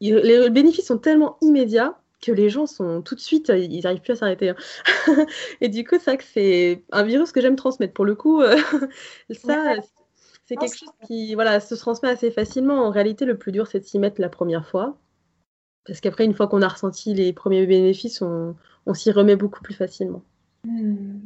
les 0.01 0.51
bénéfices 0.51 0.87
sont 0.87 0.99
tellement 0.99 1.39
immédiats 1.41 1.99
que 2.21 2.33
les 2.33 2.51
gens 2.51 2.67
sont 2.67 3.01
tout 3.01 3.15
de 3.15 3.21
suite, 3.21 3.53
ils 3.55 3.83
n'arrivent 3.83 4.01
plus 4.01 4.13
à 4.13 4.17
s'arrêter. 4.17 4.51
Hein. 4.51 4.57
et 5.61 5.69
du 5.69 5.85
coup, 5.85 5.99
que 5.99 6.25
c'est 6.25 6.85
un 6.91 7.05
virus 7.05 7.31
que 7.31 7.41
j'aime 7.41 7.55
transmettre. 7.55 7.95
Pour 7.95 8.05
le 8.05 8.17
coup, 8.17 8.43
ça, 9.31 9.77
c'est 10.49 10.57
quelque 10.57 10.79
chose 10.79 10.89
qui 11.07 11.35
voilà, 11.35 11.61
se 11.61 11.75
transmet 11.75 12.09
assez 12.09 12.31
facilement. 12.31 12.87
En 12.87 12.91
réalité, 12.91 13.27
le 13.27 13.37
plus 13.37 13.53
dur, 13.53 13.67
c'est 13.67 13.81
de 13.81 13.85
s'y 13.85 13.99
mettre 13.99 14.19
la 14.19 14.31
première 14.31 14.67
fois. 14.67 14.99
Parce 15.85 16.01
qu'après, 16.01 16.25
une 16.25 16.35
fois 16.35 16.49
qu'on 16.49 16.63
a 16.63 16.69
ressenti 16.69 17.13
les 17.13 17.35
premiers 17.35 17.67
bénéfices, 17.67 18.23
on, 18.23 18.55
s'y 18.95 19.13
remet 19.13 19.37
beaucoup 19.37 19.63
plus 19.63 19.75
facilement. 19.75 20.23
Hmm. 20.65 21.21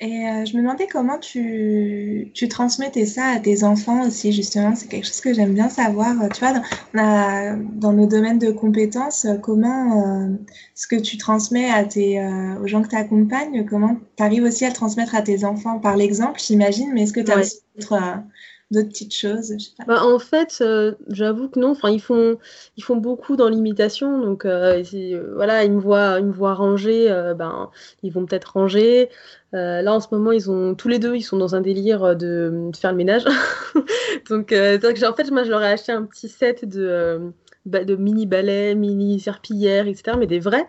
Et 0.00 0.28
euh, 0.28 0.44
je 0.44 0.56
me 0.56 0.62
demandais 0.62 0.86
comment 0.86 1.18
tu, 1.18 2.30
tu, 2.32 2.48
transmettais 2.48 3.04
ça 3.04 3.26
à 3.26 3.40
tes 3.40 3.64
enfants 3.64 4.06
aussi, 4.06 4.32
justement. 4.32 4.74
C'est 4.74 4.88
quelque 4.88 5.06
chose 5.06 5.20
que 5.20 5.34
j'aime 5.34 5.54
bien 5.54 5.68
savoir. 5.68 6.14
Tu 6.32 6.40
vois, 6.40 6.54
dans, 6.94 7.68
dans 7.74 7.92
nos 7.92 8.06
domaines 8.06 8.38
de 8.38 8.50
compétences, 8.50 9.26
comment 9.42 10.06
euh, 10.06 10.36
ce 10.74 10.86
que 10.86 10.96
tu 10.96 11.18
transmets 11.18 11.70
à 11.70 11.84
tes, 11.84 12.20
euh, 12.20 12.58
aux 12.62 12.66
gens 12.66 12.82
que 12.82 12.88
tu 12.88 12.96
accompagnes, 12.96 13.66
comment 13.66 13.96
tu 14.16 14.22
arrives 14.22 14.44
aussi 14.44 14.64
à 14.64 14.68
le 14.68 14.74
transmettre 14.74 15.14
à 15.14 15.22
tes 15.22 15.44
enfants 15.44 15.80
par 15.80 15.96
l'exemple, 15.96 16.40
j'imagine, 16.40 16.92
mais 16.94 17.02
est-ce 17.02 17.12
que 17.12 17.20
tu 17.20 17.32
as 17.32 17.40
aussi 17.40 17.58
d'autres 17.76 18.22
d'autres 18.70 18.88
petites 18.88 19.14
choses 19.14 19.54
bah, 19.86 20.04
En 20.04 20.18
fait, 20.18 20.58
euh, 20.60 20.94
j'avoue 21.08 21.48
que 21.48 21.58
non. 21.58 21.70
Enfin, 21.70 21.90
ils 21.90 22.00
font, 22.00 22.38
ils 22.76 22.84
font 22.84 22.96
beaucoup 22.96 23.36
dans 23.36 23.48
l'imitation. 23.48 24.20
Donc, 24.20 24.44
euh, 24.44 24.82
euh, 24.94 25.32
voilà, 25.34 25.64
ils 25.64 25.72
me 25.72 25.80
voient, 25.80 26.16
ils 26.18 26.26
me 26.26 26.32
voient 26.32 26.54
ranger. 26.54 27.08
ben, 27.36 27.70
ils 28.02 28.12
vont 28.12 28.26
peut-être 28.26 28.52
ranger. 28.52 29.08
là, 29.52 29.92
en 29.92 30.00
ce 30.00 30.08
moment, 30.12 30.32
ils 30.32 30.50
ont 30.50 30.74
tous 30.74 30.88
les 30.88 30.98
deux, 30.98 31.16
ils 31.16 31.22
sont 31.22 31.38
dans 31.38 31.54
un 31.54 31.60
délire 31.60 32.16
de, 32.16 32.70
faire 32.78 32.90
le 32.90 32.96
ménage. 32.96 33.24
donc, 34.30 34.52
en 34.52 35.14
fait, 35.14 35.30
moi, 35.30 35.44
je 35.44 35.50
leur 35.50 35.62
ai 35.62 35.72
acheté 35.72 35.92
un 35.92 36.04
petit 36.04 36.28
set 36.28 36.64
de 36.64 37.32
de 37.68 37.96
mini 37.96 38.26
balais, 38.26 38.74
mini 38.74 39.20
serpillères, 39.20 39.86
etc. 39.86 40.16
Mais 40.18 40.26
des 40.26 40.40
vrais. 40.40 40.66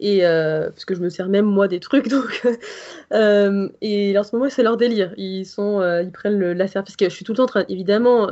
Et 0.00 0.26
euh, 0.26 0.70
je 0.88 1.00
me 1.00 1.08
sers 1.08 1.28
même 1.28 1.46
moi 1.46 1.68
des 1.68 1.80
trucs. 1.80 2.08
Donc, 2.10 2.46
euh, 3.12 3.68
et 3.80 4.16
en 4.18 4.22
ce 4.22 4.34
moment, 4.36 4.50
c'est 4.50 4.62
leur 4.62 4.76
délire. 4.76 5.12
Ils 5.16 5.46
euh, 5.58 6.04
prennent 6.10 6.38
le, 6.38 6.52
la 6.52 6.66
parce 6.66 6.96
que 6.96 7.06
je 7.06 7.14
suis 7.14 7.24
tout 7.24 7.32
le 7.32 7.36
temps 7.36 7.44
en 7.44 7.46
train, 7.46 7.64
évidemment. 7.68 8.28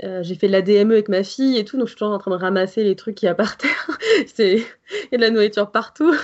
j'ai 0.00 0.34
fait 0.34 0.46
de 0.46 0.52
la 0.52 0.62
DME 0.62 0.92
avec 0.92 1.08
ma 1.08 1.22
fille 1.22 1.58
et 1.58 1.64
tout, 1.64 1.76
donc 1.76 1.86
je 1.86 1.92
suis 1.92 1.98
toujours 1.98 2.14
en 2.14 2.18
train 2.18 2.30
de 2.30 2.36
ramasser 2.36 2.84
les 2.84 2.96
trucs 2.96 3.16
qui 3.16 3.26
y 3.26 3.28
a 3.28 3.34
par 3.34 3.56
terre. 3.56 3.98
Il 4.38 4.58
y 5.12 5.14
a 5.14 5.18
de 5.18 5.22
la 5.22 5.30
nourriture 5.30 5.70
partout. 5.70 6.14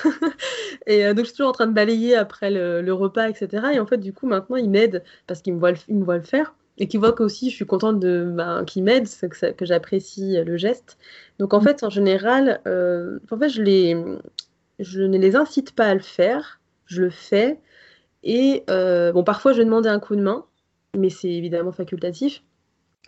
et 0.86 1.04
donc 1.08 1.20
je 1.20 1.24
suis 1.24 1.32
toujours 1.34 1.50
en 1.50 1.52
train 1.52 1.66
de 1.66 1.72
balayer 1.72 2.16
après 2.16 2.50
le, 2.50 2.92
repas, 2.92 3.28
etc. 3.28 3.68
Et 3.74 3.80
en 3.80 3.86
fait, 3.86 3.98
du 3.98 4.12
coup, 4.12 4.26
maintenant, 4.26 4.56
ils 4.56 4.70
m'aident 4.70 5.02
parce 5.26 5.42
qu'ils 5.42 5.54
me 5.54 5.58
voient 5.58 5.72
me 5.88 6.04
voient 6.04 6.18
le 6.18 6.22
faire 6.22 6.54
et 6.78 6.88
qui 6.88 6.96
voit 6.96 7.12
qu'aussi 7.12 7.50
je 7.50 7.56
suis 7.56 7.66
contente 7.66 8.00
de 8.00 8.24
ben, 8.34 8.64
qui 8.64 8.82
m'aide, 8.82 9.06
que, 9.08 9.52
que 9.52 9.64
j'apprécie 9.64 10.42
le 10.42 10.56
geste. 10.56 10.98
Donc 11.38 11.54
en 11.54 11.60
mm. 11.60 11.64
fait, 11.64 11.82
en 11.84 11.90
général, 11.90 12.60
euh, 12.66 13.18
en 13.30 13.38
fait, 13.38 13.48
je, 13.48 13.62
les, 13.62 13.96
je 14.78 15.02
ne 15.02 15.18
les 15.18 15.36
incite 15.36 15.74
pas 15.74 15.86
à 15.86 15.94
le 15.94 16.00
faire, 16.00 16.60
je 16.86 17.02
le 17.02 17.10
fais. 17.10 17.60
Et 18.22 18.64
euh, 18.70 19.12
bon, 19.12 19.24
parfois, 19.24 19.52
je 19.52 19.58
vais 19.58 19.64
demander 19.64 19.88
un 19.88 20.00
coup 20.00 20.16
de 20.16 20.22
main, 20.22 20.46
mais 20.96 21.10
c'est 21.10 21.30
évidemment 21.30 21.72
facultatif. 21.72 22.42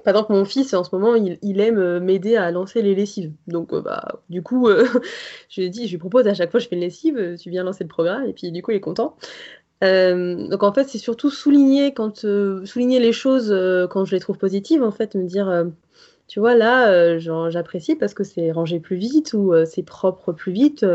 Par 0.04 0.12
exemple, 0.12 0.32
mon 0.32 0.44
fils, 0.44 0.74
en 0.74 0.82
ce 0.82 0.92
moment, 0.92 1.14
il, 1.14 1.38
il 1.42 1.60
aime 1.60 2.00
m'aider 2.00 2.36
à 2.36 2.50
lancer 2.50 2.82
les 2.82 2.96
lessives. 2.96 3.32
Donc, 3.46 3.72
euh, 3.72 3.80
bah, 3.80 4.20
du 4.28 4.42
coup, 4.42 4.68
je 5.48 5.60
lui 5.60 5.70
dis, 5.70 5.86
je 5.86 5.92
lui 5.92 5.98
propose 5.98 6.26
à 6.26 6.34
chaque 6.34 6.50
fois 6.50 6.58
je 6.58 6.66
fais 6.66 6.74
une 6.74 6.80
lessive, 6.80 7.36
tu 7.40 7.50
viens 7.50 7.62
lancer 7.62 7.84
le 7.84 7.88
programme, 7.88 8.24
et 8.26 8.32
puis 8.32 8.50
du 8.50 8.62
coup, 8.62 8.72
il 8.72 8.76
est 8.76 8.80
content. 8.80 9.16
Euh, 9.84 10.48
donc 10.48 10.62
en 10.62 10.72
fait, 10.72 10.88
c'est 10.88 10.98
surtout 10.98 11.30
souligner 11.30 11.92
quand 11.92 12.24
euh, 12.24 12.64
souligner 12.64 13.00
les 13.00 13.12
choses 13.12 13.52
euh, 13.52 13.86
quand 13.86 14.04
je 14.04 14.14
les 14.14 14.20
trouve 14.20 14.38
positives. 14.38 14.82
En 14.82 14.90
fait, 14.90 15.14
me 15.14 15.24
dire, 15.24 15.64
tu 16.26 16.40
vois 16.40 16.54
là, 16.54 17.18
j'apprécie 17.18 17.96
parce 17.96 18.14
que 18.14 18.24
c'est 18.24 18.50
rangé 18.50 18.80
plus 18.80 18.96
vite 18.96 19.34
ou 19.34 19.52
c'est 19.66 19.82
propre 19.82 20.32
plus 20.32 20.52
vite. 20.52 20.86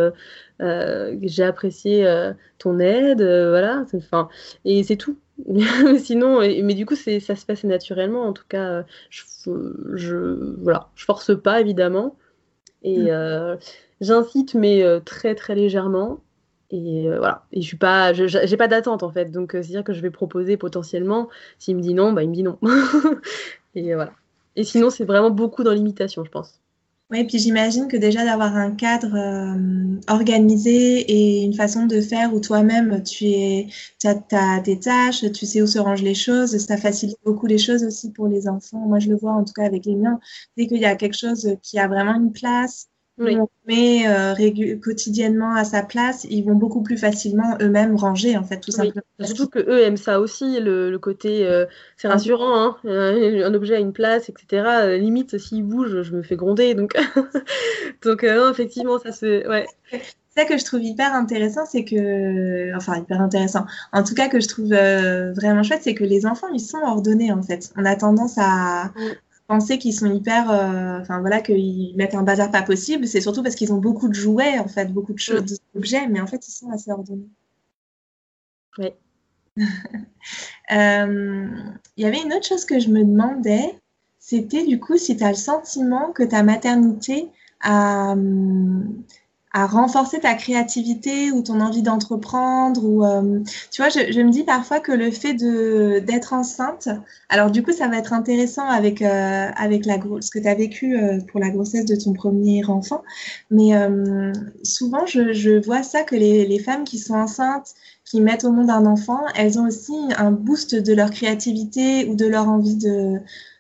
J'ai 0.59 1.43
apprécié 1.43 2.31
ton 2.57 2.79
aide, 2.79 3.21
voilà. 3.21 3.85
Enfin, 3.93 4.29
et 4.65 4.83
c'est 4.83 4.97
tout. 4.97 5.17
Sinon, 5.99 6.39
mais 6.39 6.73
du 6.73 6.85
coup, 6.85 6.95
c'est 6.95 7.19
ça 7.19 7.35
se 7.35 7.45
passe 7.45 7.63
naturellement. 7.63 8.23
En 8.23 8.33
tout 8.33 8.47
cas, 8.49 8.83
je, 9.09 9.23
je 9.93 10.55
voilà, 10.61 10.89
je 10.95 11.05
force 11.05 11.39
pas 11.39 11.61
évidemment 11.61 12.17
et 12.81 13.11
mmh. 13.11 13.57
j'incite 14.01 14.53
mais 14.55 14.83
très 15.05 15.35
très 15.35 15.53
légèrement 15.53 16.21
et 16.71 17.07
voilà. 17.07 17.45
Et 17.51 17.61
je 17.61 17.67
suis 17.67 17.77
pas, 17.77 18.13
j'ai 18.13 18.57
pas 18.57 18.67
d'attente 18.67 19.03
en 19.03 19.11
fait. 19.11 19.31
Donc 19.31 19.51
c'est-à-dire 19.51 19.83
que 19.83 19.93
je 19.93 20.01
vais 20.01 20.11
proposer 20.11 20.57
potentiellement. 20.57 21.29
S'il 21.57 21.75
me 21.75 21.81
dit 21.81 21.93
non, 21.93 22.13
bah 22.13 22.23
il 22.23 22.29
me 22.29 22.35
dit 22.35 22.43
non. 22.43 22.57
et 23.75 23.95
voilà. 23.95 24.13
Et 24.55 24.63
sinon, 24.63 24.89
c'est 24.89 25.05
vraiment 25.05 25.31
beaucoup 25.31 25.63
dans 25.63 25.71
l'imitation, 25.71 26.23
je 26.25 26.31
pense. 26.31 26.59
Oui, 27.11 27.23
puis 27.23 27.39
j'imagine 27.39 27.87
que 27.87 27.97
déjà 27.97 28.23
d'avoir 28.23 28.55
un 28.55 28.71
cadre 28.71 29.15
euh, 29.15 29.99
organisé 30.07 30.99
et 30.99 31.43
une 31.43 31.55
façon 31.55 31.87
de 31.87 32.01
faire 32.01 32.33
où 32.35 32.39
toi-même 32.39 33.01
tu 33.03 33.25
es, 33.25 33.67
as, 34.03 34.59
tes 34.61 34.79
tâches, 34.79 35.25
tu 35.31 35.47
sais 35.47 35.61
où 35.63 35.67
se 35.67 35.79
rangent 35.79 36.03
les 36.03 36.13
choses, 36.13 36.55
ça 36.57 36.77
facilite 36.77 37.17
beaucoup 37.25 37.47
les 37.47 37.57
choses 37.57 37.83
aussi 37.83 38.11
pour 38.11 38.27
les 38.27 38.47
enfants. 38.47 38.85
Moi, 38.85 38.99
je 38.99 39.09
le 39.09 39.15
vois 39.15 39.31
en 39.31 39.43
tout 39.43 39.53
cas 39.53 39.63
avec 39.63 39.85
les 39.85 39.95
miens. 39.95 40.19
Dès 40.55 40.67
qu'il 40.67 40.77
y 40.77 40.85
a 40.85 40.95
quelque 40.95 41.17
chose 41.17 41.55
qui 41.63 41.79
a 41.79 41.87
vraiment 41.87 42.13
une 42.13 42.31
place, 42.31 42.89
oui. 43.19 43.37
on 43.37 43.49
met 43.67 44.07
euh, 44.07 44.77
quotidiennement 44.81 45.53
à 45.53 45.63
sa 45.63 45.83
place, 45.83 46.25
ils 46.29 46.43
vont 46.43 46.55
beaucoup 46.55 46.81
plus 46.81 46.97
facilement 46.97 47.57
eux-mêmes 47.61 47.95
ranger, 47.95 48.37
en 48.37 48.43
fait, 48.43 48.59
tout 48.59 48.71
simplement. 48.71 49.01
Surtout 49.21 49.47
que 49.47 49.59
eux 49.59 49.81
aiment 49.81 49.97
ça 49.97 50.19
aussi, 50.19 50.59
le, 50.59 50.97
côté, 50.97 51.45
euh, 51.45 51.65
c'est 51.97 52.07
ah 52.07 52.11
rassurant, 52.11 52.55
hein, 52.55 52.77
euh, 52.85 53.45
un 53.45 53.53
objet 53.53 53.75
à 53.75 53.79
une 53.79 53.93
place, 53.93 54.29
etc. 54.29 54.97
limite, 54.97 55.37
s'il 55.37 55.63
bouge, 55.63 56.01
je 56.01 56.15
me 56.15 56.23
fais 56.23 56.35
gronder, 56.35 56.73
donc, 56.73 56.95
donc 58.03 58.23
effectivement, 58.23 58.99
ça 58.99 59.11
se, 59.11 59.47
ouais. 59.47 59.67
Ça 60.37 60.45
que 60.45 60.57
je 60.57 60.63
trouve 60.63 60.83
hyper 60.83 61.13
intéressant, 61.13 61.65
c'est 61.65 61.83
que, 61.83 62.75
enfin 62.75 62.97
hyper 62.97 63.19
intéressant, 63.19 63.65
en 63.91 64.03
tout 64.03 64.13
cas 64.13 64.29
que 64.29 64.39
je 64.39 64.47
trouve 64.47 64.67
vraiment 64.67 65.63
chouette, 65.63 65.81
c'est 65.83 65.95
que 65.95 66.03
les 66.03 66.25
enfants, 66.25 66.47
ils 66.53 66.59
sont 66.61 66.77
ordonnés 66.77 67.31
en 67.31 67.41
fait. 67.41 67.71
On 67.75 67.83
a 67.83 67.95
tendance 67.95 68.37
à, 68.37 68.91
penser 69.49 69.79
qu'ils 69.79 69.95
sont 69.95 70.05
hyper, 70.05 70.51
euh, 70.51 70.99
enfin 71.01 71.19
voilà, 71.21 71.41
qu'ils 71.41 71.95
mettent 71.97 72.13
un 72.13 72.21
bazar 72.21 72.51
pas 72.51 72.61
possible, 72.61 73.07
c'est 73.07 73.19
surtout 73.19 73.41
parce 73.41 73.55
qu'ils 73.55 73.73
ont 73.73 73.79
beaucoup 73.79 74.07
de 74.07 74.13
jouets, 74.13 74.59
en 74.59 74.67
fait, 74.67 74.93
beaucoup 74.93 75.11
de 75.11 75.19
choses, 75.19 75.59
d'objets, 75.73 76.07
mais 76.07 76.21
en 76.21 76.27
fait, 76.27 76.47
ils 76.47 76.51
sont 76.51 76.69
assez 76.69 76.91
ordonnés. 76.91 77.27
Oui. 78.77 78.93
Euh, 80.71 81.47
il 81.97 82.03
y 82.03 82.05
avait 82.05 82.21
une 82.21 82.31
autre 82.31 82.45
chose 82.45 82.63
que 82.63 82.79
je 82.79 82.89
me 82.89 83.03
demandais, 83.03 83.79
c'était 84.19 84.63
du 84.63 84.79
coup 84.79 84.97
si 84.97 85.17
tu 85.17 85.23
as 85.23 85.29
le 85.29 85.35
sentiment 85.35 86.11
que 86.11 86.21
ta 86.21 86.43
maternité 86.43 87.31
a, 87.61 88.13
à 89.51 89.65
renforcer 89.65 90.19
ta 90.19 90.35
créativité 90.35 91.31
ou 91.31 91.41
ton 91.41 91.59
envie 91.59 91.81
d'entreprendre 91.81 92.85
ou 92.85 93.03
euh, 93.03 93.39
tu 93.71 93.81
vois 93.81 93.89
je, 93.89 94.21
me 94.21 94.29
dis 94.29 94.43
parfois 94.43 94.79
que 94.79 94.91
le 94.91 95.09
fait 95.09 95.33
de 95.33 95.99
d'être 96.05 96.33
enceinte 96.33 96.87
alors 97.29 97.49
du 97.49 97.63
coup 97.63 97.71
ça 97.71 97.87
va 97.87 97.97
être 97.97 98.13
intéressant 98.13 98.67
avec 98.67 99.01
euh, 99.01 99.49
avec 99.55 99.87
la 99.87 99.97
ce 100.21 100.29
que 100.29 100.37
tu 100.37 100.47
as 100.47 100.53
vécu 100.53 100.95
euh, 100.95 101.19
pour 101.31 101.39
la 101.39 101.49
grossesse 101.49 101.85
de 101.85 101.95
ton 101.95 102.13
premier 102.13 102.63
enfant. 102.65 103.03
Mais 103.49 103.71
souvent 104.63 105.05
je, 105.05 105.33
je, 105.33 105.63
vois 105.63 105.83
ça 105.83 106.03
que 106.03 106.15
les, 106.15 106.45
les, 106.45 106.59
femmes 106.59 106.83
qui 106.83 106.99
sont 106.99 107.15
enceintes 107.15 107.73
qui 108.05 108.21
mettent 108.21 108.43
au 108.43 108.51
monde 108.51 108.69
un 108.69 108.85
enfant 108.85 109.21
elles 109.35 109.59
ont 109.59 109.67
aussi 109.67 109.95
un 110.17 110.31
boost 110.31 110.75
de 110.75 110.93
leur 110.93 111.09
créativité 111.09 112.05
ou 112.05 112.15
de 112.15 112.25
leur 112.25 112.47
envie 112.47 112.75
de 112.75 113.19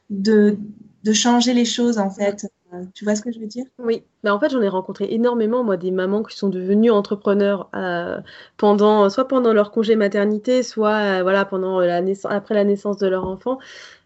de, 0.09 0.57
de 1.03 1.13
changer 1.13 1.53
les 1.53 1.65
choses 1.65 1.97
en 1.97 2.09
fait 2.09 2.47
tu 2.93 3.03
vois 3.03 3.15
ce 3.15 3.21
que 3.21 3.31
je 3.31 3.39
veux 3.39 3.47
dire? 3.47 3.65
Oui, 3.79 4.03
bah, 4.23 4.33
en 4.35 4.39
fait 4.39 4.49
j'en 4.49 4.61
ai 4.61 4.67
rencontré 4.67 5.07
énormément 5.13 5.63
moi 5.63 5.77
des 5.77 5.91
mamans 5.91 6.21
qui 6.23 6.37
sont 6.37 6.49
devenues 6.49 6.91
entrepreneurs 6.91 7.69
euh, 7.75 8.19
pendant 8.57 9.09
soit 9.09 9.27
pendant 9.27 9.53
leur 9.53 9.71
congé 9.71 9.95
maternité, 9.95 10.63
soit 10.63 11.19
euh, 11.19 11.23
voilà 11.23 11.45
pendant 11.45 11.79
la 11.79 12.01
naissance 12.01 12.31
après 12.31 12.55
la 12.55 12.65
naissance 12.65 12.97
de 12.97 13.07
leur 13.07 13.25
enfant. 13.25 13.57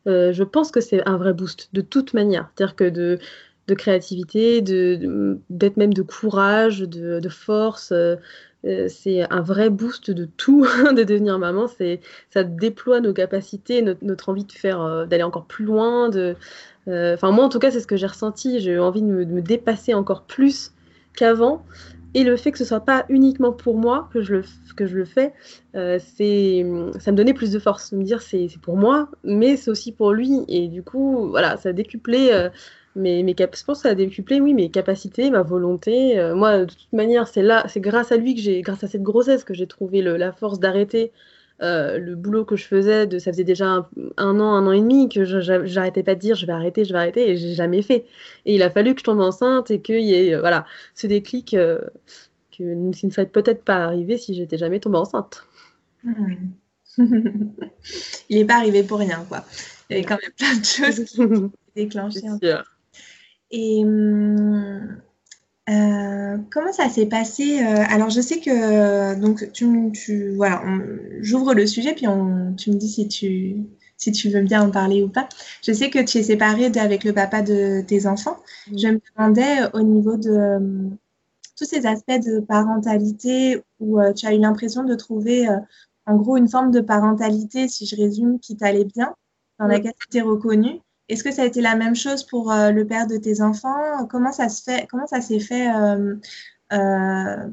Euh, 0.08 0.34
je 0.34 0.44
pense 0.44 0.72
que 0.72 0.82
c'est 0.82 1.08
un 1.08 1.18
vrai 1.18 1.34
boost 1.34 1.70
de 1.74 1.82
toute 1.82 2.14
manière, 2.14 2.52
c'est-à-dire 2.56 2.76
que 2.76 2.90
de, 2.90 3.20
de 3.68 3.74
créativité, 3.76 4.62
de, 4.62 5.40
d'être 5.50 5.78
même 5.78 5.94
de 5.94 6.04
courage, 6.04 6.82
de, 6.82 7.20
de 7.20 7.30
force. 7.30 7.94
C'est 8.88 9.30
un 9.30 9.42
vrai 9.42 9.70
boost 9.70 10.12
de 10.12 10.26
tout 10.26 10.66
de 10.96 11.04
devenir 11.04 11.38
maman. 11.40 11.68
C'est 11.68 12.00
ça 12.30 12.44
déploie 12.44 13.02
nos 13.02 13.14
capacités, 13.14 13.82
notre, 14.02 14.30
envie 14.30 14.46
de 14.46 14.52
faire, 14.52 15.06
d'aller 15.08 15.24
encore 15.24 15.46
plus 15.46 15.66
loin, 15.66 16.10
euh, 16.88 17.14
enfin, 17.14 17.32
moi, 17.32 17.46
en 17.46 17.50
tout 17.50 17.60
cas, 17.60 17.72
c'est 17.72 17.80
ce 17.80 17.88
que 17.88 17.98
j'ai 17.98 18.08
ressenti. 18.08 18.60
J'ai 18.60 18.72
eu 18.72 18.80
envie 18.80 19.02
de 19.02 19.08
me, 19.08 19.42
dépasser 19.42 19.94
encore 19.94 20.24
plus 20.24 20.74
qu'avant. 21.16 21.66
Et 22.16 22.24
le 22.24 22.38
fait 22.38 22.52
que 22.52 22.60
ce 22.60 22.66
soit 22.66 22.82
pas 22.82 23.06
uniquement 23.10 23.52
pour 23.52 23.76
moi 23.76 24.08
que 24.14 24.22
je 24.22 24.36
le, 24.36 24.44
que 24.76 24.86
je 24.86 24.96
le 24.96 25.06
fais, 25.06 25.34
euh, 25.76 25.98
c'est, 26.16 26.64
ça 27.00 27.12
me 27.12 27.18
donnait 27.18 27.34
plus 27.34 27.52
de 27.52 27.58
force. 27.58 27.92
De 27.92 27.98
me 27.98 28.04
dire, 28.04 28.22
c'est, 28.22 28.48
pour 28.62 28.78
moi, 28.78 29.10
mais 29.24 29.58
c'est 29.58 29.72
aussi 29.72 29.92
pour 29.92 30.14
lui. 30.14 30.42
Et 30.48 30.68
du 30.68 30.84
coup, 30.84 31.30
voilà, 31.30 31.58
ça 31.58 31.70
a 31.70 31.74
euh, 32.98 33.02
mes, 33.02 33.36
je 33.38 33.64
pense 33.64 33.80
que 33.80 33.84
ça 33.84 33.90
a 33.90 33.96
décuplé, 33.96 34.42
oui, 34.42 34.54
mes 34.54 34.70
capacités, 34.70 35.30
ma 35.32 35.44
volonté. 35.44 36.16
moi, 36.36 36.60
de 36.60 36.66
toute 36.66 36.94
manière, 36.94 37.28
c'est 37.28 37.44
là, 37.44 37.66
c'est 37.68 37.82
grâce 37.82 38.12
à 38.12 38.18
lui 38.18 38.36
que 38.36 38.42
j'ai, 38.42 38.62
grâce 38.62 38.84
à 38.84 38.88
cette 38.88 39.04
grossesse, 39.04 39.44
que 39.44 39.54
j'ai 39.54 39.68
trouvé 39.68 40.02
la 40.02 40.32
force 40.32 40.60
d'arrêter 40.60 41.12
euh, 41.62 41.98
le 41.98 42.16
boulot 42.16 42.46
que 42.46 42.56
je 42.56 42.66
faisais, 42.66 43.08
de, 43.08 43.20
ça 43.20 43.32
faisait 43.32 43.44
déjà 43.44 43.88
un, 44.18 44.40
an, 44.40 44.54
un 44.54 44.68
an 44.68 44.72
et 44.72 44.82
demi 44.82 45.08
que 45.08 45.24
j'arrêtais 45.24 46.04
pas 46.04 46.16
de 46.16 46.20
dire 46.20 46.36
je 46.36 46.46
vais 46.46 46.52
arrêter, 46.52 46.84
je 46.84 46.92
vais 46.92 47.00
arrêter, 47.00 47.30
et 47.30 47.38
j'ai 47.38 47.54
jamais 47.54 47.82
fait. 47.82 48.06
Et 48.46 48.56
il 48.56 48.64
a 48.64 48.70
fallu 48.70 48.94
que 48.94 49.00
je 49.00 49.06
tombe 49.06 49.22
enceinte 49.22 49.72
et 49.72 49.82
qu'il 49.82 50.02
y 50.02 50.14
ait 50.14 50.34
euh, 50.36 50.40
voilà, 50.40 50.66
ce 50.96 51.08
déclic 51.08 51.54
euh, 51.54 51.80
qui 52.52 52.64
ne 52.64 52.92
serait 52.92 53.28
peut-être 53.28 53.64
pas 53.64 53.86
arrivé 53.86 54.18
si 54.18 54.34
j'étais 54.34 54.58
jamais 54.58 54.80
tombée 54.80 54.98
enceinte. 54.98 55.48
Hmm. 56.04 56.34
il 58.30 58.38
n'est 58.38 58.46
pas 58.46 58.58
arrivé 58.58 58.84
pour 58.84 59.00
rien, 59.00 59.26
quoi. 59.30 59.46
Il 59.90 59.94
y 59.94 60.00
avait 60.00 60.06
quand 60.06 60.20
même 60.22 60.32
plein 60.38 60.60
de 60.60 60.66
choses 60.66 61.06
qui 61.06 61.22
ont 61.22 61.52
déclenché. 61.76 62.22
Et 63.56 63.86
euh, 63.86 64.80
comment 66.50 66.74
ça 66.74 66.90
s'est 66.90 67.06
passé 67.06 67.64
euh, 67.64 67.84
Alors, 67.88 68.10
je 68.10 68.20
sais 68.20 68.40
que 68.40 69.14
donc 69.20 69.52
tu, 69.54 69.92
tu 69.94 70.34
voilà, 70.36 70.64
j'ouvre 71.22 71.54
le 71.54 71.68
sujet 71.68 71.94
puis 71.94 72.08
on, 72.08 72.56
tu 72.56 72.72
me 72.72 72.78
dis 72.78 72.90
si 72.90 73.08
tu 73.08 73.58
si 73.98 74.12
tu 74.12 74.30
veux 74.30 74.42
bien 74.42 74.64
en 74.64 74.72
parler 74.72 75.04
ou 75.04 75.08
pas. 75.08 75.30
Je 75.64 75.72
sais 75.72 75.92
que 75.92 76.04
tu 76.04 76.18
es 76.18 76.24
séparée 76.24 76.72
avec 76.78 77.04
le 77.04 77.14
papa 77.14 77.44
de 77.44 77.82
tes 77.82 78.08
enfants. 78.08 78.38
Je 78.76 78.88
me 78.88 79.00
demandais 79.16 79.62
euh, 79.62 79.70
au 79.74 79.84
niveau 79.84 80.18
de 80.18 80.90
tous 81.56 81.66
ces 81.66 81.86
aspects 81.86 82.26
de 82.26 82.40
parentalité 82.40 83.62
où 83.80 84.00
tu 84.16 84.26
as 84.26 84.34
eu 84.34 84.40
l'impression 84.40 84.84
de 84.84 84.96
trouver 84.96 85.48
en 86.08 86.18
gros 86.18 86.38
une 86.38 86.50
forme 86.50 86.72
de 86.72 86.82
parentalité, 86.82 87.68
si 87.68 87.86
je 87.86 87.96
résume, 87.96 88.40
qui 88.40 88.58
t'allait 88.58 88.86
bien, 88.86 89.14
dans 89.60 89.68
laquelle 89.68 89.94
tu 90.00 90.08
étais 90.08 90.22
reconnue. 90.22 90.80
Est-ce 91.10 91.24
que 91.24 91.32
ça 91.32 91.44
a 91.44 91.46
été 91.46 91.62
la 91.62 91.76
même 91.76 91.96
chose 91.96 92.24
pour 92.24 92.52
euh, 92.52 92.72
le 92.72 92.88
père 92.88 93.08
de 93.08 93.18
tes 93.18 93.42
enfants? 93.42 94.08
Comment 94.10 94.32
ça 94.32 94.50
se 94.50 94.64
fait 94.64 94.88
Comment 94.90 95.08
ça 95.08 95.22
s'est 95.22 95.40
fait 95.40 95.70
euh, 95.70 96.16
euh, 96.72 97.50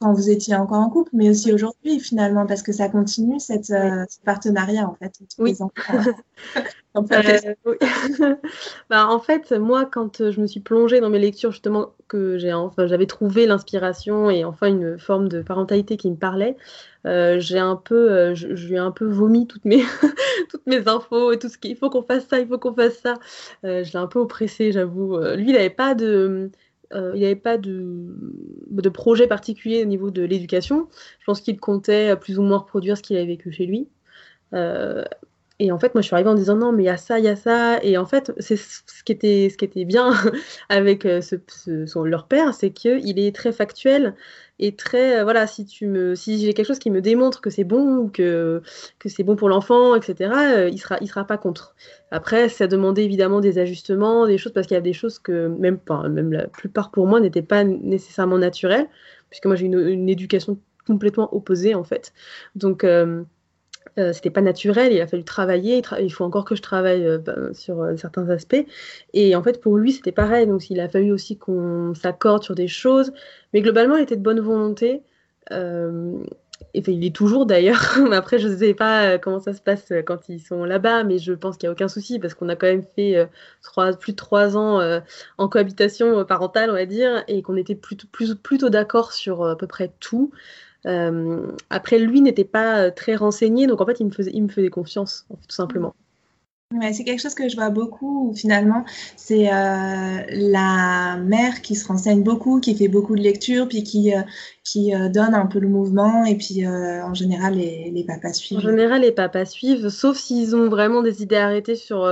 quand 0.00 0.12
vous 0.12 0.30
étiez 0.30 0.54
encore 0.54 0.78
en 0.78 0.90
couple, 0.90 1.10
mais 1.12 1.30
aussi 1.30 1.52
aujourd'hui 1.52 2.00
finalement, 2.00 2.46
parce 2.46 2.62
que 2.62 2.72
ça 2.72 2.88
continue 2.88 3.40
cette, 3.40 3.66
ce 3.66 4.20
partenariat 4.24 4.88
en 4.88 4.94
fait 4.94 5.12
entre 5.22 5.36
oui. 5.38 5.50
les 5.52 5.62
enfants. 5.62 6.12
bah, 8.88 9.08
en 9.08 9.18
fait, 9.18 9.50
moi, 9.50 9.84
quand 9.84 10.30
je 10.30 10.40
me 10.40 10.46
suis 10.46 10.60
plongée 10.60 11.00
dans 11.00 11.10
mes 11.10 11.18
lectures, 11.18 11.50
justement, 11.50 11.92
que 12.06 12.38
j'ai 12.38 12.52
enfin, 12.52 12.86
j'avais 12.86 13.06
trouvé 13.06 13.46
l'inspiration 13.46 14.30
et 14.30 14.44
enfin 14.44 14.68
une 14.68 14.96
forme 14.96 15.28
de 15.28 15.42
parentalité 15.42 15.96
qui 15.96 16.08
me 16.08 16.16
parlait, 16.16 16.56
euh, 17.04 17.40
j'ai 17.40 17.58
un 17.58 17.74
peu, 17.74 18.12
euh, 18.12 18.36
je, 18.36 18.46
lui 18.46 18.74
ai 18.74 18.78
un 18.78 18.92
peu 18.92 19.06
vomi 19.06 19.48
toutes 19.48 19.64
mes, 19.64 19.82
toutes 20.50 20.66
mes 20.66 20.86
infos 20.86 21.32
et 21.32 21.38
tout 21.38 21.48
ce 21.48 21.58
qu'il 21.58 21.76
faut 21.76 21.90
qu'on 21.90 22.02
fasse 22.04 22.28
ça, 22.28 22.38
il 22.38 22.46
faut 22.46 22.58
qu'on 22.58 22.74
fasse 22.74 22.98
ça. 22.98 23.14
Euh, 23.64 23.82
je 23.82 23.92
l'ai 23.92 23.98
un 23.98 24.06
peu 24.06 24.20
oppressé, 24.20 24.70
j'avoue. 24.70 25.18
lui, 25.18 25.48
il 25.48 25.54
n'avait 25.54 25.70
pas 25.70 25.96
de, 25.96 26.52
il 26.94 27.20
n'avait 27.20 27.34
pas 27.34 27.58
de, 27.58 28.14
de 28.70 28.88
projet 28.88 29.26
particulier 29.26 29.82
au 29.82 29.86
niveau 29.86 30.10
de 30.10 30.22
l'éducation. 30.22 30.88
Je 31.20 31.24
pense 31.24 31.40
qu'il 31.40 31.58
comptait 31.58 32.16
plus 32.16 32.38
ou 32.38 32.42
moins 32.42 32.58
reproduire 32.58 32.96
ce 32.96 33.02
qu'il 33.02 33.16
avait 33.16 33.26
vécu 33.26 33.52
chez 33.52 33.66
lui. 33.66 33.88
Et 35.60 35.70
en 35.70 35.78
fait, 35.78 35.94
moi, 35.94 36.02
je 36.02 36.06
suis 36.06 36.14
arrivée 36.14 36.30
en 36.30 36.34
disant 36.34 36.56
non, 36.56 36.72
mais 36.72 36.82
il 36.82 36.86
y 36.86 36.90
a 36.90 36.96
ça, 36.96 37.18
il 37.18 37.24
y 37.24 37.28
a 37.28 37.36
ça. 37.36 37.78
Et 37.82 37.96
en 37.96 38.06
fait, 38.06 38.32
c'est 38.38 38.56
ce 38.56 39.04
qui 39.04 39.12
était, 39.12 39.48
ce 39.50 39.56
qui 39.56 39.64
était 39.64 39.84
bien 39.84 40.12
avec 40.68 41.02
ce, 41.02 41.36
son, 41.86 42.04
leur 42.04 42.26
père, 42.26 42.54
c'est 42.54 42.70
qu'il 42.70 43.18
est 43.18 43.34
très 43.34 43.52
factuel 43.52 44.14
et 44.58 44.76
très 44.76 45.18
euh, 45.18 45.24
voilà 45.24 45.46
si 45.46 45.66
tu 45.66 45.86
me 45.86 46.14
si 46.14 46.38
j'ai 46.38 46.54
quelque 46.54 46.66
chose 46.66 46.78
qui 46.78 46.90
me 46.90 47.00
démontre 47.00 47.40
que 47.40 47.50
c'est 47.50 47.64
bon 47.64 47.96
ou 47.96 48.08
que 48.08 48.62
que 48.98 49.08
c'est 49.08 49.24
bon 49.24 49.34
pour 49.36 49.48
l'enfant 49.48 49.96
etc 49.96 50.30
euh, 50.34 50.68
il 50.70 50.78
sera 50.78 50.98
il 51.00 51.08
sera 51.08 51.26
pas 51.26 51.38
contre 51.38 51.74
après 52.10 52.48
ça 52.48 52.68
demandait 52.68 53.04
évidemment 53.04 53.40
des 53.40 53.58
ajustements 53.58 54.26
des 54.26 54.38
choses 54.38 54.52
parce 54.52 54.66
qu'il 54.66 54.76
y 54.76 54.78
a 54.78 54.82
des 54.82 54.92
choses 54.92 55.18
que 55.18 55.48
même 55.48 55.78
pas 55.78 56.08
même 56.08 56.32
la 56.32 56.46
plupart 56.46 56.92
pour 56.92 57.06
moi 57.06 57.20
n'étaient 57.20 57.42
pas 57.42 57.64
nécessairement 57.64 58.38
naturelles 58.38 58.88
puisque 59.28 59.46
moi 59.46 59.56
j'ai 59.56 59.66
une, 59.66 59.78
une 59.78 60.08
éducation 60.08 60.58
complètement 60.86 61.34
opposée 61.34 61.74
en 61.74 61.84
fait 61.84 62.12
donc 62.54 62.84
euh, 62.84 63.24
euh, 63.98 64.12
c'était 64.12 64.30
pas 64.30 64.40
naturel, 64.40 64.92
il 64.92 65.00
a 65.00 65.06
fallu 65.06 65.22
travailler, 65.22 65.80
il, 66.00 66.12
faut 66.12 66.24
encore 66.24 66.44
que 66.44 66.56
je 66.56 66.62
travaille 66.62 67.06
euh, 67.06 67.18
bah, 67.18 67.34
sur 67.52 67.80
euh, 67.80 67.96
certains 67.96 68.28
aspects. 68.28 68.66
Et 69.12 69.36
en 69.36 69.42
fait, 69.42 69.60
pour 69.60 69.76
lui, 69.76 69.92
c'était 69.92 70.12
pareil. 70.12 70.46
Donc, 70.46 70.68
il 70.70 70.80
a 70.80 70.88
fallu 70.88 71.12
aussi 71.12 71.38
qu'on 71.38 71.94
s'accorde 71.94 72.42
sur 72.42 72.56
des 72.56 72.66
choses. 72.68 73.12
Mais 73.52 73.62
globalement, 73.62 73.96
il 73.96 74.02
était 74.02 74.16
de 74.16 74.22
bonne 74.22 74.40
volonté. 74.40 75.02
et 75.50 76.82
il 76.88 77.04
est 77.04 77.14
toujours 77.14 77.46
d'ailleurs. 77.46 77.98
Après, 78.12 78.38
je 78.38 78.48
ne 78.48 78.56
sais 78.56 78.74
pas 78.74 79.18
comment 79.18 79.38
ça 79.38 79.52
se 79.54 79.60
passe 79.60 79.92
quand 80.06 80.28
ils 80.28 80.40
sont 80.40 80.64
là-bas, 80.64 81.04
mais 81.04 81.18
je 81.18 81.32
pense 81.32 81.56
qu'il 81.56 81.68
n'y 81.68 81.70
a 81.70 81.72
aucun 81.72 81.88
souci 81.88 82.18
parce 82.18 82.34
qu'on 82.34 82.48
a 82.48 82.56
quand 82.56 82.66
même 82.66 82.84
fait 82.96 83.28
plus 84.00 84.12
de 84.12 84.16
trois 84.16 84.56
ans 84.56 85.00
en 85.38 85.48
cohabitation 85.48 86.24
parentale, 86.24 86.70
on 86.70 86.74
va 86.74 86.86
dire, 86.86 87.22
et 87.28 87.42
qu'on 87.42 87.56
était 87.56 87.76
plutôt, 87.76 88.08
plutôt 88.42 88.70
d'accord 88.70 89.12
sur 89.12 89.44
à 89.44 89.56
peu 89.56 89.68
près 89.68 89.92
tout. 90.00 90.32
Après, 90.84 91.98
lui 91.98 92.20
n'était 92.20 92.44
pas 92.44 92.90
très 92.90 93.16
renseigné, 93.16 93.66
donc 93.66 93.80
en 93.80 93.86
fait, 93.86 94.00
il 94.00 94.06
me 94.06 94.48
faisait, 94.48 94.70
confiance, 94.70 95.26
tout 95.30 95.54
simplement. 95.54 95.94
C'est 96.92 97.04
quelque 97.04 97.20
chose 97.20 97.34
que 97.34 97.48
je 97.48 97.54
vois 97.54 97.70
beaucoup 97.70 98.32
finalement, 98.34 98.84
c'est 99.16 99.48
euh, 99.48 100.22
la 100.28 101.16
mère 101.18 101.62
qui 101.62 101.76
se 101.76 101.86
renseigne 101.86 102.22
beaucoup, 102.22 102.58
qui 102.58 102.74
fait 102.74 102.88
beaucoup 102.88 103.14
de 103.14 103.22
lectures, 103.22 103.68
puis 103.68 103.84
qui, 103.84 104.12
euh, 104.12 104.22
qui 104.64 104.94
euh, 104.94 105.08
donne 105.08 105.34
un 105.34 105.46
peu 105.46 105.58
le 105.58 105.68
mouvement, 105.68 106.24
et 106.24 106.36
puis 106.36 106.66
en 106.66 107.14
général 107.14 107.54
les, 107.54 107.90
les, 107.90 108.04
papas 108.04 108.32
suivent. 108.32 108.58
En 108.58 108.62
général 108.62 109.02
les 109.02 109.12
papas 109.12 109.44
suivent, 109.44 109.88
sauf 109.90 110.16
s'ils 110.16 110.56
ont 110.56 110.68
vraiment 110.68 111.02
des 111.02 111.22
idées 111.22 111.36
arrêtées 111.36 111.76
sur 111.76 112.10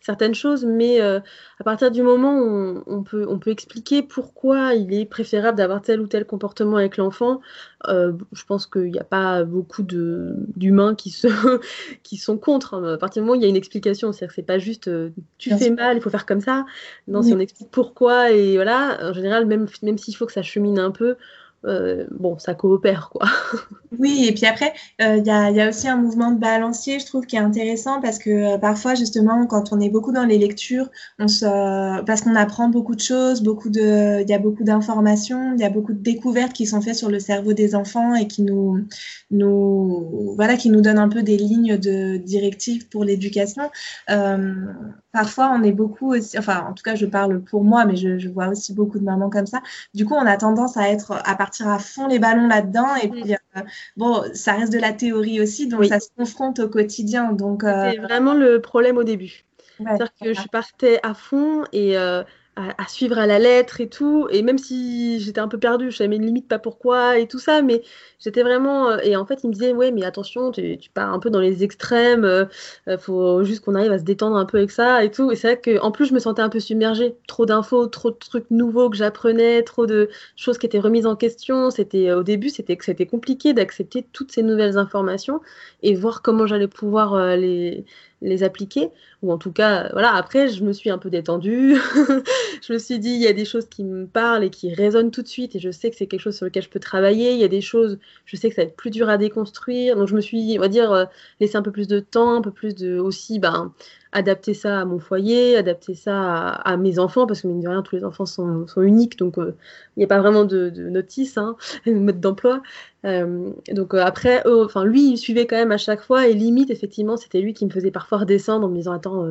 certaines 0.00 0.34
choses, 0.34 0.64
mais 0.64 1.00
à 1.00 1.64
partir 1.64 1.90
du 1.90 2.02
moment 2.02 2.38
où 2.38 2.82
on, 2.86 3.02
peut, 3.02 3.26
on 3.28 3.38
peut 3.38 3.50
expliquer 3.50 4.02
pourquoi 4.02 4.74
il 4.74 4.94
est 4.94 5.04
préférable 5.04 5.58
d'avoir 5.58 5.82
tel 5.82 6.00
ou 6.00 6.06
tel 6.06 6.24
comportement 6.24 6.76
avec 6.76 6.96
l'enfant, 6.96 7.40
euh, 7.88 8.12
je 8.32 8.44
pense 8.44 8.66
qu'il 8.66 8.92
n'y 8.92 8.98
a 8.98 9.04
pas 9.04 9.42
beaucoup 9.44 9.82
d'humains 9.82 10.94
qui, 10.94 11.14
qui 12.04 12.16
sont 12.16 12.38
contre. 12.38 12.74
Hein. 12.74 12.94
À 12.94 12.98
partir 12.98 13.22
du 13.22 13.26
moment 13.26 13.36
où 13.36 13.40
il 13.40 13.42
y 13.42 13.46
a 13.46 13.48
une 13.48 13.56
explication, 13.56 14.12
c'est-à-dire 14.12 14.28
que 14.28 14.34
c'est 14.34 14.46
pas 14.46 14.58
juste 14.58 14.86
euh, 14.86 15.10
tu 15.38 15.50
fais 15.56 15.70
mal, 15.70 15.96
il 15.96 16.00
faut 16.00 16.10
faire 16.10 16.26
comme 16.26 16.40
ça. 16.40 16.64
Non, 17.08 17.22
si 17.22 17.32
on 17.32 17.40
explique 17.40 17.70
pourquoi, 17.70 18.30
et 18.30 18.54
voilà, 18.54 18.98
en 19.02 19.12
général, 19.12 19.46
même, 19.46 19.66
même 19.82 19.98
s'il 19.98 20.14
faut 20.14 20.26
que 20.26 20.32
ça 20.32 20.42
chemine 20.42 20.78
un 20.78 20.92
peu, 20.92 21.16
euh, 21.64 22.06
bon, 22.12 22.38
ça 22.38 22.54
coopère, 22.54 23.10
quoi. 23.10 23.26
Oui, 23.98 24.26
et 24.28 24.32
puis 24.32 24.44
après, 24.44 24.74
euh, 25.00 25.16
il 25.16 25.26
y, 25.26 25.30
a, 25.30 25.50
y, 25.50 25.60
a, 25.60 25.68
aussi 25.70 25.88
un 25.88 25.96
mouvement 25.96 26.30
de 26.30 26.38
balancier, 26.38 27.00
je 27.00 27.06
trouve, 27.06 27.24
qui 27.24 27.36
est 27.36 27.40
intéressant 27.40 28.02
parce 28.02 28.18
que 28.18 28.30
euh, 28.30 28.58
parfois, 28.58 28.94
justement, 28.94 29.46
quand 29.46 29.72
on 29.72 29.80
est 29.80 29.88
beaucoup 29.88 30.12
dans 30.12 30.26
les 30.26 30.36
lectures, 30.38 30.90
on 31.18 31.26
se, 31.26 32.04
parce 32.04 32.20
qu'on 32.20 32.36
apprend 32.36 32.68
beaucoup 32.68 32.94
de 32.94 33.00
choses, 33.00 33.42
beaucoup 33.42 33.70
de, 33.70 34.20
il 34.22 34.28
y 34.28 34.34
a 34.34 34.38
beaucoup 34.38 34.62
d'informations, 34.62 35.54
il 35.54 35.60
y 35.60 35.64
a 35.64 35.70
beaucoup 35.70 35.94
de 35.94 35.98
découvertes 36.02 36.52
qui 36.52 36.66
sont 36.66 36.82
faites 36.82 36.96
sur 36.96 37.10
le 37.10 37.18
cerveau 37.18 37.54
des 37.54 37.74
enfants 37.74 38.14
et 38.14 38.28
qui 38.28 38.42
nous, 38.42 38.86
nous, 39.30 40.34
voilà, 40.36 40.56
qui 40.56 40.68
nous 40.68 40.82
donnent 40.82 40.98
un 40.98 41.08
peu 41.08 41.22
des 41.22 41.38
lignes 41.38 41.78
de 41.78 42.18
directives 42.18 42.88
pour 42.88 43.04
l'éducation. 43.04 43.70
parfois, 45.12 45.50
on 45.58 45.62
est 45.62 45.72
beaucoup 45.72 46.12
aussi, 46.12 46.38
enfin, 46.38 46.66
en 46.68 46.74
tout 46.74 46.82
cas, 46.82 46.94
je 46.94 47.06
parle 47.06 47.40
pour 47.40 47.64
moi, 47.64 47.86
mais 47.86 47.96
je, 47.96 48.18
je, 48.18 48.28
vois 48.28 48.48
aussi 48.48 48.74
beaucoup 48.74 48.98
de 48.98 49.04
mamans 49.04 49.30
comme 49.30 49.46
ça. 49.46 49.60
Du 49.94 50.04
coup, 50.04 50.14
on 50.14 50.26
a 50.26 50.36
tendance 50.36 50.76
à 50.76 50.90
être, 50.90 51.12
à 51.24 51.34
partir 51.34 51.57
à 51.60 51.78
fond 51.78 52.06
les 52.06 52.18
ballons 52.18 52.48
là-dedans 52.48 52.94
et 52.96 53.08
puis 53.08 53.34
bon, 53.96 54.22
ça 54.34 54.54
reste 54.54 54.72
de 54.72 54.78
la 54.78 54.92
théorie 54.92 55.40
aussi, 55.40 55.66
donc 55.68 55.84
ça 55.86 56.00
se 56.00 56.08
confronte 56.16 56.58
au 56.58 56.68
quotidien. 56.68 57.32
Donc, 57.32 57.64
euh, 57.64 57.90
C'est 57.92 57.98
vraiment 57.98 58.34
le 58.34 58.60
problème 58.60 58.96
au 58.96 59.04
début. 59.04 59.44
C'est-à-dire 59.78 60.12
que 60.20 60.34
je 60.34 60.48
partais 60.48 60.98
à 61.02 61.14
fond 61.14 61.64
et 61.72 61.96
euh, 61.96 62.22
à, 62.58 62.88
suivre 62.88 63.18
à 63.18 63.26
la 63.26 63.38
lettre 63.38 63.80
et 63.80 63.88
tout. 63.88 64.28
Et 64.30 64.42
même 64.42 64.58
si 64.58 65.20
j'étais 65.20 65.40
un 65.40 65.48
peu 65.48 65.58
perdue, 65.58 65.90
je 65.90 65.96
savais 65.96 66.18
limite 66.18 66.48
pas 66.48 66.58
pourquoi 66.58 67.18
et 67.18 67.26
tout 67.28 67.38
ça, 67.38 67.62
mais 67.62 67.82
j'étais 68.18 68.42
vraiment. 68.42 68.90
Euh, 68.90 68.98
et 69.02 69.16
en 69.16 69.24
fait, 69.26 69.40
il 69.44 69.48
me 69.48 69.52
disait 69.52 69.72
Ouais, 69.72 69.92
mais 69.92 70.04
attention, 70.04 70.50
tu, 70.50 70.78
pars 70.92 71.12
un 71.12 71.18
peu 71.18 71.30
dans 71.30 71.40
les 71.40 71.62
extrêmes, 71.64 72.24
il 72.86 72.92
euh, 72.92 72.98
faut 72.98 73.44
juste 73.44 73.64
qu'on 73.64 73.74
arrive 73.74 73.92
à 73.92 73.98
se 73.98 74.04
détendre 74.04 74.36
un 74.36 74.44
peu 74.44 74.58
avec 74.58 74.70
ça 74.70 75.04
et 75.04 75.10
tout. 75.10 75.30
Et 75.30 75.36
c'est 75.36 75.54
vrai 75.54 75.78
qu'en 75.78 75.90
plus, 75.92 76.06
je 76.06 76.14
me 76.14 76.18
sentais 76.18 76.42
un 76.42 76.48
peu 76.48 76.60
submergée. 76.60 77.16
Trop 77.26 77.46
d'infos, 77.46 77.86
trop 77.86 78.10
de 78.10 78.16
trucs 78.16 78.50
nouveaux 78.50 78.90
que 78.90 78.96
j'apprenais, 78.96 79.62
trop 79.62 79.86
de 79.86 80.08
choses 80.36 80.58
qui 80.58 80.66
étaient 80.66 80.80
remises 80.80 81.06
en 81.06 81.16
question. 81.16 81.70
C'était 81.70 82.12
Au 82.12 82.22
début, 82.22 82.48
c'était 82.48 82.76
compliqué 83.06 83.52
d'accepter 83.52 84.06
toutes 84.12 84.32
ces 84.32 84.42
nouvelles 84.42 84.78
informations 84.78 85.40
et 85.82 85.94
voir 85.94 86.22
comment 86.22 86.46
j'allais 86.46 86.68
pouvoir 86.68 87.14
euh, 87.14 87.36
les 87.36 87.84
les 88.20 88.42
appliquer. 88.42 88.90
Ou 89.22 89.32
en 89.32 89.38
tout 89.38 89.52
cas 89.52 89.88
voilà 89.92 90.14
après 90.14 90.48
je 90.48 90.62
me 90.64 90.72
suis 90.72 90.90
un 90.90 90.98
peu 90.98 91.10
détendue. 91.10 91.76
Je 92.62 92.72
me 92.72 92.78
suis 92.78 92.98
dit 92.98 93.10
il 93.10 93.20
y 93.20 93.26
a 93.26 93.32
des 93.32 93.44
choses 93.44 93.68
qui 93.68 93.84
me 93.84 94.06
parlent 94.06 94.42
et 94.42 94.50
qui 94.50 94.74
résonnent 94.74 95.12
tout 95.12 95.22
de 95.22 95.28
suite 95.28 95.54
et 95.54 95.60
je 95.60 95.70
sais 95.70 95.90
que 95.90 95.96
c'est 95.96 96.06
quelque 96.06 96.20
chose 96.20 96.36
sur 96.36 96.44
lequel 96.44 96.62
je 96.62 96.68
peux 96.68 96.80
travailler. 96.80 97.32
Il 97.32 97.38
y 97.38 97.44
a 97.44 97.48
des 97.48 97.60
choses 97.60 97.98
je 98.26 98.36
sais 98.36 98.48
que 98.48 98.56
ça 98.56 98.62
va 98.62 98.68
être 98.68 98.76
plus 98.76 98.90
dur 98.90 99.08
à 99.08 99.16
déconstruire. 99.16 99.96
Donc 99.96 100.08
je 100.08 100.14
me 100.14 100.20
suis 100.20 100.56
on 100.58 100.60
va 100.60 100.68
dire 100.68 100.92
euh, 100.92 101.04
laissé 101.40 101.56
un 101.56 101.62
peu 101.62 101.72
plus 101.72 101.88
de 101.88 102.00
temps 102.00 102.34
un 102.36 102.42
peu 102.42 102.50
plus 102.50 102.74
de 102.74 102.98
aussi 102.98 103.38
ben 103.38 103.72
adapter 104.12 104.54
ça 104.54 104.80
à 104.80 104.84
mon 104.84 104.98
foyer, 104.98 105.56
adapter 105.56 105.94
ça 105.94 106.48
à, 106.50 106.76
mes 106.76 106.98
enfants, 106.98 107.26
parce 107.26 107.42
que 107.42 107.46
mine 107.46 107.60
de 107.60 107.68
rien, 107.68 107.82
tous 107.82 107.96
les 107.96 108.04
enfants 108.04 108.26
sont, 108.26 108.66
sont 108.66 108.82
uniques, 108.82 109.18
donc 109.18 109.38
euh, 109.38 109.54
il 109.96 110.00
n'y 110.00 110.04
a 110.04 110.06
pas 110.06 110.18
vraiment 110.20 110.44
de, 110.44 110.70
de 110.70 110.88
notice, 110.88 111.36
hein, 111.36 111.56
de 111.86 111.92
mode 111.92 112.20
d'emploi. 112.20 112.62
Euh, 113.04 113.50
donc 113.72 113.94
euh, 113.94 114.02
après, 114.02 114.42
enfin 114.46 114.84
lui, 114.84 115.12
il 115.12 115.16
suivait 115.18 115.46
quand 115.46 115.56
même 115.56 115.72
à 115.72 115.78
chaque 115.78 116.00
fois, 116.00 116.26
et 116.26 116.34
limite, 116.34 116.70
effectivement, 116.70 117.16
c'était 117.16 117.40
lui 117.40 117.52
qui 117.52 117.66
me 117.66 117.70
faisait 117.70 117.90
parfois 117.90 118.18
redescendre 118.18 118.66
en 118.66 118.70
me 118.70 118.76
disant 118.76 118.92
attends, 118.92 119.26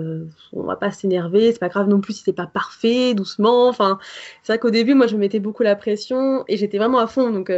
on 0.54 0.64
va 0.64 0.76
pas 0.76 0.92
s'énerver, 0.92 1.52
c'est 1.52 1.60
pas 1.60 1.70
grave 1.70 1.88
non 1.88 2.00
plus 2.00 2.14
si 2.14 2.24
c'est 2.24 2.34
pas 2.34 2.48
parfait, 2.48 3.14
doucement. 3.14 3.68
Enfin, 3.68 4.00
c'est 4.44 4.54
vrai 4.54 4.60
qu'au 4.60 4.72
début, 4.72 4.94
moi, 4.94 5.08
je 5.08 5.16
me 5.16 5.22
mettais 5.22 5.40
beaucoup 5.40 5.64
la 5.64 5.76
pression 5.76 6.44
et 6.48 6.58
j'étais 6.58 6.78
vraiment 6.78 7.00
à 7.00 7.08
fond, 7.08 7.32
donc 7.32 7.52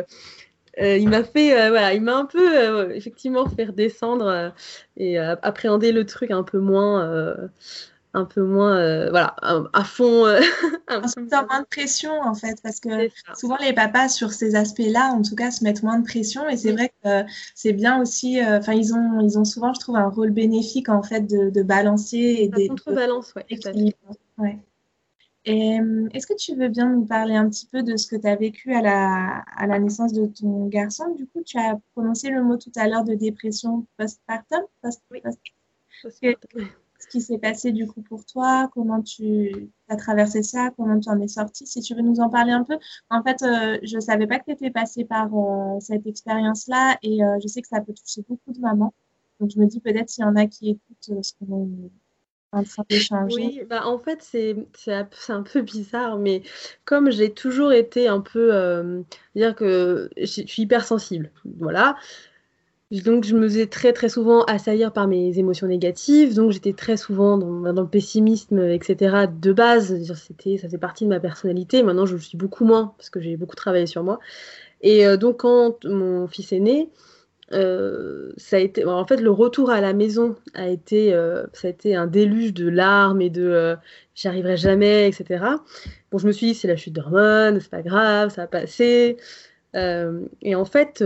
euh, 0.80 0.98
il 0.98 1.10
m'a 1.10 1.24
fait, 1.24 1.60
euh, 1.60 1.70
voilà, 1.70 1.94
il 1.94 2.02
m'a 2.02 2.16
un 2.16 2.26
peu 2.26 2.58
euh, 2.58 2.90
effectivement 2.92 3.48
fait 3.48 3.66
redescendre 3.66 4.54
et 4.98 5.18
appréhender 5.18 5.92
le 5.92 6.06
truc 6.06 6.32
un 6.32 6.44
peu 6.44 6.60
moins, 6.60 7.36
un 8.14 8.26
peu 8.26 8.42
moins, 8.42 9.10
voilà, 9.10 9.36
à, 9.74 9.84
fond. 9.84 10.26
un 10.88 11.02
peu 11.02 11.22
moins 11.48 11.62
de 11.62 11.68
pression 11.70 12.22
en 12.22 12.34
fait, 12.34 12.62
parce 12.64 12.80
que 12.80 13.10
souvent 13.36 13.58
les 13.58 13.74
papas 13.74 14.10
sur 14.10 14.32
ces 14.32 14.56
aspects-là, 14.56 15.12
en 15.14 15.22
tout 15.22 15.36
cas, 15.36 15.52
se 15.52 15.64
mettent 15.64 15.84
moins 15.84 16.00
de 16.00 16.06
pression 16.06 16.48
et 16.50 16.58
c'est 16.58 16.72
vrai 16.72 16.92
que 17.04 17.24
c'est 17.56 17.74
bien 17.74 18.02
aussi. 18.02 18.42
Enfin, 18.42 18.74
ils 18.74 18.94
ont, 18.94 19.20
ils 19.22 19.38
ont 19.38 19.46
souvent, 19.46 19.74
je 19.74 19.80
trouve, 19.80 19.98
un 19.98 20.10
rôle 20.10 20.32
bénéfique 20.32 20.90
en 20.90 21.04
fait 21.04 21.22
de, 21.22 21.50
de 21.50 21.64
balancer 21.64 22.18
et 22.18 22.48
de 22.48 22.68
contrebalance, 22.68 23.34
ouais. 23.36 23.46
ouais. 24.38 24.60
Euh, 25.48 26.10
est-ce 26.14 26.28
que 26.28 26.36
tu 26.36 26.56
veux 26.56 26.68
bien 26.68 26.90
nous 26.90 27.06
parler 27.06 27.36
un 27.36 27.50
petit 27.50 27.66
peu 27.66 27.82
de 27.82 27.96
ce 27.96 28.08
que 28.08 28.18
tu 28.18 28.28
as 28.28 28.36
vécu 28.36 28.74
à 28.74 28.82
la, 28.82 29.44
à 29.56 29.68
la 29.68 29.80
naissance 29.80 30.12
de 30.12 30.26
ton 30.26 30.68
garçon? 30.68 31.16
Du 31.16 31.28
coup, 31.28 31.42
tu 31.44 31.58
as 31.58 31.80
prononcé 31.94 32.30
le 32.30 32.44
mot 32.44 32.58
tout 32.58 32.72
à 32.76 32.88
l'heure 32.88 33.06
de 33.06 33.14
dépression 33.14 33.88
postpartum. 33.98 34.62
Post 34.82 35.02
oui. 35.12 35.22
Ce 37.02 37.08
qui 37.08 37.22
s'est 37.22 37.38
passé 37.38 37.72
du 37.72 37.88
coup 37.88 38.02
pour 38.02 38.26
toi, 38.26 38.70
comment 38.74 39.02
tu 39.02 39.72
as 39.88 39.96
traversé 39.96 40.44
ça, 40.44 40.72
comment 40.76 41.00
tu 41.00 41.10
en 41.10 41.20
es 41.22 41.30
sorti, 41.30 41.66
si 41.66 41.80
tu 41.80 41.96
veux 41.96 42.02
nous 42.02 42.20
en 42.20 42.30
parler 42.30 42.52
un 42.52 42.66
peu. 42.66 42.78
En 43.10 43.24
fait, 43.24 43.42
euh, 43.42 43.80
je 43.84 43.96
ne 43.96 44.02
savais 44.02 44.28
pas 44.28 44.40
que 44.40 44.46
tu 44.46 44.52
étais 44.52 44.70
passée 44.70 45.06
par 45.06 45.34
euh, 45.34 45.80
cette 45.80 46.06
expérience-là 46.06 46.98
et 47.02 47.20
je 47.42 47.48
sais 47.48 47.62
que 47.62 47.70
ça 47.70 47.80
peut 47.80 47.94
toucher 47.94 48.26
beaucoup 48.28 48.52
de 48.52 48.60
mamans. 48.60 48.94
Donc 49.40 49.50
je 49.52 49.60
me 49.60 49.66
dis 49.66 49.80
peut-être 49.80 50.10
s'il 50.10 50.26
y 50.26 50.28
en 50.28 50.36
a 50.36 50.46
qui 50.48 50.72
écoutent 50.72 51.24
ce 51.24 51.34
qu'on 51.40 51.70
oui, 52.54 53.62
bah 53.70 53.86
en 53.86 54.00
fait, 54.00 54.20
c'est 54.22 54.56
un 55.30 55.44
peu 55.44 55.62
bizarre, 55.62 56.18
mais 56.18 56.42
comme 56.86 57.12
j'ai 57.12 57.32
toujours 57.32 57.72
été 57.72 58.08
un 58.08 58.22
peu, 58.22 58.54
euh, 58.54 59.02
dire 59.36 59.56
que 59.56 60.10
je 60.18 60.26
suis 60.26 60.64
hypersensible, 60.64 61.32
voilà. 61.60 61.96
Donc 62.92 63.24
je 63.24 63.36
me 63.36 63.48
faisais 63.48 63.68
très 63.68 63.94
très 63.94 64.10
souvent 64.10 64.44
assaillir 64.46 64.92
par 64.92 65.08
mes 65.08 65.38
émotions 65.38 65.68
négatives, 65.68 66.34
donc 66.34 66.52
j'étais 66.52 66.74
très 66.74 66.98
souvent 66.98 67.38
dans, 67.38 67.72
dans, 67.72 67.84
le 67.84 67.88
pessimisme, 67.88 68.60
etc. 68.60 69.28
De 69.32 69.54
base, 69.54 70.12
c'était 70.16 70.58
ça 70.58 70.64
faisait 70.68 70.80
partie 70.80 71.04
de 71.04 71.10
ma 71.10 71.20
personnalité. 71.20 71.84
Maintenant, 71.84 72.08
je 72.08 72.16
le 72.16 72.20
suis 72.20 72.38
beaucoup 72.38 72.66
moins 72.66 72.96
parce 72.98 73.12
que 73.12 73.22
j'ai 73.22 73.38
beaucoup 73.38 73.56
travaillé 73.56 73.86
sur 73.86 74.04
moi. 74.04 74.20
Et 74.82 75.06
euh, 75.06 75.18
donc 75.18 75.42
quand 75.42 75.86
mon 75.86 76.28
fils 76.28 76.52
est 76.52 76.60
né, 76.60 76.90
euh, 77.52 78.32
ça 78.38 78.58
a 78.58 78.60
été, 78.60 78.86
en 78.86 79.06
fait, 79.06 79.18
le 79.18 79.32
retour 79.32 79.72
à 79.72 79.82
la 79.82 79.94
maison 79.94 80.36
a 80.54 80.68
été, 80.68 81.14
euh, 81.14 81.46
ça 81.54 81.68
a 81.68 81.72
été 81.72 81.96
un 81.96 82.08
déluge 82.08 82.54
de 82.54 82.70
larmes 82.70 83.22
et 83.22 83.30
de 83.30 83.44
euh, 83.44 83.76
j'y 84.16 84.28
arriverai 84.28 84.58
jamais, 84.58 85.08
etc. 85.08 85.46
Bon, 86.12 86.18
je 86.18 86.28
me 86.28 86.32
suis 86.32 86.48
dit, 86.48 86.54
c'est 86.56 86.68
la 86.68 86.76
chute 86.76 86.94
d'hormones, 86.94 87.60
c'est 87.60 87.70
pas 87.70 87.82
grave, 87.82 88.30
ça 88.30 88.42
va 88.42 88.48
passer. 88.48 89.18
et 89.74 90.56
en 90.56 90.66
fait, 90.66 91.04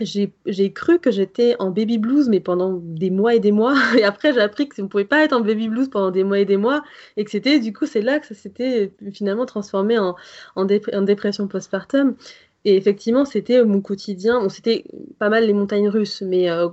j'ai 0.00 0.72
cru 0.72 0.98
que 0.98 1.10
j'étais 1.10 1.56
en 1.58 1.70
baby 1.70 1.98
blues, 1.98 2.28
mais 2.28 2.40
pendant 2.40 2.74
des 2.82 3.10
mois 3.10 3.34
et 3.34 3.40
des 3.40 3.52
mois. 3.52 3.74
Et 3.98 4.04
après, 4.04 4.32
j'ai 4.32 4.40
appris 4.40 4.68
que 4.68 4.80
ne 4.80 4.86
pouvait 4.86 5.04
pas 5.04 5.24
être 5.24 5.32
en 5.32 5.40
baby 5.40 5.68
blues 5.68 5.88
pendant 5.90 6.10
des 6.10 6.24
mois 6.24 6.38
et 6.38 6.44
des 6.44 6.56
mois. 6.56 6.82
Et 7.16 7.24
que 7.24 7.30
c'était, 7.30 7.58
du 7.60 7.72
coup, 7.72 7.86
c'est 7.86 8.00
là 8.00 8.18
que 8.18 8.26
ça 8.26 8.34
s'était 8.34 8.92
finalement 9.12 9.46
transformé 9.46 9.98
en, 9.98 10.16
en, 10.56 10.66
en 10.66 11.02
dépression 11.02 11.48
postpartum. 11.48 12.16
Et 12.64 12.76
effectivement, 12.76 13.24
c'était 13.24 13.64
mon 13.64 13.80
quotidien. 13.80 14.48
C'était 14.48 14.84
pas 15.18 15.28
mal 15.28 15.46
les 15.46 15.52
montagnes 15.52 15.88
russes, 15.88 16.22
mais 16.22 16.50
euh, 16.50 16.68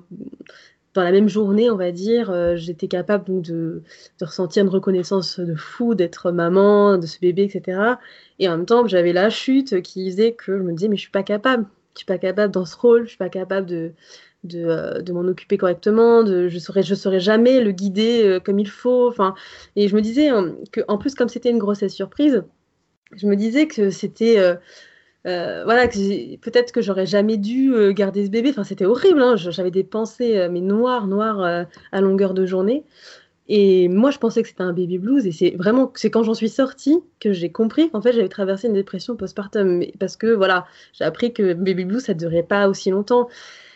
dans 0.94 1.04
la 1.04 1.12
même 1.12 1.30
journée, 1.30 1.70
on 1.70 1.78
va 1.78 1.92
dire, 1.92 2.30
euh, 2.30 2.56
j'étais 2.56 2.88
capable 2.88 3.26
donc, 3.26 3.44
de, 3.46 3.84
ressentir 4.22 4.64
une 4.64 4.70
reconnaissance 4.70 5.40
de 5.40 5.56
fou, 5.56 5.96
d'être 5.96 6.32
maman, 6.32 6.98
de 6.98 7.06
ce 7.06 7.20
bébé, 7.20 7.44
etc. 7.44 7.96
Et 8.40 8.50
en 8.50 8.58
même 8.58 8.66
temps, 8.66 8.88
j'avais 8.88 9.14
la 9.14 9.30
chute 9.30 9.82
qui 9.82 10.10
faisait 10.12 10.34
que 10.34 10.58
je 10.58 10.64
me 10.64 10.74
disais, 10.74 10.90
mais 10.90 10.98
je 10.98 11.02
suis 11.02 11.12
pas 11.12 11.24
capable. 11.24 11.66
Je 11.94 12.00
suis 12.00 12.06
pas 12.06 12.18
capable 12.20 12.54
dans 12.54 12.66
ce 12.66 12.78
rôle, 12.78 13.04
je 13.06 13.10
suis 13.10 13.18
pas 13.18 13.30
capable 13.30 13.66
de, 13.66 13.92
de, 14.44 14.66
euh, 14.66 15.14
m'en 15.14 15.22
occuper 15.22 15.58
correctement, 15.58 16.24
je 16.26 16.60
saurais, 16.60 16.84
je 16.84 16.94
saurais 16.94 17.20
jamais 17.20 17.60
le 17.60 17.72
guider 17.72 18.40
comme 18.44 18.60
il 18.60 18.70
faut. 18.70 19.14
Et 19.76 19.88
je 19.88 19.96
me 19.96 20.02
disais 20.02 20.30
hein, 20.30 20.56
que, 20.72 20.82
en 20.88 20.98
plus, 21.00 21.16
comme 21.16 21.30
c'était 21.30 21.50
une 21.50 21.58
grossesse 21.58 21.96
surprise, 21.96 22.44
je 23.16 23.26
me 23.26 23.36
disais 23.36 23.68
que 23.68 23.90
c'était 23.90 24.38
euh, 25.28 25.64
voilà, 25.66 25.88
peut-être 25.88 26.72
que 26.72 26.82
j'aurais 26.82 27.06
jamais 27.06 27.38
dû 27.38 27.74
euh, 27.74 27.92
garder 27.92 28.26
ce 28.26 28.32
bébé. 28.32 28.50
Enfin, 28.50 28.64
c'était 28.64 28.86
horrible. 28.86 29.22
Hein. 29.22 29.36
J'avais 29.36 29.72
des 29.72 29.84
pensées, 29.84 30.38
euh, 30.38 30.50
mais 30.50 30.62
noires, 30.62 31.08
noires 31.08 31.66
à 31.92 32.02
longueur 32.02 32.34
de 32.34 32.46
journée. 32.46 32.84
Et 33.50 33.88
moi, 33.88 34.12
je 34.12 34.18
pensais 34.18 34.42
que 34.42 34.50
c'était 34.50 34.64
un 34.64 34.74
baby 34.74 34.98
blues. 34.98 35.26
Et 35.26 35.32
c'est 35.32 35.52
vraiment, 35.52 35.92
c'est 35.96 36.10
quand 36.10 36.24
j'en 36.24 36.34
suis 36.34 36.50
sortie 36.50 37.00
que 37.20 37.32
j'ai 37.32 37.52
compris 37.52 37.90
qu'en 37.90 38.02
fait, 38.02 38.14
j'avais 38.14 38.30
traversé 38.30 38.68
une 38.68 38.74
dépression 38.74 39.16
postpartum. 39.16 39.84
Parce 40.00 40.18
que 40.18 40.28
voilà, 40.28 40.66
j'ai 40.94 41.06
appris 41.06 41.34
que 41.34 41.54
baby 41.54 41.86
blues, 41.86 42.04
ça 42.04 42.14
ne 42.14 42.20
durait 42.20 42.44
pas 42.44 42.68
aussi 42.68 42.90
longtemps. 42.90 43.30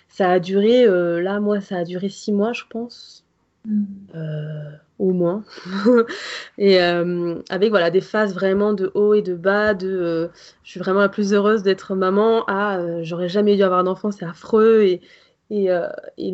Ça 0.09 0.29
a 0.29 0.39
duré, 0.39 0.85
euh, 0.85 1.21
là, 1.21 1.39
moi, 1.39 1.61
ça 1.61 1.77
a 1.77 1.83
duré 1.85 2.09
six 2.09 2.33
mois, 2.33 2.51
je 2.53 2.63
pense. 2.69 3.23
Mm. 3.65 3.83
Euh, 4.15 4.71
au 5.01 5.11
moins. 5.11 5.43
et 6.57 6.81
euh, 6.81 7.35
avec 7.49 7.69
voilà, 7.71 7.89
des 7.89 8.01
phases 8.01 8.33
vraiment 8.33 8.73
de 8.73 8.91
haut 8.93 9.13
et 9.13 9.21
de 9.21 9.33
bas, 9.33 9.73
de 9.73 10.29
je 10.63 10.69
suis 10.69 10.79
vraiment 10.79 11.01
la 11.01 11.09
plus 11.09 11.33
heureuse 11.33 11.63
d'être 11.63 11.95
maman, 11.95 12.45
à 12.47 13.01
j'aurais 13.03 13.29
jamais 13.29 13.55
dû 13.55 13.63
avoir 13.63 13.83
d'enfant, 13.83 14.11
c'est 14.11 14.25
affreux. 14.25 14.83
Et, 14.83 15.01
et, 15.49 15.69
et 16.17 16.33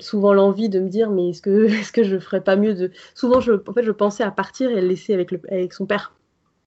souvent 0.00 0.32
l'envie 0.32 0.68
de 0.68 0.80
me 0.80 0.88
dire 0.88 1.10
mais 1.10 1.30
est-ce 1.30 1.42
que 1.42 1.66
est-ce 1.80 1.92
que 1.92 2.02
je 2.02 2.18
ferais 2.18 2.40
pas 2.42 2.56
mieux 2.56 2.74
de 2.74 2.90
souvent 3.14 3.40
je 3.40 3.52
en 3.52 3.72
fait 3.72 3.84
je 3.84 3.92
pensais 3.92 4.24
à 4.24 4.30
partir 4.32 4.70
et 4.70 4.80
le 4.80 4.88
laisser 4.88 5.14
avec 5.14 5.30
le 5.30 5.40
avec 5.50 5.72
son 5.72 5.86
père 5.86 6.12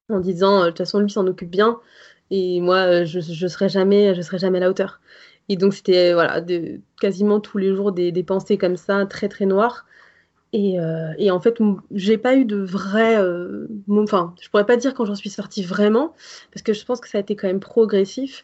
en 0.09 0.19
disant 0.19 0.61
de 0.61 0.67
toute 0.67 0.77
façon 0.77 0.99
lui 0.99 1.09
s'en 1.09 1.27
occupe 1.27 1.49
bien 1.49 1.79
et 2.31 2.61
moi 2.61 3.03
je 3.03 3.19
je 3.19 3.47
serai 3.47 3.67
jamais 3.67 4.15
je 4.15 4.21
serai 4.21 4.37
jamais 4.37 4.59
à 4.59 4.61
la 4.61 4.69
hauteur 4.69 5.01
et 5.49 5.57
donc, 5.57 5.73
c'était 5.73 6.13
voilà, 6.13 6.41
de, 6.41 6.79
quasiment 6.99 7.39
tous 7.39 7.57
les 7.57 7.75
jours 7.75 7.91
des, 7.91 8.11
des, 8.11 8.23
pensées 8.23 8.57
comme 8.57 8.77
ça, 8.77 9.05
très 9.05 9.27
très 9.27 9.45
noires. 9.45 9.85
Et, 10.53 10.79
euh, 10.79 11.11
et 11.17 11.31
en 11.31 11.39
fait, 11.39 11.57
j'ai 11.91 12.17
pas 12.17 12.35
eu 12.35 12.45
de 12.45 12.57
vrai. 12.57 13.17
Euh, 13.17 13.67
enfin, 13.89 14.35
je 14.39 14.49
pourrais 14.49 14.65
pas 14.67 14.77
dire 14.77 14.93
quand 14.93 15.03
j'en 15.05 15.15
suis 15.15 15.31
sortie 15.31 15.63
vraiment, 15.63 16.13
parce 16.51 16.61
que 16.61 16.73
je 16.73 16.85
pense 16.85 17.01
que 17.01 17.09
ça 17.09 17.17
a 17.17 17.21
été 17.21 17.35
quand 17.35 17.47
même 17.47 17.59
progressif. 17.59 18.43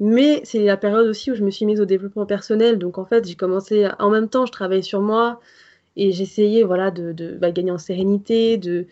Mais 0.00 0.40
c'est 0.44 0.64
la 0.64 0.78
période 0.78 1.06
aussi 1.06 1.30
où 1.30 1.34
je 1.34 1.44
me 1.44 1.50
suis 1.50 1.66
mise 1.66 1.80
au 1.80 1.84
développement 1.84 2.24
personnel. 2.24 2.78
Donc 2.78 2.96
en 2.96 3.04
fait, 3.04 3.28
j'ai 3.28 3.34
commencé 3.34 3.86
en 3.98 4.08
même 4.10 4.28
temps, 4.30 4.46
je 4.46 4.52
travaillais 4.52 4.80
sur 4.82 5.02
moi 5.02 5.40
et 5.96 6.12
j'essayais 6.12 6.62
voilà, 6.62 6.90
de, 6.90 7.12
de 7.12 7.32
bah, 7.34 7.50
gagner 7.50 7.70
en 7.70 7.78
sérénité, 7.78 8.56
de, 8.56 8.86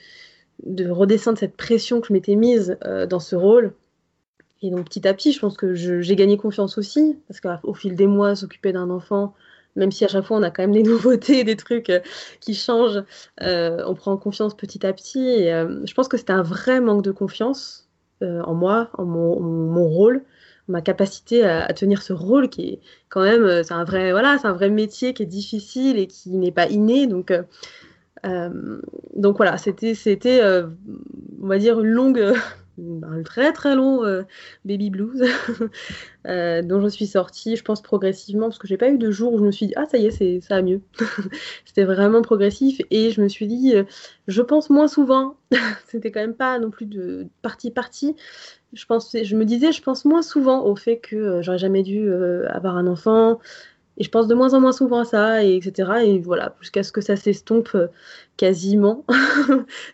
de 0.66 0.90
redescendre 0.90 1.38
cette 1.38 1.56
pression 1.56 2.02
que 2.02 2.08
je 2.08 2.12
m'étais 2.12 2.36
mise 2.36 2.76
euh, 2.84 3.06
dans 3.06 3.20
ce 3.20 3.36
rôle. 3.36 3.72
Et 4.60 4.70
donc 4.70 4.86
petit 4.86 5.08
à 5.08 5.14
petit, 5.14 5.32
je 5.32 5.38
pense 5.38 5.56
que 5.56 5.72
j'ai 5.74 6.16
gagné 6.16 6.36
confiance 6.36 6.76
aussi, 6.76 7.16
parce 7.28 7.40
qu'au 7.40 7.72
fil 7.74 7.94
des 7.94 8.08
mois, 8.08 8.34
s'occuper 8.36 8.72
d'un 8.72 8.90
enfant, 8.90 9.34
même 9.78 9.92
si 9.92 10.04
à 10.04 10.08
chaque 10.08 10.24
fois 10.24 10.36
on 10.36 10.42
a 10.42 10.50
quand 10.50 10.62
même 10.62 10.72
des 10.72 10.82
nouveautés, 10.90 11.44
des 11.44 11.56
trucs 11.56 11.90
euh, 11.90 12.00
qui 12.40 12.54
changent, 12.54 13.02
euh, 13.42 13.82
on 13.86 13.94
prend 13.94 14.16
confiance 14.16 14.54
petit 14.56 14.84
à 14.86 14.92
petit. 14.92 15.26
Et 15.26 15.52
euh, 15.52 15.86
je 15.86 15.94
pense 15.94 16.08
que 16.08 16.16
c'était 16.16 16.32
un 16.32 16.42
vrai 16.42 16.80
manque 16.80 17.02
de 17.02 17.12
confiance 17.12 17.86
en 18.20 18.52
moi, 18.52 18.90
en 18.94 19.04
mon, 19.04 19.84
rôle, 19.84 20.24
ma 20.66 20.80
capacité 20.80 21.44
à, 21.44 21.72
tenir 21.72 22.02
ce 22.02 22.12
rôle 22.12 22.48
qui 22.48 22.62
est 22.62 22.80
quand 23.10 23.22
même, 23.22 23.62
c'est 23.62 23.74
un 23.74 23.84
vrai, 23.84 24.10
voilà, 24.10 24.38
c'est 24.38 24.48
un 24.48 24.54
vrai 24.54 24.70
métier 24.70 25.14
qui 25.14 25.22
est 25.22 25.26
difficile 25.26 26.00
et 26.00 26.08
qui 26.08 26.30
n'est 26.30 26.50
pas 26.50 26.66
inné. 26.66 27.06
Donc 27.06 27.32
donc 28.24 29.36
voilà, 29.36 29.56
c'était, 29.56 29.94
c'était, 29.94 30.42
on 31.40 31.46
va 31.46 31.58
dire, 31.58 31.78
une 31.78 31.90
longue, 31.90 32.34
un 33.02 33.22
très 33.22 33.52
très 33.52 33.74
long 33.74 34.04
euh, 34.04 34.22
baby 34.64 34.90
blues 34.90 35.24
euh, 36.26 36.62
dont 36.62 36.80
je 36.80 36.88
suis 36.88 37.06
sortie, 37.06 37.56
je 37.56 37.64
pense 37.64 37.82
progressivement, 37.82 38.46
parce 38.46 38.58
que 38.58 38.66
j'ai 38.66 38.76
pas 38.76 38.90
eu 38.90 38.98
de 38.98 39.10
jour 39.10 39.32
où 39.32 39.38
je 39.38 39.44
me 39.44 39.50
suis 39.50 39.66
dit 39.66 39.72
ah 39.76 39.86
ça 39.86 39.98
y 39.98 40.06
est, 40.06 40.10
c'est 40.10 40.40
ça 40.40 40.56
va 40.56 40.62
mieux. 40.62 40.80
C'était 41.64 41.84
vraiment 41.84 42.22
progressif 42.22 42.80
et 42.90 43.10
je 43.10 43.20
me 43.20 43.28
suis 43.28 43.46
dit 43.46 43.74
euh, 43.74 43.84
je 44.26 44.42
pense 44.42 44.70
moins 44.70 44.88
souvent. 44.88 45.36
C'était 45.88 46.10
quand 46.10 46.20
même 46.20 46.34
pas 46.34 46.58
non 46.58 46.70
plus 46.70 46.86
de 46.86 47.26
partie 47.42 47.70
partie. 47.70 48.16
Je 48.72 48.84
pensais, 48.84 49.24
je 49.24 49.36
me 49.36 49.44
disais 49.44 49.72
je 49.72 49.82
pense 49.82 50.04
moins 50.04 50.22
souvent 50.22 50.64
au 50.64 50.76
fait 50.76 50.98
que 50.98 51.40
j'aurais 51.42 51.58
jamais 51.58 51.82
dû 51.82 52.12
avoir 52.48 52.76
un 52.76 52.86
enfant, 52.86 53.40
et 53.98 54.04
je 54.04 54.10
pense 54.10 54.28
de 54.28 54.34
moins 54.34 54.54
en 54.54 54.60
moins 54.60 54.72
souvent 54.72 55.00
à 55.00 55.04
ça, 55.04 55.44
et 55.44 55.56
etc. 55.56 56.04
Et 56.04 56.20
voilà, 56.20 56.56
jusqu'à 56.60 56.82
ce 56.82 56.92
que 56.92 57.00
ça 57.00 57.16
s'estompe 57.16 57.74
euh, 57.74 57.88
quasiment. 58.36 59.04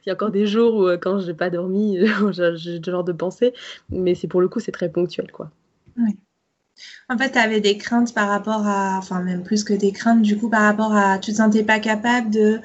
Il 0.06 0.08
y 0.08 0.10
a 0.10 0.14
encore 0.14 0.30
des 0.30 0.46
jours 0.46 0.74
où, 0.76 0.86
euh, 0.88 0.98
quand 0.98 1.18
je 1.20 1.26
n'ai 1.28 1.34
pas 1.34 1.50
dormi, 1.50 1.98
j'ai 2.32 2.56
ce 2.56 2.90
genre 2.90 3.04
de 3.04 3.12
pensée, 3.12 3.54
mais 3.90 4.14
c'est 4.14 4.28
pour 4.28 4.40
le 4.40 4.48
coup, 4.48 4.60
c'est 4.60 4.72
très 4.72 4.90
ponctuel, 4.90 5.32
quoi. 5.32 5.50
En 7.10 7.18
fait, 7.18 7.32
tu 7.32 7.38
avais 7.38 7.60
des 7.60 7.76
craintes 7.76 8.14
par 8.14 8.28
rapport 8.28 8.66
à, 8.66 8.96
enfin 8.96 9.20
même 9.22 9.42
plus 9.42 9.62
que 9.62 9.74
des 9.74 9.92
craintes, 9.92 10.22
du 10.22 10.38
coup, 10.38 10.48
par 10.48 10.62
rapport 10.62 10.94
à, 10.94 11.18
tu 11.18 11.32
te 11.32 11.36
sentais 11.36 11.62
pas 11.62 11.78
capable 11.78 12.30
de, 12.30 12.60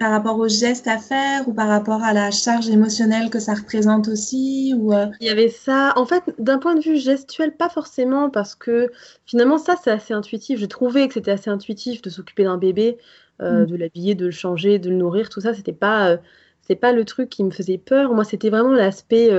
par 0.00 0.10
rapport 0.10 0.38
aux 0.38 0.48
gestes 0.48 0.88
à 0.88 0.98
faire 0.98 1.48
ou 1.48 1.52
par 1.52 1.68
rapport 1.68 2.02
à 2.02 2.12
la 2.12 2.32
charge 2.32 2.68
émotionnelle 2.68 3.30
que 3.30 3.38
ça 3.38 3.54
représente 3.54 4.08
aussi 4.08 4.74
ou. 4.76 4.92
Euh? 4.92 5.06
Il 5.20 5.28
y 5.28 5.30
avait 5.30 5.48
ça. 5.48 5.92
En 5.96 6.06
fait, 6.06 6.24
d'un 6.38 6.58
point 6.58 6.74
de 6.74 6.80
vue 6.80 6.96
gestuel, 6.96 7.52
pas 7.56 7.68
forcément 7.68 8.30
parce 8.30 8.54
que 8.56 8.90
finalement 9.26 9.58
ça 9.58 9.76
c'est 9.82 9.90
assez 9.90 10.12
intuitif. 10.12 10.58
J'ai 10.58 10.68
trouvé 10.68 11.06
que 11.06 11.14
c'était 11.14 11.30
assez 11.30 11.50
intuitif 11.50 12.02
de 12.02 12.10
s'occuper 12.10 12.44
d'un 12.44 12.58
bébé, 12.58 12.98
euh, 13.40 13.62
mm. 13.62 13.66
de 13.66 13.76
l'habiller, 13.76 14.14
de 14.16 14.26
le 14.26 14.32
changer, 14.32 14.80
de 14.80 14.90
le 14.90 14.96
nourrir, 14.96 15.28
tout 15.28 15.40
ça. 15.40 15.54
C'était 15.54 15.72
pas, 15.72 16.10
euh, 16.10 16.16
c'est 16.62 16.76
pas 16.76 16.92
le 16.92 17.04
truc 17.04 17.28
qui 17.28 17.44
me 17.44 17.50
faisait 17.50 17.78
peur. 17.78 18.12
Moi, 18.12 18.24
c'était 18.24 18.50
vraiment 18.50 18.72
l'aspect 18.72 19.30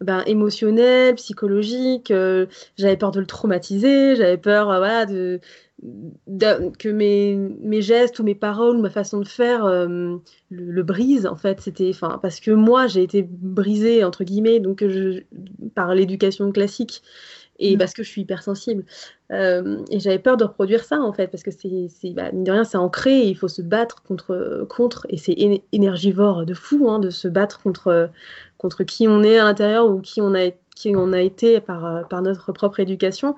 ben, 0.00 0.22
émotionnel, 0.26 1.14
psychologique. 1.14 2.10
Euh, 2.10 2.46
j'avais 2.76 2.96
peur 2.96 3.10
de 3.10 3.20
le 3.20 3.26
traumatiser, 3.26 4.16
j'avais 4.16 4.36
peur 4.36 4.70
euh, 4.70 4.78
voilà, 4.78 5.06
de, 5.06 5.40
que 6.78 6.88
mes, 6.88 7.36
mes, 7.36 7.82
gestes 7.82 8.18
ou 8.18 8.24
mes 8.24 8.34
paroles, 8.34 8.78
ma 8.78 8.90
façon 8.90 9.20
de 9.20 9.28
faire 9.28 9.64
euh, 9.64 10.16
le, 10.50 10.82
brise. 10.82 11.26
En 11.26 11.36
fait, 11.36 11.60
c'était 11.60 11.92
parce 12.22 12.40
que 12.40 12.50
moi, 12.50 12.86
j'ai 12.86 13.02
été 13.02 13.22
brisée, 13.22 14.04
entre 14.04 14.24
guillemets, 14.24 14.60
donc 14.60 14.84
je, 14.86 15.22
par 15.74 15.94
l'éducation 15.94 16.50
classique 16.52 17.02
et 17.60 17.76
mmh. 17.76 17.78
parce 17.78 17.92
que 17.92 18.02
je 18.02 18.08
suis 18.08 18.22
hypersensible. 18.22 18.84
et 19.30 20.00
j'avais 20.00 20.18
peur 20.18 20.36
de 20.36 20.42
reproduire 20.42 20.82
ça, 20.84 21.00
en 21.00 21.12
fait, 21.12 21.28
parce 21.28 21.44
que 21.44 21.52
c'est, 21.52 22.10
bah, 22.10 22.32
mine 22.32 22.42
de 22.42 22.50
rien, 22.50 22.64
c'est 22.64 22.78
ancré 22.78 23.20
et 23.20 23.28
il 23.28 23.36
faut 23.36 23.48
se 23.48 23.62
battre 23.62 24.02
contre, 24.02 24.66
contre 24.68 25.06
et 25.08 25.18
c'est 25.18 25.36
énergivore 25.70 26.46
de 26.46 26.54
fou 26.54 26.90
hein, 26.90 26.98
de 26.98 27.10
se 27.10 27.28
battre 27.28 27.62
contre, 27.62 28.10
contre 28.64 28.82
qui 28.84 29.06
on 29.08 29.22
est 29.22 29.38
à 29.38 29.44
l'intérieur 29.44 29.90
ou 29.90 30.00
qui 30.00 30.22
on 30.22 30.32
a, 30.32 31.20
été 31.20 31.60
par, 31.60 31.84
euh, 31.84 32.02
par 32.04 32.22
notre 32.22 32.50
propre 32.52 32.80
éducation. 32.80 33.36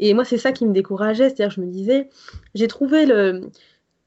Et 0.00 0.12
moi, 0.12 0.26
c'est 0.26 0.36
ça 0.36 0.52
qui 0.52 0.66
me 0.66 0.74
décourageait, 0.74 1.30
c'est-à-dire 1.30 1.50
je 1.50 1.62
me 1.62 1.66
disais, 1.66 2.10
j'ai 2.54 2.68
trouvé 2.68 3.06
le, 3.06 3.48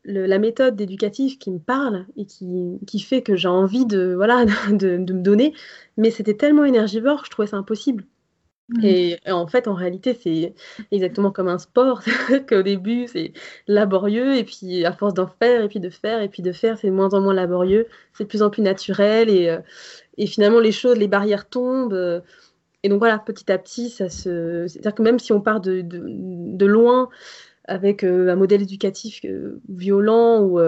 la 0.04 0.38
méthode 0.38 0.80
éducative 0.80 1.40
qui 1.40 1.50
me 1.50 1.58
parle 1.58 2.06
et 2.18 2.26
qui, 2.26 2.78
qui 2.86 3.00
fait 3.00 3.24
que 3.24 3.36
j'ai 3.36 3.48
envie 3.48 3.88
de, 3.88 4.14
voilà, 4.16 4.46
de, 4.70 4.98
de, 4.98 5.14
me 5.14 5.24
donner, 5.24 5.56
mais 5.98 6.12
c'était 6.12 6.36
tellement 6.36 6.66
énergivore 6.66 7.26
je 7.26 7.32
trouvais 7.32 7.48
ça 7.48 7.58
impossible. 7.58 8.06
Mmh. 8.70 8.86
Et, 8.86 9.20
en 9.28 9.48
fait, 9.48 9.68
en 9.68 9.74
réalité, 9.74 10.14
c'est 10.14 10.54
exactement 10.92 11.32
comme 11.32 11.48
un 11.48 11.58
sport, 11.58 12.02
qu'au 12.50 12.62
début, 12.62 13.08
c'est 13.08 13.34
laborieux, 13.68 14.38
et 14.38 14.44
puis 14.44 14.86
à 14.86 14.92
force 14.92 15.16
d'en 15.16 15.28
faire, 15.28 15.64
et 15.64 15.68
puis 15.68 15.80
de 15.80 15.90
faire, 15.90 16.22
et 16.22 16.30
puis 16.30 16.44
de 16.44 16.52
faire, 16.52 16.78
c'est 16.78 16.88
de 16.88 16.94
moins 16.94 17.14
en 17.14 17.22
moins 17.22 17.34
laborieux, 17.34 17.88
c'est 18.14 18.26
de 18.26 18.30
plus 18.30 18.44
en 18.44 18.50
plus 18.50 18.62
naturel, 18.62 19.30
et, 19.30 19.50
euh, 19.50 19.60
et 20.20 20.28
finalement 20.28 20.60
les 20.60 20.72
choses, 20.72 20.98
les 20.98 21.08
barrières 21.08 21.50
tombent. 21.50 21.94
Euh, 21.94 22.22
et 22.84 22.90
donc 22.90 23.00
voilà, 23.00 23.18
petit 23.20 23.52
à 23.52 23.58
petit, 23.58 23.90
ça 23.90 24.10
se. 24.10 24.68
C'est-à-dire 24.68 24.94
que 24.94 25.02
même 25.02 25.20
si 25.20 25.34
on 25.34 25.42
part 25.42 25.62
de, 25.62 25.82
de, 25.82 26.66
loin 26.66 27.10
avec 27.66 28.04
euh, 28.04 28.30
un 28.30 28.36
modèle 28.36 28.62
éducatif 28.62 29.22
euh, 29.26 29.62
violent 29.70 30.42
ou 30.42 30.60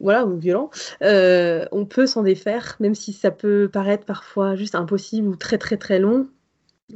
voilà 0.00 0.26
ou 0.26 0.36
violent, 0.36 0.70
on 1.00 1.86
peut 1.86 2.06
s'en 2.06 2.22
défaire, 2.22 2.76
même 2.80 2.94
si 2.94 3.12
ça 3.12 3.30
peut 3.30 3.68
paraître 3.72 4.04
parfois 4.04 4.54
juste 4.56 4.74
impossible 4.74 5.28
ou 5.28 5.36
très 5.36 5.58
très 5.58 5.76
très 5.76 5.98
long. 5.98 6.28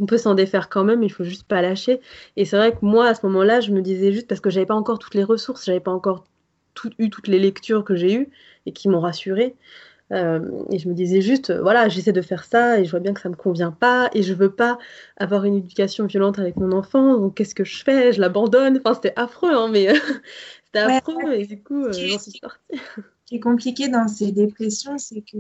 On 0.01 0.07
peut 0.07 0.19
s'en 0.19 0.35
défaire 0.35 0.69
quand 0.69 0.85
même, 0.85 1.03
il 1.03 1.11
faut 1.11 1.25
juste 1.25 1.47
pas 1.47 1.63
lâcher. 1.63 2.01
Et 2.37 2.45
c'est 2.45 2.57
vrai 2.57 2.73
que 2.73 2.79
moi, 2.83 3.07
à 3.07 3.15
ce 3.15 3.25
moment-là, 3.27 3.61
je 3.61 3.73
me 3.73 3.81
disais 3.81 4.13
juste 4.13 4.29
parce 4.29 4.41
que 4.41 4.51
j'avais 4.51 4.67
pas 4.67 4.75
encore 4.75 4.99
toutes 4.99 5.15
les 5.15 5.25
ressources, 5.25 5.65
j'avais 5.65 5.81
pas 5.81 5.93
encore 5.93 6.25
eu 6.99 7.11
toutes 7.11 7.29
les 7.29 7.39
lectures 7.39 7.85
que 7.85 7.97
j'ai 7.97 8.15
eues 8.15 8.29
et 8.67 8.73
qui 8.73 8.89
m'ont 8.89 9.01
rassurée. 9.01 9.57
Euh, 10.11 10.41
et 10.71 10.79
je 10.79 10.89
me 10.89 10.95
disais 10.95 11.21
juste, 11.21 11.51
euh, 11.51 11.61
voilà, 11.61 11.89
j'essaie 11.89 12.13
de 12.13 12.23
faire 12.23 12.45
ça 12.45 12.81
et 12.81 12.85
je 12.85 12.91
vois 12.91 13.01
bien 13.01 13.13
que 13.13 13.21
ça 13.21 13.29
me 13.29 13.35
convient 13.35 13.73
pas 13.73 14.09
et 14.15 14.23
je 14.23 14.33
veux 14.33 14.51
pas 14.51 14.79
avoir 15.19 15.45
une 15.45 15.57
éducation 15.57 16.07
violente 16.07 16.39
avec 16.39 16.57
mon 16.57 16.73
enfant. 16.73 17.19
Donc 17.19 17.35
qu'est-ce 17.35 17.55
que 17.55 17.65
je 17.65 17.83
fais? 17.85 18.13
Je 18.13 18.21
l'abandonne. 18.21 18.81
Enfin, 18.85 18.95
c'était 18.95 19.13
affreux, 19.17 19.53
hein, 19.53 19.69
mais 19.71 19.89
c'était 20.65 20.79
affreux 20.79 21.35
et 21.35 21.47
du 21.47 21.63
coup, 21.63 21.85
euh, 21.85 21.93
j'en 21.93 22.19
suis 22.19 22.41
sortie. 22.41 22.81
Qui 23.29 23.37
est 23.37 23.41
compliqué 23.41 23.89
dans 23.89 24.09
ces 24.09 24.33
dépressions, 24.33 24.97
c'est 24.97 25.21
que 25.21 25.37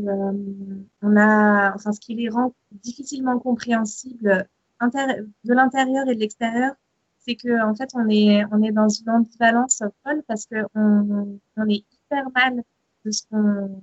on 1.01 1.16
a, 1.16 1.74
enfin, 1.74 1.93
ce 1.93 2.01
qui 2.01 2.14
les 2.14 2.28
rend 2.28 2.53
difficilement 2.70 3.39
compréhensibles 3.39 4.47
de 4.82 5.55
l'intérieur 5.55 6.07
et 6.07 6.14
de 6.14 6.20
l'extérieur, 6.20 6.74
c'est 7.18 7.34
que 7.34 7.66
en 7.66 7.74
fait, 7.74 7.89
on 7.95 8.07
est, 8.11 8.45
on 8.53 8.62
est 8.62 8.72
dans 8.72 8.91
une 8.91 9.09
ambivalence 9.09 9.82
folle 10.05 10.22
parce 10.26 10.45
qu'on 10.45 11.41
on 11.57 11.68
est 11.70 11.82
hyper 11.91 12.28
mal 12.34 12.62
de 13.07 13.11
ce 13.11 13.22
qu'on 13.30 13.82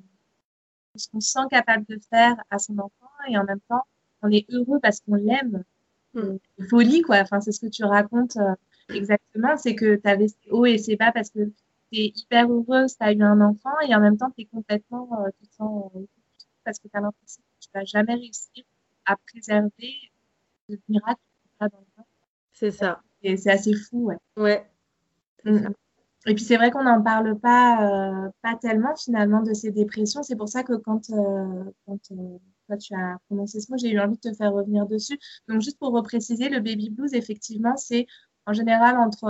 ce 0.95 1.07
qu'on 1.09 1.19
sent 1.19 1.47
capable 1.49 1.85
de 1.87 1.99
faire 2.07 2.35
à 2.51 2.59
son 2.59 2.77
enfant 2.77 3.09
et 3.27 3.39
en 3.39 3.43
même 3.43 3.59
temps, 3.67 3.85
on 4.21 4.29
est 4.29 4.45
heureux 4.51 4.79
parce 4.83 4.99
qu'on 4.99 5.15
l'aime. 5.15 5.63
Mm. 6.13 6.37
Folie, 6.69 7.01
quoi. 7.01 7.21
Enfin, 7.21 7.41
c'est 7.41 7.51
ce 7.51 7.59
que 7.59 7.71
tu 7.71 7.83
racontes 7.83 8.37
euh, 8.37 8.53
exactement. 8.93 9.57
C'est 9.57 9.73
que 9.73 9.95
tu 9.95 10.07
avais 10.07 10.27
ces 10.27 10.51
hauts 10.51 10.67
et 10.67 10.77
ces 10.77 10.95
bas 10.95 11.11
parce 11.11 11.31
que 11.31 11.51
es 12.01 12.11
hyper 12.15 12.49
heureuse, 12.49 12.97
tu 12.97 13.03
as 13.03 13.13
eu 13.13 13.21
un 13.21 13.41
enfant 13.41 13.79
et 13.87 13.95
en 13.95 13.99
même 13.99 14.17
temps, 14.17 14.31
tu 14.31 14.43
es 14.43 14.45
complètement, 14.45 15.09
euh, 15.21 15.29
tu 15.39 15.47
te 15.47 15.53
sens 15.55 15.91
euh, 15.95 16.05
parce 16.63 16.79
que 16.79 16.87
tu 16.87 16.97
as 16.97 17.01
l'impression 17.01 17.41
que 17.41 17.65
tu 17.65 17.69
vas 17.73 17.83
jamais 17.85 18.15
réussir 18.15 18.63
à 19.05 19.15
préserver 19.17 19.93
le 20.69 20.79
miracle 20.89 21.21
C'est 22.53 22.71
ça. 22.71 23.01
Et 23.21 23.37
c'est 23.37 23.51
assez 23.51 23.73
fou, 23.73 24.05
ouais. 24.05 24.17
Ouais. 24.37 24.69
Mm. 25.43 25.69
Et 26.27 26.33
puis 26.33 26.43
c'est 26.43 26.57
vrai 26.57 26.71
qu'on 26.71 26.83
n'en 26.83 27.01
parle 27.03 27.37
pas, 27.39 28.31
pas 28.41 28.55
tellement 28.55 28.95
finalement 28.95 29.43
de 29.43 29.53
ces 29.53 29.71
dépressions. 29.71 30.23
C'est 30.23 30.35
pour 30.35 30.49
ça 30.49 30.63
que 30.63 30.73
quand, 30.73 31.07
quand 31.85 31.99
toi 32.67 32.77
tu 32.77 32.95
as 32.95 33.17
prononcé 33.27 33.61
ce 33.61 33.71
mot, 33.71 33.77
j'ai 33.77 33.91
eu 33.91 33.99
envie 33.99 34.15
de 34.15 34.29
te 34.31 34.33
faire 34.33 34.51
revenir 34.53 34.87
dessus. 34.87 35.19
Donc 35.47 35.61
juste 35.61 35.77
pour 35.77 35.91
repréciser, 35.91 36.49
le 36.49 36.59
baby 36.61 36.89
blues, 36.89 37.13
effectivement, 37.13 37.77
c'est 37.77 38.07
en 38.45 38.53
général 38.53 38.97
entre, 38.97 39.25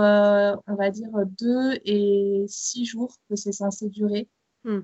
on 0.66 0.74
va 0.74 0.90
dire, 0.90 1.10
deux 1.38 1.78
et 1.84 2.44
six 2.48 2.84
jours 2.84 3.16
que 3.28 3.36
c'est 3.36 3.52
censé 3.52 3.88
durer. 3.88 4.28
Hmm. 4.64 4.80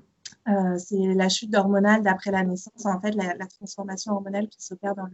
Euh, 0.47 0.77
c'est 0.77 1.13
la 1.15 1.29
chute 1.29 1.55
hormonale 1.55 2.03
d'après 2.03 2.31
la 2.31 2.43
naissance, 2.43 2.85
en 2.85 2.99
fait, 2.99 3.11
la, 3.11 3.47
transformation 3.47 4.13
hormonale 4.13 4.47
qui 4.49 4.61
s'opère 4.61 4.95
dans, 4.95 5.07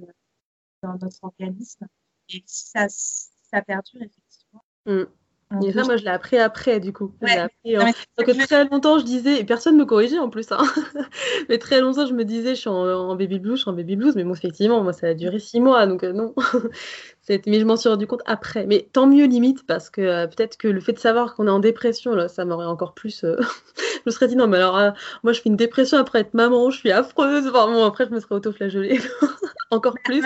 dans 0.84 0.98
notre 0.98 1.24
organisme. 1.24 1.88
Et 2.30 2.44
si 2.46 2.70
ça, 2.70 2.88
ça 2.90 3.62
perdure, 3.62 4.02
effectivement. 4.02 4.64
Mm. 4.86 5.04
Et 5.64 5.72
ça, 5.72 5.84
moi, 5.84 5.98
je 5.98 6.04
l'ai 6.04 6.12
appris 6.12 6.38
après, 6.38 6.80
du 6.80 6.94
coup. 6.94 7.12
Appris, 7.22 7.74
Donc, 7.74 8.38
très 8.38 8.66
longtemps, 8.66 9.00
je 9.00 9.04
disais, 9.04 9.40
et 9.40 9.44
personne 9.44 9.76
ne 9.76 9.80
me 9.80 9.86
corrigeait 9.86 10.20
en 10.20 10.30
plus, 10.30 10.52
hein. 10.52 10.60
mais 11.50 11.58
très 11.58 11.82
longtemps, 11.82 12.06
je 12.06 12.14
me 12.14 12.24
disais, 12.24 12.54
je 12.54 12.60
suis 12.60 12.70
en, 12.70 13.16
baby 13.16 13.40
blues, 13.40 13.56
je 13.58 13.62
suis 13.62 13.70
en 13.70 13.74
baby 13.74 13.96
blues, 13.96 14.16
mais 14.16 14.24
bon, 14.24 14.34
effectivement, 14.34 14.84
moi, 14.84 14.94
ça 14.94 15.08
a 15.08 15.14
duré 15.16 15.40
six 15.40 15.60
mois, 15.60 15.88
donc 15.88 16.04
euh, 16.04 16.14
non. 16.14 16.36
mais 17.30 17.60
je 17.60 17.66
m'en 17.66 17.78
suis 17.78 17.90
rendu 17.90 18.06
compte 18.06 18.22
après. 18.28 18.68
Mais 18.68 18.90
tant 18.94 19.08
mieux, 19.08 19.26
limite, 19.26 19.66
parce 19.66 19.90
que 19.90 20.02
euh, 20.02 20.28
peut-être 20.28 20.56
que 20.58 20.68
le 20.68 20.82
fait 20.82 20.94
de 20.94 21.00
savoir 21.00 21.34
qu'on 21.34 21.48
est 21.48 21.52
en 21.52 21.60
dépression, 21.60 22.14
là, 22.14 22.28
ça 22.28 22.46
m'aurait 22.46 22.68
encore 22.68 22.94
plus. 22.94 23.22
je 23.26 24.02
me 24.06 24.12
serais 24.12 24.28
dit, 24.28 24.36
non, 24.36 24.46
mais 24.46 24.58
alors, 24.58 24.94
moi, 25.24 25.34
je 25.34 25.42
fais 25.42 25.50
une 25.50 25.58
dépression 25.58 25.98
après 25.98 26.20
être 26.20 26.36
maman, 26.36 26.70
je 26.70 26.78
suis 26.78 26.92
affreuse. 26.92 27.48
Enfin, 27.48 27.66
bon, 27.66 27.84
après, 27.86 28.06
je 28.06 28.12
me 28.12 28.20
serais 28.20 28.36
auto-flagellée 28.36 29.02
encore 29.72 29.96
plus. 30.04 30.24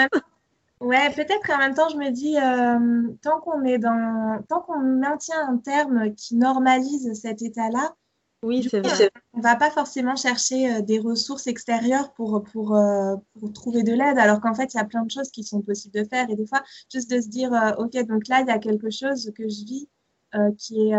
Ouais, 0.83 1.09
peut-être 1.11 1.47
qu'en 1.47 1.59
même 1.59 1.73
temps, 1.73 1.87
je 1.87 1.95
me 1.95 2.09
dis, 2.09 2.37
euh, 2.37 3.13
tant 3.21 3.39
qu'on 3.39 3.63
est 3.63 3.77
dans, 3.77 4.43
tant 4.49 4.59
qu'on 4.59 4.79
maintient 4.79 5.47
un 5.47 5.57
terme 5.57 6.13
qui 6.13 6.35
normalise 6.35 7.13
cet 7.13 7.41
état-là, 7.41 7.95
oui, 8.43 8.67
c'est 8.69 8.85
vrai. 8.85 9.09
On 9.31 9.39
va 9.39 9.55
pas 9.55 9.71
forcément 9.71 10.17
chercher 10.17 10.69
euh, 10.69 10.81
des 10.81 10.99
ressources 10.99 11.47
extérieures 11.47 12.11
pour, 12.11 12.43
pour, 12.43 12.75
euh, 12.75 13.15
pour 13.39 13.53
trouver 13.53 13.83
de 13.83 13.93
l'aide, 13.93 14.17
alors 14.17 14.41
qu'en 14.41 14.53
fait, 14.53 14.73
il 14.73 14.77
y 14.77 14.79
a 14.81 14.83
plein 14.83 15.03
de 15.03 15.09
choses 15.09 15.31
qui 15.31 15.45
sont 15.45 15.61
possibles 15.61 15.97
de 15.97 16.03
faire. 16.03 16.29
Et 16.29 16.35
des 16.35 16.45
fois, 16.45 16.61
juste 16.91 17.09
de 17.09 17.21
se 17.21 17.29
dire, 17.29 17.51
OK, 17.77 17.93
donc 18.05 18.27
là, 18.27 18.41
il 18.41 18.47
y 18.47 18.51
a 18.51 18.59
quelque 18.59 18.89
chose 18.89 19.31
que 19.37 19.43
je 19.43 19.63
vis 19.63 19.89
qui, 20.57 20.89
est, 20.89 20.95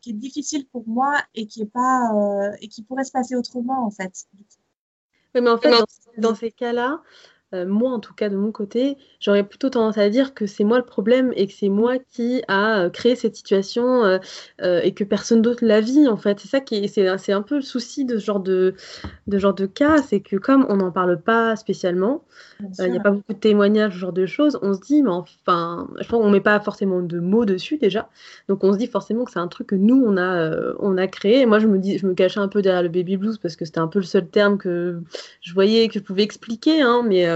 qui 0.00 0.10
est 0.10 0.14
difficile 0.14 0.66
pour 0.68 0.88
moi 0.88 1.20
et 1.34 1.46
qui, 1.46 1.60
est 1.60 1.70
pas, 1.70 2.10
et 2.62 2.68
qui 2.68 2.82
pourrait 2.82 3.04
se 3.04 3.12
passer 3.12 3.36
autrement, 3.36 3.84
en 3.84 3.90
fait. 3.90 4.24
Oui, 5.34 5.42
mais 5.42 5.50
en 5.50 5.58
fait, 5.58 5.70
dans 6.16 6.34
ces 6.34 6.50
cas-là, 6.50 7.02
euh, 7.54 7.66
moi 7.66 7.90
en 7.90 8.00
tout 8.00 8.14
cas 8.14 8.30
de 8.30 8.36
mon 8.36 8.50
côté, 8.50 8.96
j'aurais 9.20 9.44
plutôt 9.44 9.68
tendance 9.68 9.98
à 9.98 10.08
dire 10.08 10.32
que 10.32 10.46
c'est 10.46 10.64
moi 10.64 10.78
le 10.78 10.84
problème 10.84 11.32
et 11.36 11.46
que 11.46 11.52
c'est 11.52 11.68
moi 11.68 11.98
qui 11.98 12.42
a 12.48 12.80
euh, 12.80 12.90
créé 12.90 13.14
cette 13.14 13.36
situation 13.36 14.04
euh, 14.04 14.80
et 14.82 14.92
que 14.92 15.04
personne 15.04 15.42
d'autre 15.42 15.64
la 15.64 15.80
vit 15.80 16.08
en 16.08 16.16
fait. 16.16 16.40
C'est 16.40 16.48
ça 16.48 16.60
qui 16.60 16.88
c'est, 16.88 17.18
c'est 17.18 17.32
un 17.32 17.42
peu 17.42 17.56
le 17.56 17.62
souci 17.62 18.06
de 18.06 18.18
ce 18.18 18.24
genre 18.24 18.40
de, 18.40 18.74
de 19.26 19.38
genre 19.38 19.54
de 19.54 19.66
cas, 19.66 19.98
c'est 19.98 20.20
que 20.20 20.36
comme 20.36 20.64
on 20.70 20.76
n'en 20.76 20.90
parle 20.90 21.20
pas 21.20 21.56
spécialement, 21.56 22.24
il 22.60 22.90
n'y 22.90 22.96
a 22.96 23.02
pas 23.02 23.10
beaucoup 23.10 23.32
de 23.32 23.38
témoignages, 23.38 23.92
ce 23.94 23.98
genre 23.98 24.12
de 24.12 24.24
choses, 24.24 24.58
on 24.62 24.72
se 24.72 24.80
dit 24.80 25.02
mais 25.02 25.10
enfin, 25.10 25.88
je 26.00 26.08
pense 26.08 26.22
qu'on 26.22 26.30
met 26.30 26.40
pas 26.40 26.58
forcément 26.60 27.02
de 27.02 27.20
mots 27.20 27.44
dessus 27.44 27.76
déjà, 27.76 28.08
donc 28.48 28.64
on 28.64 28.72
se 28.72 28.78
dit 28.78 28.86
forcément 28.86 29.24
que 29.24 29.30
c'est 29.30 29.38
un 29.38 29.48
truc 29.48 29.66
que 29.68 29.74
nous 29.74 30.02
on 30.06 30.16
a 30.16 30.72
on 30.78 30.96
a 30.96 31.06
créé. 31.06 31.40
Et 31.40 31.46
moi 31.46 31.58
je 31.58 31.66
me 31.66 31.78
dis, 31.78 31.98
je 31.98 32.06
me 32.06 32.14
cachais 32.14 32.40
un 32.40 32.48
peu 32.48 32.62
derrière 32.62 32.82
le 32.82 32.88
baby 32.88 33.18
blues 33.18 33.36
parce 33.38 33.56
que 33.56 33.64
c'était 33.66 33.80
un 33.80 33.88
peu 33.88 33.98
le 33.98 34.04
seul 34.04 34.26
terme 34.26 34.56
que 34.56 35.00
je 35.42 35.52
voyais 35.52 35.88
que 35.88 35.94
je 35.94 36.00
pouvais 36.00 36.22
expliquer, 36.22 36.80
hein, 36.80 37.02
mais 37.06 37.26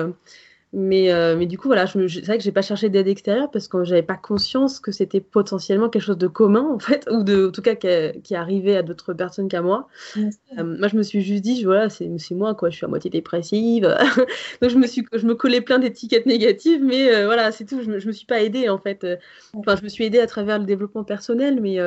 mais, 0.73 1.11
euh, 1.11 1.37
mais 1.37 1.47
du 1.47 1.57
coup, 1.57 1.69
voilà, 1.69 1.87
c'est 1.87 1.99
vrai 2.25 2.37
que 2.37 2.45
j'ai 2.45 2.53
pas 2.53 2.61
cherché 2.61 2.91
d'aide 2.91 3.07
extérieure 3.07 3.51
parce 3.51 3.67
que 3.67 3.83
j'avais 3.85 4.03
pas 4.03 4.17
conscience 4.17 4.81
que 4.81 4.91
c'était 4.93 5.21
potentiellement 5.21 5.89
quelque 5.89 6.03
chose 6.03 6.19
de 6.19 6.27
commun, 6.27 6.69
en 6.71 6.79
fait, 6.79 7.09
ou 7.11 7.23
de, 7.23 7.47
en 7.49 7.51
tout 7.51 7.63
cas 7.63 7.77
qui, 7.77 8.35
arrivait 8.35 8.77
à 8.77 8.83
d'autres 8.83 9.15
personnes 9.15 9.49
qu'à 9.49 9.63
moi. 9.63 9.89
Euh, 10.17 10.25
moi, 10.59 10.89
je 10.89 10.97
me 10.97 11.03
suis 11.03 11.23
juste 11.23 11.43
dit, 11.43 11.65
voilà, 11.65 11.89
c'est 11.89 12.11
moi, 12.33 12.55
quoi, 12.55 12.69
je 12.69 12.77
suis 12.77 12.85
à 12.85 12.89
moitié 12.89 13.09
dépressive. 13.11 13.97
Donc, 14.61 14.71
je 14.71 14.77
me, 14.77 14.87
suis, 14.87 15.07
je 15.13 15.27
me 15.27 15.35
collais 15.35 15.63
plein 15.63 15.79
d'étiquettes 15.79 16.27
négatives, 16.27 16.85
mais 16.85 17.15
euh, 17.15 17.25
voilà, 17.25 17.53
c'est 17.53 17.65
tout. 17.65 17.81
Je 17.83 17.89
me, 17.89 17.99
je 17.99 18.07
me 18.09 18.13
suis 18.13 18.27
pas 18.27 18.43
aidée, 18.43 18.69
en 18.69 18.79
fait. 18.79 19.07
Enfin, 19.55 19.77
je 19.77 19.83
me 19.83 19.89
suis 19.89 20.05
aidée 20.05 20.21
à 20.21 20.27
travers 20.27 20.59
le 20.59 20.67
développement 20.67 21.05
personnel, 21.05 21.61
mais 21.63 21.79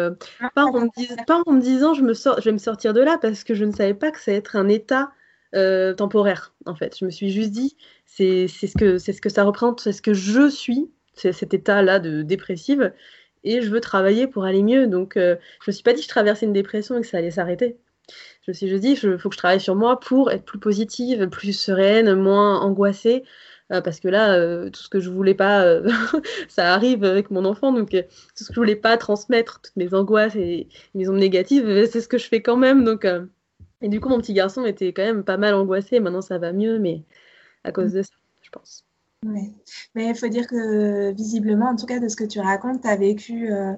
pas, 0.56 0.64
en 0.66 0.86
me 0.86 1.26
pas 1.26 1.44
en 1.46 1.52
me 1.52 1.62
disant, 1.62 1.94
je, 1.94 2.02
me 2.02 2.16
sors, 2.16 2.40
je 2.40 2.46
vais 2.46 2.54
me 2.54 2.58
sortir 2.58 2.94
de 2.94 3.02
là 3.02 3.20
parce 3.22 3.44
que 3.44 3.54
je 3.54 3.66
ne 3.66 3.72
savais 3.72 3.94
pas 3.94 4.10
que 4.10 4.20
ça 4.20 4.32
allait 4.32 4.40
être 4.40 4.56
un 4.56 4.68
état 4.68 5.12
temporaire, 5.54 6.54
en 6.66 6.76
fait. 6.76 6.98
Je 7.00 7.06
me 7.06 7.10
suis 7.10 7.30
juste 7.32 7.52
dit, 7.52 7.76
c'est 8.06 8.48
ce, 8.48 8.78
que, 8.78 8.98
ce 8.98 9.12
que 9.12 9.30
ça 9.30 9.44
représente, 9.44 9.82
c'est 9.82 9.94
ce 9.94 10.02
que 10.02 10.14
je 10.14 10.50
suis, 10.50 10.90
c'est 11.14 11.32
cet 11.32 11.54
état-là 11.54 12.00
de 12.00 12.22
dépressive, 12.22 12.94
et 13.44 13.62
je 13.62 13.70
veux 13.70 13.82
travailler 13.82 14.28
pour 14.28 14.44
aller 14.44 14.64
mieux. 14.64 14.88
Donc, 14.88 15.18
euh, 15.18 15.36
je 15.64 15.72
me 15.72 15.74
suis 15.74 15.84
pas 15.84 15.94
dit 15.94 16.00
que 16.00 16.04
je 16.04 16.10
traversais 16.10 16.46
une 16.46 16.54
dépression 16.54 16.98
et 16.98 17.02
que 17.02 17.08
ça 17.08 17.18
allait 17.18 17.32
s'arrêter. 17.32 17.78
Je 18.46 18.52
me 18.52 18.54
suis 18.54 18.68
juste 18.68 18.82
dit, 18.82 18.92
il 18.92 19.20
faut 19.20 19.30
que 19.30 19.36
je 19.36 19.38
travaille 19.38 19.60
sur 19.60 19.76
moi 19.76 20.00
pour 20.00 20.32
être 20.32 20.44
plus 20.44 20.60
positive, 20.60 21.28
plus 21.30 21.54
sereine, 21.54 22.16
moins 22.16 22.60
angoissée. 22.60 23.24
Euh, 23.72 23.82
parce 23.82 24.00
que 24.00 24.08
là, 24.08 24.34
euh, 24.34 24.72
tout 24.72 24.82
ce 24.82 24.90
que 24.90 25.00
je 25.00 25.12
voulais 25.12 25.36
pas, 25.36 25.80
ça 26.50 26.74
arrive 26.74 27.04
avec 27.04 27.30
mon 27.30 27.46
enfant, 27.46 27.72
donc 27.72 27.92
tout 27.92 28.44
ce 28.44 28.46
que 28.46 28.54
je 28.54 28.60
voulais 28.60 28.76
pas 28.76 28.98
transmettre, 28.98 29.62
toutes 29.62 29.76
mes 29.76 29.94
angoisses 29.94 30.36
et 30.36 30.68
mes 30.96 31.08
ondes 31.08 31.20
négatives, 31.20 31.86
c'est 31.92 32.02
ce 32.02 32.08
que 32.08 32.18
je 32.18 32.28
fais 32.28 32.42
quand 32.42 32.58
même. 32.58 32.84
Donc, 32.84 33.06
et 33.82 33.90
du 33.90 34.00
coup, 34.00 34.10
mon 34.10 34.20
petit 34.20 34.34
garçon 34.34 34.66
était 34.66 34.94
quand 34.94 35.04
même 35.04 35.24
pas 35.24 35.38
mal 35.38 35.54
angoissé. 35.54 36.00
Maintenant, 36.00 36.22
ça 36.22 36.38
va 36.38 36.52
mieux, 36.52 36.80
mais 36.80 37.04
à 37.64 37.72
cause 37.72 37.94
de 37.94 38.02
ça, 38.02 38.14
je 38.42 38.50
pense. 38.50 38.86
Mais 39.24 39.54
il 39.96 40.16
faut 40.16 40.28
dire 40.28 40.48
que 40.48 41.12
visiblement, 41.12 41.70
en 41.70 41.76
tout 41.76 41.86
cas 41.86 42.00
de 42.00 42.08
ce 42.08 42.16
que 42.16 42.24
tu 42.24 42.40
racontes, 42.40 42.82
tu 42.82 42.88
as 42.88 42.96
vécu 42.96 43.52
euh, 43.52 43.74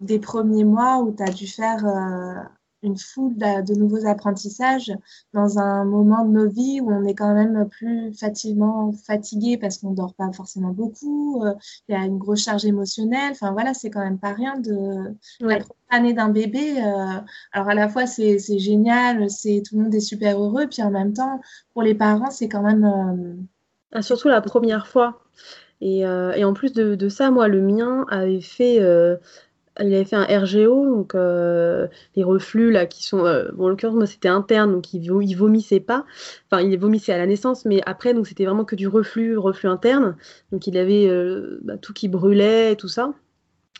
des 0.00 0.18
premiers 0.18 0.64
mois 0.64 0.98
où 0.98 1.14
tu 1.14 1.22
as 1.22 1.30
dû 1.30 1.46
faire 1.46 1.86
euh, 1.86 2.42
une 2.82 2.96
foule 2.96 3.36
de, 3.36 3.74
nouveaux 3.74 4.06
apprentissages 4.06 4.92
dans 5.34 5.58
un 5.58 5.84
moment 5.84 6.24
de 6.24 6.32
nos 6.32 6.48
vies 6.48 6.80
où 6.80 6.90
on 6.90 7.04
est 7.04 7.14
quand 7.14 7.34
même 7.34 7.68
plus 7.68 8.12
facilement 8.14 8.92
fatigué 8.92 9.56
parce 9.58 9.78
qu'on 9.78 9.90
ne 9.90 9.96
dort 9.96 10.14
pas 10.14 10.30
forcément 10.32 10.70
beaucoup, 10.70 11.44
euh, 11.44 11.54
il 11.88 11.92
y 11.92 11.98
a 11.98 12.04
une 12.04 12.18
grosse 12.18 12.44
charge 12.44 12.64
émotionnelle. 12.64 13.32
Enfin 13.32 13.52
voilà, 13.52 13.74
c'est 13.74 13.90
quand 13.90 14.02
même 14.02 14.18
pas 14.18 14.32
rien 14.32 14.58
de 14.58 15.14
la 15.40 15.58
première 15.58 15.66
année 15.90 16.12
d'un 16.12 16.28
bébé. 16.28 16.78
alors 17.52 17.68
à 17.68 17.74
la 17.74 17.88
fois 17.88 18.06
c'est 18.06 18.38
génial, 18.58 19.30
c'est 19.30 19.62
tout 19.66 19.76
le 19.76 19.84
monde 19.84 19.94
est 19.94 20.00
super 20.00 20.40
heureux, 20.40 20.66
puis 20.66 20.82
en 20.82 20.90
même 20.90 21.12
temps 21.12 21.40
pour 21.72 21.82
les 21.82 21.94
parents 21.94 22.30
c'est 22.30 22.48
quand 22.48 22.62
même 22.62 23.46
ah, 23.92 24.02
surtout 24.02 24.28
la 24.28 24.40
première 24.40 24.86
fois. 24.86 25.22
Et, 25.80 26.04
euh, 26.06 26.32
et 26.32 26.44
en 26.44 26.52
plus 26.54 26.72
de, 26.72 26.94
de, 26.94 27.08
ça, 27.08 27.30
moi, 27.30 27.48
le 27.48 27.60
mien 27.60 28.04
avait 28.10 28.40
fait, 28.40 28.78
euh, 29.80 29.84
il 29.84 29.94
avait 29.94 30.04
fait 30.04 30.16
un 30.16 30.24
RGO, 30.24 30.96
donc 30.96 31.14
euh, 31.14 31.86
les 32.16 32.22
reflux 32.22 32.70
là 32.70 32.86
qui 32.86 33.04
sont, 33.04 33.22
bon, 33.54 33.66
en 33.66 33.68
l'occurrence 33.68 33.96
moi 33.96 34.06
c'était 34.06 34.28
interne, 34.28 34.72
donc 34.72 34.92
il, 34.94 35.04
il, 35.04 35.34
vomissait 35.34 35.80
pas, 35.80 36.04
enfin 36.50 36.62
il 36.62 36.78
vomissait 36.78 37.12
à 37.12 37.18
la 37.18 37.26
naissance, 37.26 37.64
mais 37.64 37.80
après 37.86 38.14
donc 38.14 38.26
c'était 38.26 38.44
vraiment 38.44 38.64
que 38.64 38.76
du 38.76 38.88
reflux, 38.88 39.36
reflux 39.36 39.68
interne, 39.68 40.16
donc 40.52 40.66
il 40.66 40.76
avait 40.76 41.08
bah, 41.62 41.76
tout 41.78 41.92
qui 41.92 42.08
brûlait 42.08 42.76
tout 42.76 42.88
ça, 42.88 43.12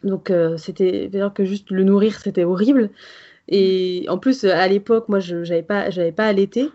donc 0.05 0.33
c'était 0.57 1.09
d'ailleurs 1.09 1.35
que 1.35 1.45
juste 1.45 1.71
le 1.71 1.85
nourrir 1.85 2.19
c'était 2.19 2.45
horrible, 2.45 2.91
et 3.49 4.07
en 4.09 4.19
plus 4.19 4.45
à 4.45 4.69
l'époque 4.69 5.09
moi 5.09 5.21
je 5.21 5.45
j'avais 5.45 5.63
pas 5.63 5.91
j'avais 5.91 6.13
pas 6.13 6.27
allaité, 6.27 6.71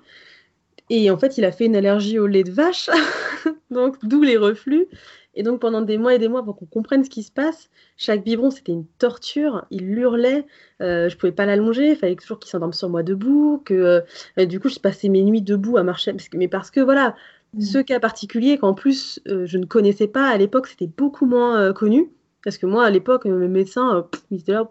et 0.90 1.10
en 1.10 1.18
fait, 1.18 1.38
il 1.38 1.46
a 1.46 1.52
fait 1.52 1.66
une 1.66 1.76
allergie 1.76 2.20
au 2.20 2.28
lait 2.28 2.44
de 2.44 2.52
vache, 2.52 2.90
donc 3.72 3.96
d'où 4.04 4.22
les 4.22 4.38
reflux. 4.38 4.88
Et 5.36 5.44
donc 5.44 5.60
pendant 5.60 5.82
des 5.82 5.98
mois 5.98 6.14
et 6.14 6.20
des 6.20 6.28
mois, 6.28 6.44
pour 6.44 6.56
qu'on 6.56 6.66
comprenne 6.66 7.04
ce 7.04 7.10
qui 7.10 7.24
se 7.24 7.32
passe, 7.32 7.70
chaque 7.98 8.24
biberon 8.24 8.52
c'était 8.52 8.72
une 8.72 8.86
torture. 9.00 9.66
Il 9.72 9.90
hurlait, 9.98 10.46
euh, 10.82 11.10
je 11.10 11.18
pouvais 11.18 11.32
pas 11.32 11.46
l'allonger, 11.46 11.92
il 11.92 11.96
fallait 11.96 12.16
toujours 12.16 12.40
qu'il 12.40 12.50
s'endorme 12.50 12.74
sur 12.74 12.90
moi 12.90 13.04
debout. 13.04 13.62
Que 13.66 14.04
euh, 14.38 14.46
du 14.46 14.60
coup, 14.60 14.70
je 14.70 14.80
passais 14.80 15.10
mes 15.10 15.24
nuits 15.24 15.42
debout 15.42 15.78
à 15.78 15.84
marcher, 15.84 16.14
mais 16.34 16.48
parce 16.48 16.70
que 16.70 16.80
voilà, 16.80 17.16
mmh. 17.54 17.62
ce 17.62 17.78
cas 17.80 18.00
particulier 18.00 18.58
qu'en 18.58 18.74
plus 18.74 19.20
euh, 19.28 19.46
je 19.46 19.58
ne 19.58 19.66
connaissais 19.66 20.08
pas 20.08 20.28
à 20.28 20.38
l'époque, 20.38 20.68
c'était 20.68 20.88
beaucoup 20.88 21.26
moins 21.26 21.60
euh, 21.60 21.74
connu. 21.74 22.12
Parce 22.44 22.58
que 22.58 22.66
moi 22.66 22.86
à 22.86 22.90
l'époque, 22.90 23.26
mes 23.26 23.48
médecins, 23.48 24.08
ils 24.30 24.42
étaient 24.42 24.52
là, 24.52 24.70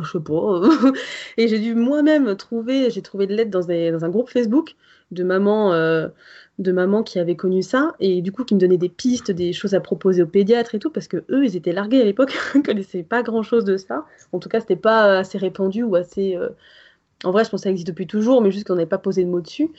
je 0.00 0.10
sais 0.10 0.20
pas. 0.20 0.62
et 1.36 1.46
j'ai 1.46 1.60
dû 1.60 1.74
moi-même 1.74 2.34
trouver, 2.36 2.90
j'ai 2.90 3.02
trouvé 3.02 3.26
de 3.26 3.34
l'aide 3.34 3.50
dans, 3.50 3.60
dans, 3.60 4.04
un 4.04 4.08
groupe 4.08 4.30
Facebook 4.30 4.74
de 5.10 5.22
mamans, 5.22 5.74
de 6.58 6.72
mamans 6.72 7.02
qui 7.02 7.18
avaient 7.18 7.36
connu 7.36 7.62
ça 7.62 7.94
et 7.98 8.22
du 8.22 8.30
coup 8.32 8.44
qui 8.44 8.54
me 8.54 8.60
donnaient 8.60 8.76
des 8.76 8.88
pistes, 8.88 9.30
des 9.30 9.52
choses 9.52 9.74
à 9.74 9.80
proposer 9.80 10.22
aux 10.22 10.26
pédiatres 10.26 10.74
et 10.74 10.78
tout 10.78 10.90
parce 10.90 11.08
que 11.08 11.24
eux 11.30 11.44
ils 11.44 11.56
étaient 11.56 11.72
largués 11.72 12.00
à 12.00 12.04
l'époque, 12.04 12.32
ils 12.54 12.62
connaissaient 12.62 13.02
pas 13.02 13.22
grand 13.22 13.42
chose 13.42 13.64
de 13.64 13.76
ça. 13.76 14.04
En 14.32 14.38
tout 14.38 14.48
cas 14.48 14.60
c'était 14.60 14.76
pas 14.76 15.18
assez 15.18 15.38
répandu 15.38 15.82
ou 15.82 15.96
assez. 15.96 16.36
Euh, 16.36 16.50
en 17.24 17.30
vrai 17.30 17.44
je 17.44 17.50
pense 17.50 17.60
que 17.60 17.64
ça 17.64 17.70
existe 17.70 17.88
depuis 17.88 18.06
toujours 18.06 18.42
mais 18.42 18.50
juste 18.50 18.66
qu'on 18.66 18.74
n'avait 18.74 18.86
pas 18.86 18.98
posé 18.98 19.24
de 19.24 19.30
mots 19.30 19.40
dessus. 19.40 19.70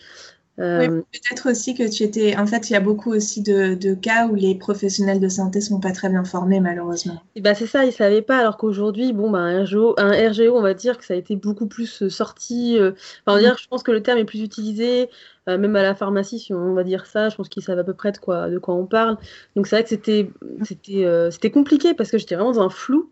Euh, 0.59 1.01
peut-être 1.11 1.49
aussi 1.49 1.73
que 1.73 1.89
tu 1.89 2.03
étais. 2.03 2.37
En 2.37 2.45
fait, 2.45 2.69
il 2.69 2.73
y 2.73 2.75
a 2.75 2.79
beaucoup 2.79 3.11
aussi 3.11 3.41
de, 3.41 3.73
de, 3.73 3.95
cas 3.95 4.27
où 4.27 4.35
les 4.35 4.53
professionnels 4.53 5.19
de 5.19 5.27
santé 5.27 5.61
sont 5.61 5.79
pas 5.79 5.91
très 5.91 6.09
bien 6.09 6.23
formés, 6.23 6.59
malheureusement. 6.59 7.23
Et 7.35 7.41
bah 7.41 7.55
c'est 7.55 7.65
ça, 7.65 7.85
ils 7.85 7.91
savaient 7.91 8.21
pas. 8.21 8.37
Alors 8.37 8.57
qu'aujourd'hui, 8.57 9.13
bon, 9.13 9.31
bah, 9.31 9.39
un, 9.39 9.63
RGO, 9.63 9.95
un 9.97 10.11
RGO, 10.11 10.55
on 10.55 10.61
va 10.61 10.75
dire 10.75 10.99
que 10.99 11.05
ça 11.05 11.15
a 11.15 11.17
été 11.17 11.35
beaucoup 11.35 11.65
plus 11.65 12.03
euh, 12.03 12.09
sorti. 12.09 12.77
Euh, 12.77 12.91
enfin, 12.91 13.01
on 13.27 13.33
va 13.33 13.39
dire, 13.39 13.57
je 13.59 13.67
pense 13.67 13.81
que 13.81 13.91
le 13.91 14.03
terme 14.03 14.19
est 14.19 14.25
plus 14.25 14.41
utilisé, 14.41 15.09
même 15.47 15.75
à 15.75 15.81
la 15.81 15.95
pharmacie, 15.95 16.39
si 16.39 16.53
on 16.53 16.73
va 16.73 16.83
dire 16.83 17.07
ça. 17.07 17.29
Je 17.29 17.35
pense 17.35 17.49
qu'ils 17.49 17.63
savent 17.63 17.79
à 17.79 17.83
peu 17.83 17.95
près 17.95 18.11
de 18.11 18.17
quoi, 18.19 18.49
de 18.49 18.59
quoi 18.59 18.75
on 18.75 18.85
parle. 18.85 19.17
Donc 19.55 19.65
c'est 19.65 19.75
vrai 19.75 19.83
que 19.83 19.89
c'était, 19.89 20.29
c'était, 20.63 21.05
c'était 21.31 21.51
compliqué 21.51 21.95
parce 21.95 22.11
que 22.11 22.19
j'étais 22.19 22.35
vraiment 22.35 22.51
dans 22.51 22.61
un 22.61 22.69
flou. 22.69 23.09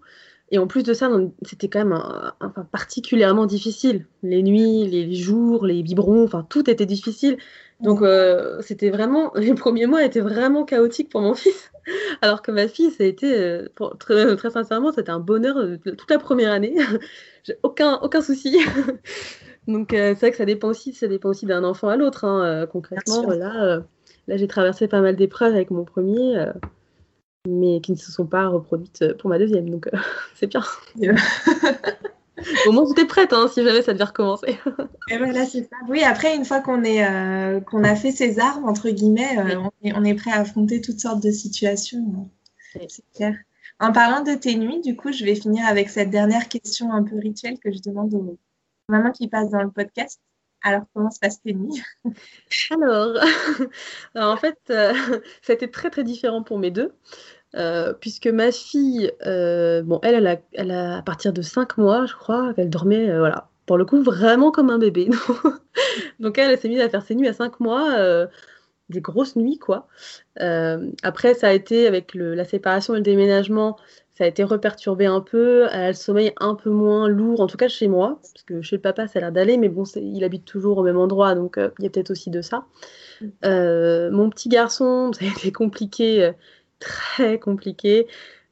Et 0.51 0.57
en 0.57 0.67
plus 0.67 0.83
de 0.83 0.93
ça, 0.93 1.09
c'était 1.43 1.69
quand 1.69 1.85
même 1.85 1.97
particulièrement 2.71 3.45
difficile. 3.45 4.05
Les 4.21 4.43
nuits, 4.43 4.85
les 4.85 5.13
jours, 5.15 5.65
les 5.65 5.81
biberons, 5.81 6.25
enfin 6.25 6.45
tout 6.47 6.69
était 6.69 6.85
difficile. 6.85 7.37
Donc 7.81 8.01
euh, 8.01 8.61
c'était 8.61 8.89
vraiment, 8.89 9.31
les 9.35 9.53
premiers 9.53 9.87
mois 9.87 10.03
étaient 10.03 10.21
vraiment 10.21 10.65
chaotiques 10.65 11.09
pour 11.09 11.21
mon 11.21 11.33
fils. 11.35 11.71
Alors 12.21 12.41
que 12.41 12.51
ma 12.51 12.67
fille, 12.67 12.91
ça 12.91 13.03
a 13.03 13.07
été, 13.07 13.33
euh, 13.33 13.67
très, 13.97 14.35
très, 14.35 14.51
sincèrement, 14.51 14.91
c'était 14.91 15.09
un 15.09 15.19
bonheur 15.19 15.57
euh, 15.57 15.77
toute 15.77 16.11
la 16.11 16.19
première 16.19 16.51
année. 16.51 16.75
J'ai 17.43 17.55
aucun, 17.63 17.97
aucun 18.01 18.21
souci. 18.21 18.59
Donc 19.67 19.89
c'est 19.91 20.13
vrai 20.13 20.31
que 20.31 20.37
ça 20.37 20.45
dépend 20.45 20.67
aussi, 20.67 20.93
ça 20.93 21.07
dépend 21.07 21.29
aussi 21.29 21.45
d'un 21.45 21.63
enfant 21.63 21.87
à 21.87 21.95
l'autre. 21.95 22.25
Hein, 22.25 22.67
concrètement, 22.71 23.27
là, 23.29 23.81
là 24.27 24.37
j'ai 24.37 24.47
traversé 24.47 24.87
pas 24.87 25.01
mal 25.01 25.15
d'épreuves 25.15 25.53
avec 25.53 25.71
mon 25.71 25.85
premier 25.85 26.45
mais 27.47 27.81
qui 27.81 27.91
ne 27.91 27.97
se 27.97 28.11
sont 28.11 28.25
pas 28.25 28.47
reproduites 28.47 29.13
pour 29.17 29.29
ma 29.29 29.39
deuxième. 29.39 29.69
Donc, 29.69 29.89
c'est 30.35 30.47
bien. 30.47 30.61
Au 32.67 32.71
moins, 32.71 32.85
es 32.97 33.05
prête 33.05 33.33
hein, 33.33 33.47
si 33.53 33.63
jamais 33.63 33.81
ça 33.81 33.93
devait 33.93 34.03
recommencer. 34.03 34.57
Et 35.09 35.17
voilà, 35.17 35.45
c'est 35.45 35.63
ça. 35.63 35.75
Oui, 35.87 36.03
après, 36.03 36.35
une 36.35 36.45
fois 36.45 36.61
qu'on 36.61 36.83
est 36.83 37.05
euh, 37.05 37.59
qu'on 37.61 37.83
a 37.83 37.95
fait 37.95 38.11
ses 38.11 38.39
armes, 38.39 38.67
entre 38.67 38.89
guillemets, 38.89 39.37
euh, 39.37 39.61
on, 39.95 40.03
est, 40.03 40.15
prêt 40.15 40.31
à 40.31 40.39
affronter 40.39 40.81
toutes 40.81 40.99
sortes 40.99 41.21
de 41.21 41.31
situations. 41.31 42.29
C'est 42.73 43.03
clair. 43.13 43.35
En 43.79 43.91
parlant 43.91 44.23
de 44.23 44.33
tes 44.33 44.55
nuits, 44.55 44.81
du 44.81 44.95
coup, 44.95 45.11
je 45.11 45.25
vais 45.25 45.35
finir 45.35 45.65
avec 45.65 45.89
cette 45.89 46.09
dernière 46.09 46.47
question 46.47 46.91
un 46.91 47.03
peu 47.03 47.17
rituelle 47.17 47.59
que 47.59 47.71
je 47.71 47.79
demande 47.79 48.13
aux 48.13 48.37
mamans 48.87 49.11
qui 49.11 49.27
passent 49.27 49.49
dans 49.49 49.63
le 49.63 49.71
podcast. 49.71 50.19
Alors, 50.63 50.83
comment 50.93 51.09
se 51.09 51.19
passent 51.19 51.41
tes 51.41 51.53
nuits 51.53 51.81
Alors, 52.71 53.17
en 54.15 54.37
fait, 54.37 54.57
euh, 54.69 54.93
ça 55.41 55.53
a 55.53 55.55
été 55.55 55.69
très 55.69 55.89
très 55.89 56.03
différent 56.03 56.43
pour 56.43 56.59
mes 56.59 56.71
deux. 56.71 56.93
Euh, 57.55 57.93
puisque 57.93 58.27
ma 58.27 58.51
fille, 58.51 59.11
euh, 59.25 59.81
bon, 59.83 59.99
elle, 60.03 60.15
elle 60.15 60.27
a, 60.27 60.37
elle 60.53 60.71
a, 60.71 60.97
à 60.97 61.01
partir 61.01 61.33
de 61.33 61.41
5 61.41 61.77
mois, 61.77 62.05
je 62.05 62.13
crois, 62.13 62.53
elle 62.55 62.69
dormait, 62.69 63.09
euh, 63.09 63.19
voilà, 63.19 63.49
pour 63.65 63.77
le 63.77 63.83
coup, 63.85 64.01
vraiment 64.01 64.51
comme 64.51 64.69
un 64.69 64.77
bébé. 64.77 65.09
Donc 66.19 66.37
elle, 66.37 66.51
elle 66.51 66.59
s'est 66.59 66.69
mise 66.69 66.79
à 66.79 66.89
faire 66.89 67.03
ses 67.03 67.15
nuits 67.15 67.27
à 67.27 67.33
5 67.33 67.59
mois, 67.59 68.27
des 68.89 69.01
grosses 69.01 69.35
nuits, 69.35 69.59
quoi. 69.59 69.87
après, 71.03 71.33
ça 71.33 71.49
a 71.49 71.53
été, 71.53 71.87
avec 71.87 72.13
la 72.13 72.45
séparation 72.45 72.93
et 72.93 72.97
le 72.97 73.03
déménagement, 73.03 73.77
ça 74.21 74.25
a 74.25 74.27
été 74.27 74.43
reperturbé 74.43 75.05
un 75.05 75.21
peu, 75.21 75.67
elle 75.71 75.81
a 75.81 75.87
le 75.87 75.93
sommeil 75.93 76.31
un 76.39 76.55
peu 76.55 76.69
moins 76.69 77.07
lourd, 77.07 77.41
en 77.41 77.47
tout 77.47 77.57
cas 77.57 77.67
chez 77.67 77.87
moi, 77.87 78.19
parce 78.21 78.43
que 78.45 78.61
chez 78.61 78.75
le 78.75 78.81
papa, 78.81 79.07
ça 79.07 79.19
a 79.19 79.21
l'air 79.21 79.31
d'aller, 79.31 79.57
mais 79.57 79.69
bon, 79.69 79.83
il 79.95 80.23
habite 80.23 80.45
toujours 80.45 80.77
au 80.77 80.83
même 80.83 80.97
endroit, 80.97 81.33
donc 81.33 81.55
il 81.57 81.83
y 81.83 81.87
a 81.87 81.89
peut-être 81.89 82.11
aussi 82.11 82.29
de 82.29 82.41
ça. 82.41 82.65
Mm. 83.21 84.09
mon 84.11 84.29
petit 84.29 84.49
garçon, 84.49 85.11
ça 85.19 85.25
a 85.25 85.27
été 85.27 85.51
compliqué 85.51 86.31
très 86.81 87.39
compliqué. 87.39 88.07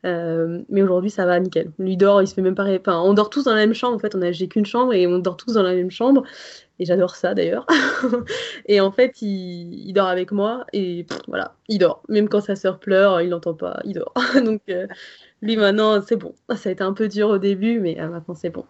Euh, 0.06 0.62
mais 0.70 0.82
aujourd'hui, 0.82 1.10
ça 1.10 1.26
va 1.26 1.38
nickel. 1.42 1.72
Lui 1.78 1.98
dort, 1.98 2.22
il 2.22 2.28
se 2.28 2.34
fait 2.34 2.42
même 2.42 2.56
pas. 2.56 2.66
Enfin, 2.80 3.02
on 3.02 3.14
dort 3.14 3.30
tous 3.30 3.44
dans 3.44 3.54
la 3.54 3.66
même 3.66 3.74
chambre. 3.74 3.96
En 3.96 4.00
fait, 4.00 4.16
on 4.16 4.22
a 4.22 4.32
j'ai 4.32 4.48
qu'une 4.48 4.66
chambre 4.66 4.94
et 4.94 5.06
on 5.08 5.20
dort 5.20 5.36
tous 5.36 5.54
dans 5.54 5.64
la 5.64 5.74
même 5.74 5.92
chambre. 5.92 6.24
Et 6.80 6.86
j'adore 6.86 7.16
ça 7.16 7.34
d'ailleurs. 7.34 7.68
et 8.66 8.80
en 8.80 8.92
fait, 8.92 9.22
il, 9.22 9.92
dort 9.94 10.08
avec 10.08 10.32
moi 10.32 10.66
et 10.72 11.06
voilà, 11.28 11.56
il 11.68 11.78
dort. 11.78 12.04
Même 12.08 12.30
quand 12.30 12.42
sa 12.42 12.56
sœur 12.56 12.80
pleure, 12.80 13.22
il 13.22 13.30
n'entend 13.30 13.54
pas, 13.54 13.82
il 13.84 13.94
dort. 13.94 14.14
Donc, 14.44 14.62
euh, 14.70 14.88
lui 15.42 15.58
maintenant, 15.58 16.02
c'est 16.02 16.16
bon. 16.16 16.34
Ça 16.56 16.70
a 16.70 16.72
été 16.72 16.84
un 16.84 16.94
peu 16.94 17.08
dur 17.08 17.28
au 17.30 17.38
début, 17.38 17.80
mais 17.80 18.00
euh, 18.00 18.08
maintenant, 18.08 18.36
c'est 18.36 18.50
bon. 18.50 18.66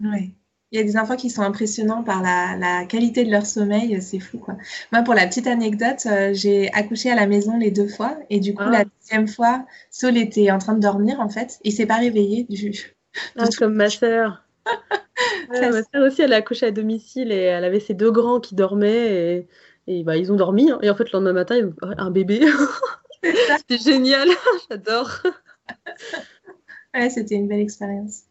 Ouais. 0.00 0.30
Il 0.70 0.78
y 0.78 0.82
a 0.82 0.84
des 0.84 0.98
enfants 0.98 1.16
qui 1.16 1.30
sont 1.30 1.40
impressionnants 1.40 2.02
par 2.02 2.20
la, 2.22 2.84
qualité 2.84 3.24
de 3.24 3.30
leur 3.30 3.46
sommeil, 3.46 4.00
c'est 4.02 4.20
fou 4.20 4.38
quoi. 4.38 4.54
Moi, 4.92 5.02
pour 5.02 5.14
la 5.14 5.26
petite 5.26 5.46
anecdote, 5.46 6.04
euh, 6.06 6.34
j'ai 6.34 6.70
accouché 6.74 7.10
à 7.10 7.14
la 7.14 7.26
maison 7.26 7.56
les 7.56 7.70
deux 7.70 7.88
fois 7.88 8.18
et 8.28 8.38
du 8.38 8.54
coup, 8.54 8.64
la 8.64 8.80
ah. 8.80 8.84
deuxième 8.84 9.28
fois, 9.28 9.64
Saul 9.90 10.18
était 10.18 10.50
en 10.50 10.58
train 10.58 10.74
de 10.74 10.80
dormir 10.80 11.20
en 11.20 11.30
fait, 11.30 11.58
il 11.64 11.72
s'est 11.72 11.86
pas 11.86 11.96
réveillé 11.96 12.44
du. 12.44 12.94
Ah, 13.36 13.46
comme 13.58 13.74
ma 13.74 13.88
sœur. 13.88 14.44
Ma 15.48 15.82
sœur 15.82 16.06
aussi, 16.06 16.22
elle 16.22 16.32
a 16.32 16.36
accouché 16.36 16.66
à 16.66 16.70
domicile 16.70 17.32
et 17.32 17.42
elle 17.42 17.64
avait 17.64 17.80
ses 17.80 17.94
deux 17.94 18.10
grands 18.10 18.40
qui 18.40 18.54
dormaient 18.54 19.48
et, 19.86 20.04
bah, 20.04 20.16
ils 20.16 20.30
ont 20.32 20.36
dormi. 20.36 20.70
Hein. 20.70 20.78
Et 20.82 20.90
en 20.90 20.94
fait, 20.94 21.04
le 21.04 21.12
lendemain 21.12 21.32
matin, 21.32 21.56
ils 21.56 21.72
un 21.80 22.10
bébé. 22.10 22.40
C'était 23.58 23.78
génial, 23.78 24.28
j'adore. 24.70 25.10
ouais, 26.94 27.10
c'était 27.10 27.34
une 27.34 27.48
belle 27.48 27.60
expérience. 27.60 28.22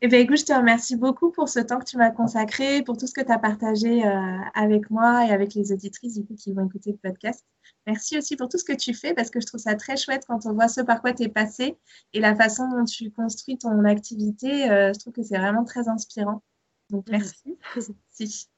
Eh 0.00 0.08
bien, 0.08 0.18
écoute, 0.18 0.38
je 0.38 0.44
te 0.44 0.52
remercie 0.52 0.96
beaucoup 0.96 1.30
pour 1.30 1.48
ce 1.48 1.60
temps 1.60 1.78
que 1.78 1.84
tu 1.84 1.96
m'as 1.96 2.10
consacré, 2.10 2.82
pour 2.82 2.96
tout 2.98 3.06
ce 3.06 3.14
que 3.14 3.22
tu 3.22 3.32
as 3.32 3.38
partagé 3.38 4.04
euh, 4.04 4.38
avec 4.54 4.90
moi 4.90 5.26
et 5.26 5.30
avec 5.30 5.54
les 5.54 5.72
auditrices 5.72 6.18
du 6.18 6.26
coup, 6.26 6.34
qui 6.34 6.52
vont 6.52 6.66
écouter 6.66 6.92
le 6.92 7.10
podcast. 7.10 7.44
Merci 7.86 8.16
aussi 8.16 8.36
pour 8.36 8.48
tout 8.48 8.58
ce 8.58 8.64
que 8.64 8.72
tu 8.72 8.94
fais 8.94 9.12
parce 9.12 9.30
que 9.30 9.40
je 9.40 9.46
trouve 9.46 9.60
ça 9.60 9.74
très 9.74 9.96
chouette 9.96 10.24
quand 10.26 10.46
on 10.46 10.54
voit 10.54 10.68
ce 10.68 10.80
par 10.80 11.02
quoi 11.02 11.12
tu 11.12 11.24
es 11.24 11.28
passé 11.28 11.76
et 12.14 12.20
la 12.20 12.34
façon 12.34 12.68
dont 12.68 12.84
tu 12.84 13.10
construis 13.10 13.58
ton 13.58 13.84
activité. 13.84 14.70
Euh, 14.70 14.92
je 14.94 14.98
trouve 14.98 15.12
que 15.12 15.22
c'est 15.22 15.38
vraiment 15.38 15.64
très 15.64 15.88
inspirant. 15.88 16.42
Donc, 16.90 17.06
merci. 17.08 17.58
merci. 17.76 18.48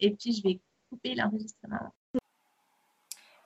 et 0.00 0.10
puis, 0.10 0.32
je 0.32 0.42
vais 0.42 0.60
couper 0.90 1.14
l'enregistrement. 1.14 1.92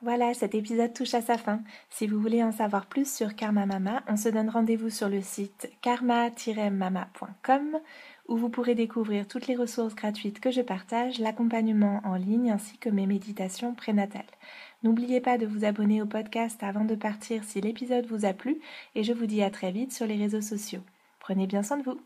Voilà, 0.03 0.35
cet 0.35 0.53
épisode 0.53 0.93
touche 0.93 1.15
à 1.15 1.23
sa 1.23 1.39
fin. 1.39 1.61
Si 1.89 2.05
vous 2.05 2.19
voulez 2.19 2.43
en 2.43 2.51
savoir 2.51 2.85
plus 2.85 3.11
sur 3.11 3.35
Karma 3.35 3.65
Mama, 3.65 4.03
on 4.07 4.15
se 4.15 4.29
donne 4.29 4.49
rendez-vous 4.49 4.91
sur 4.91 5.09
le 5.09 5.23
site 5.23 5.71
karma-mama.com 5.81 7.79
où 8.27 8.37
vous 8.37 8.49
pourrez 8.49 8.75
découvrir 8.75 9.27
toutes 9.27 9.47
les 9.47 9.55
ressources 9.55 9.95
gratuites 9.95 10.39
que 10.39 10.51
je 10.51 10.61
partage, 10.61 11.19
l'accompagnement 11.19 12.01
en 12.03 12.15
ligne 12.15 12.51
ainsi 12.51 12.77
que 12.77 12.89
mes 12.89 13.07
méditations 13.07 13.73
prénatales. 13.73 14.25
N'oubliez 14.83 15.21
pas 15.21 15.37
de 15.37 15.45
vous 15.45 15.65
abonner 15.65 16.01
au 16.01 16.05
podcast 16.05 16.61
avant 16.61 16.85
de 16.85 16.95
partir 16.95 17.43
si 17.43 17.61
l'épisode 17.61 18.05
vous 18.05 18.25
a 18.25 18.33
plu 18.33 18.59
et 18.95 19.03
je 19.03 19.13
vous 19.13 19.25
dis 19.25 19.41
à 19.41 19.49
très 19.49 19.71
vite 19.71 19.93
sur 19.93 20.05
les 20.05 20.17
réseaux 20.17 20.41
sociaux. 20.41 20.81
Prenez 21.19 21.47
bien 21.47 21.63
soin 21.63 21.77
de 21.77 21.83
vous. 21.83 21.99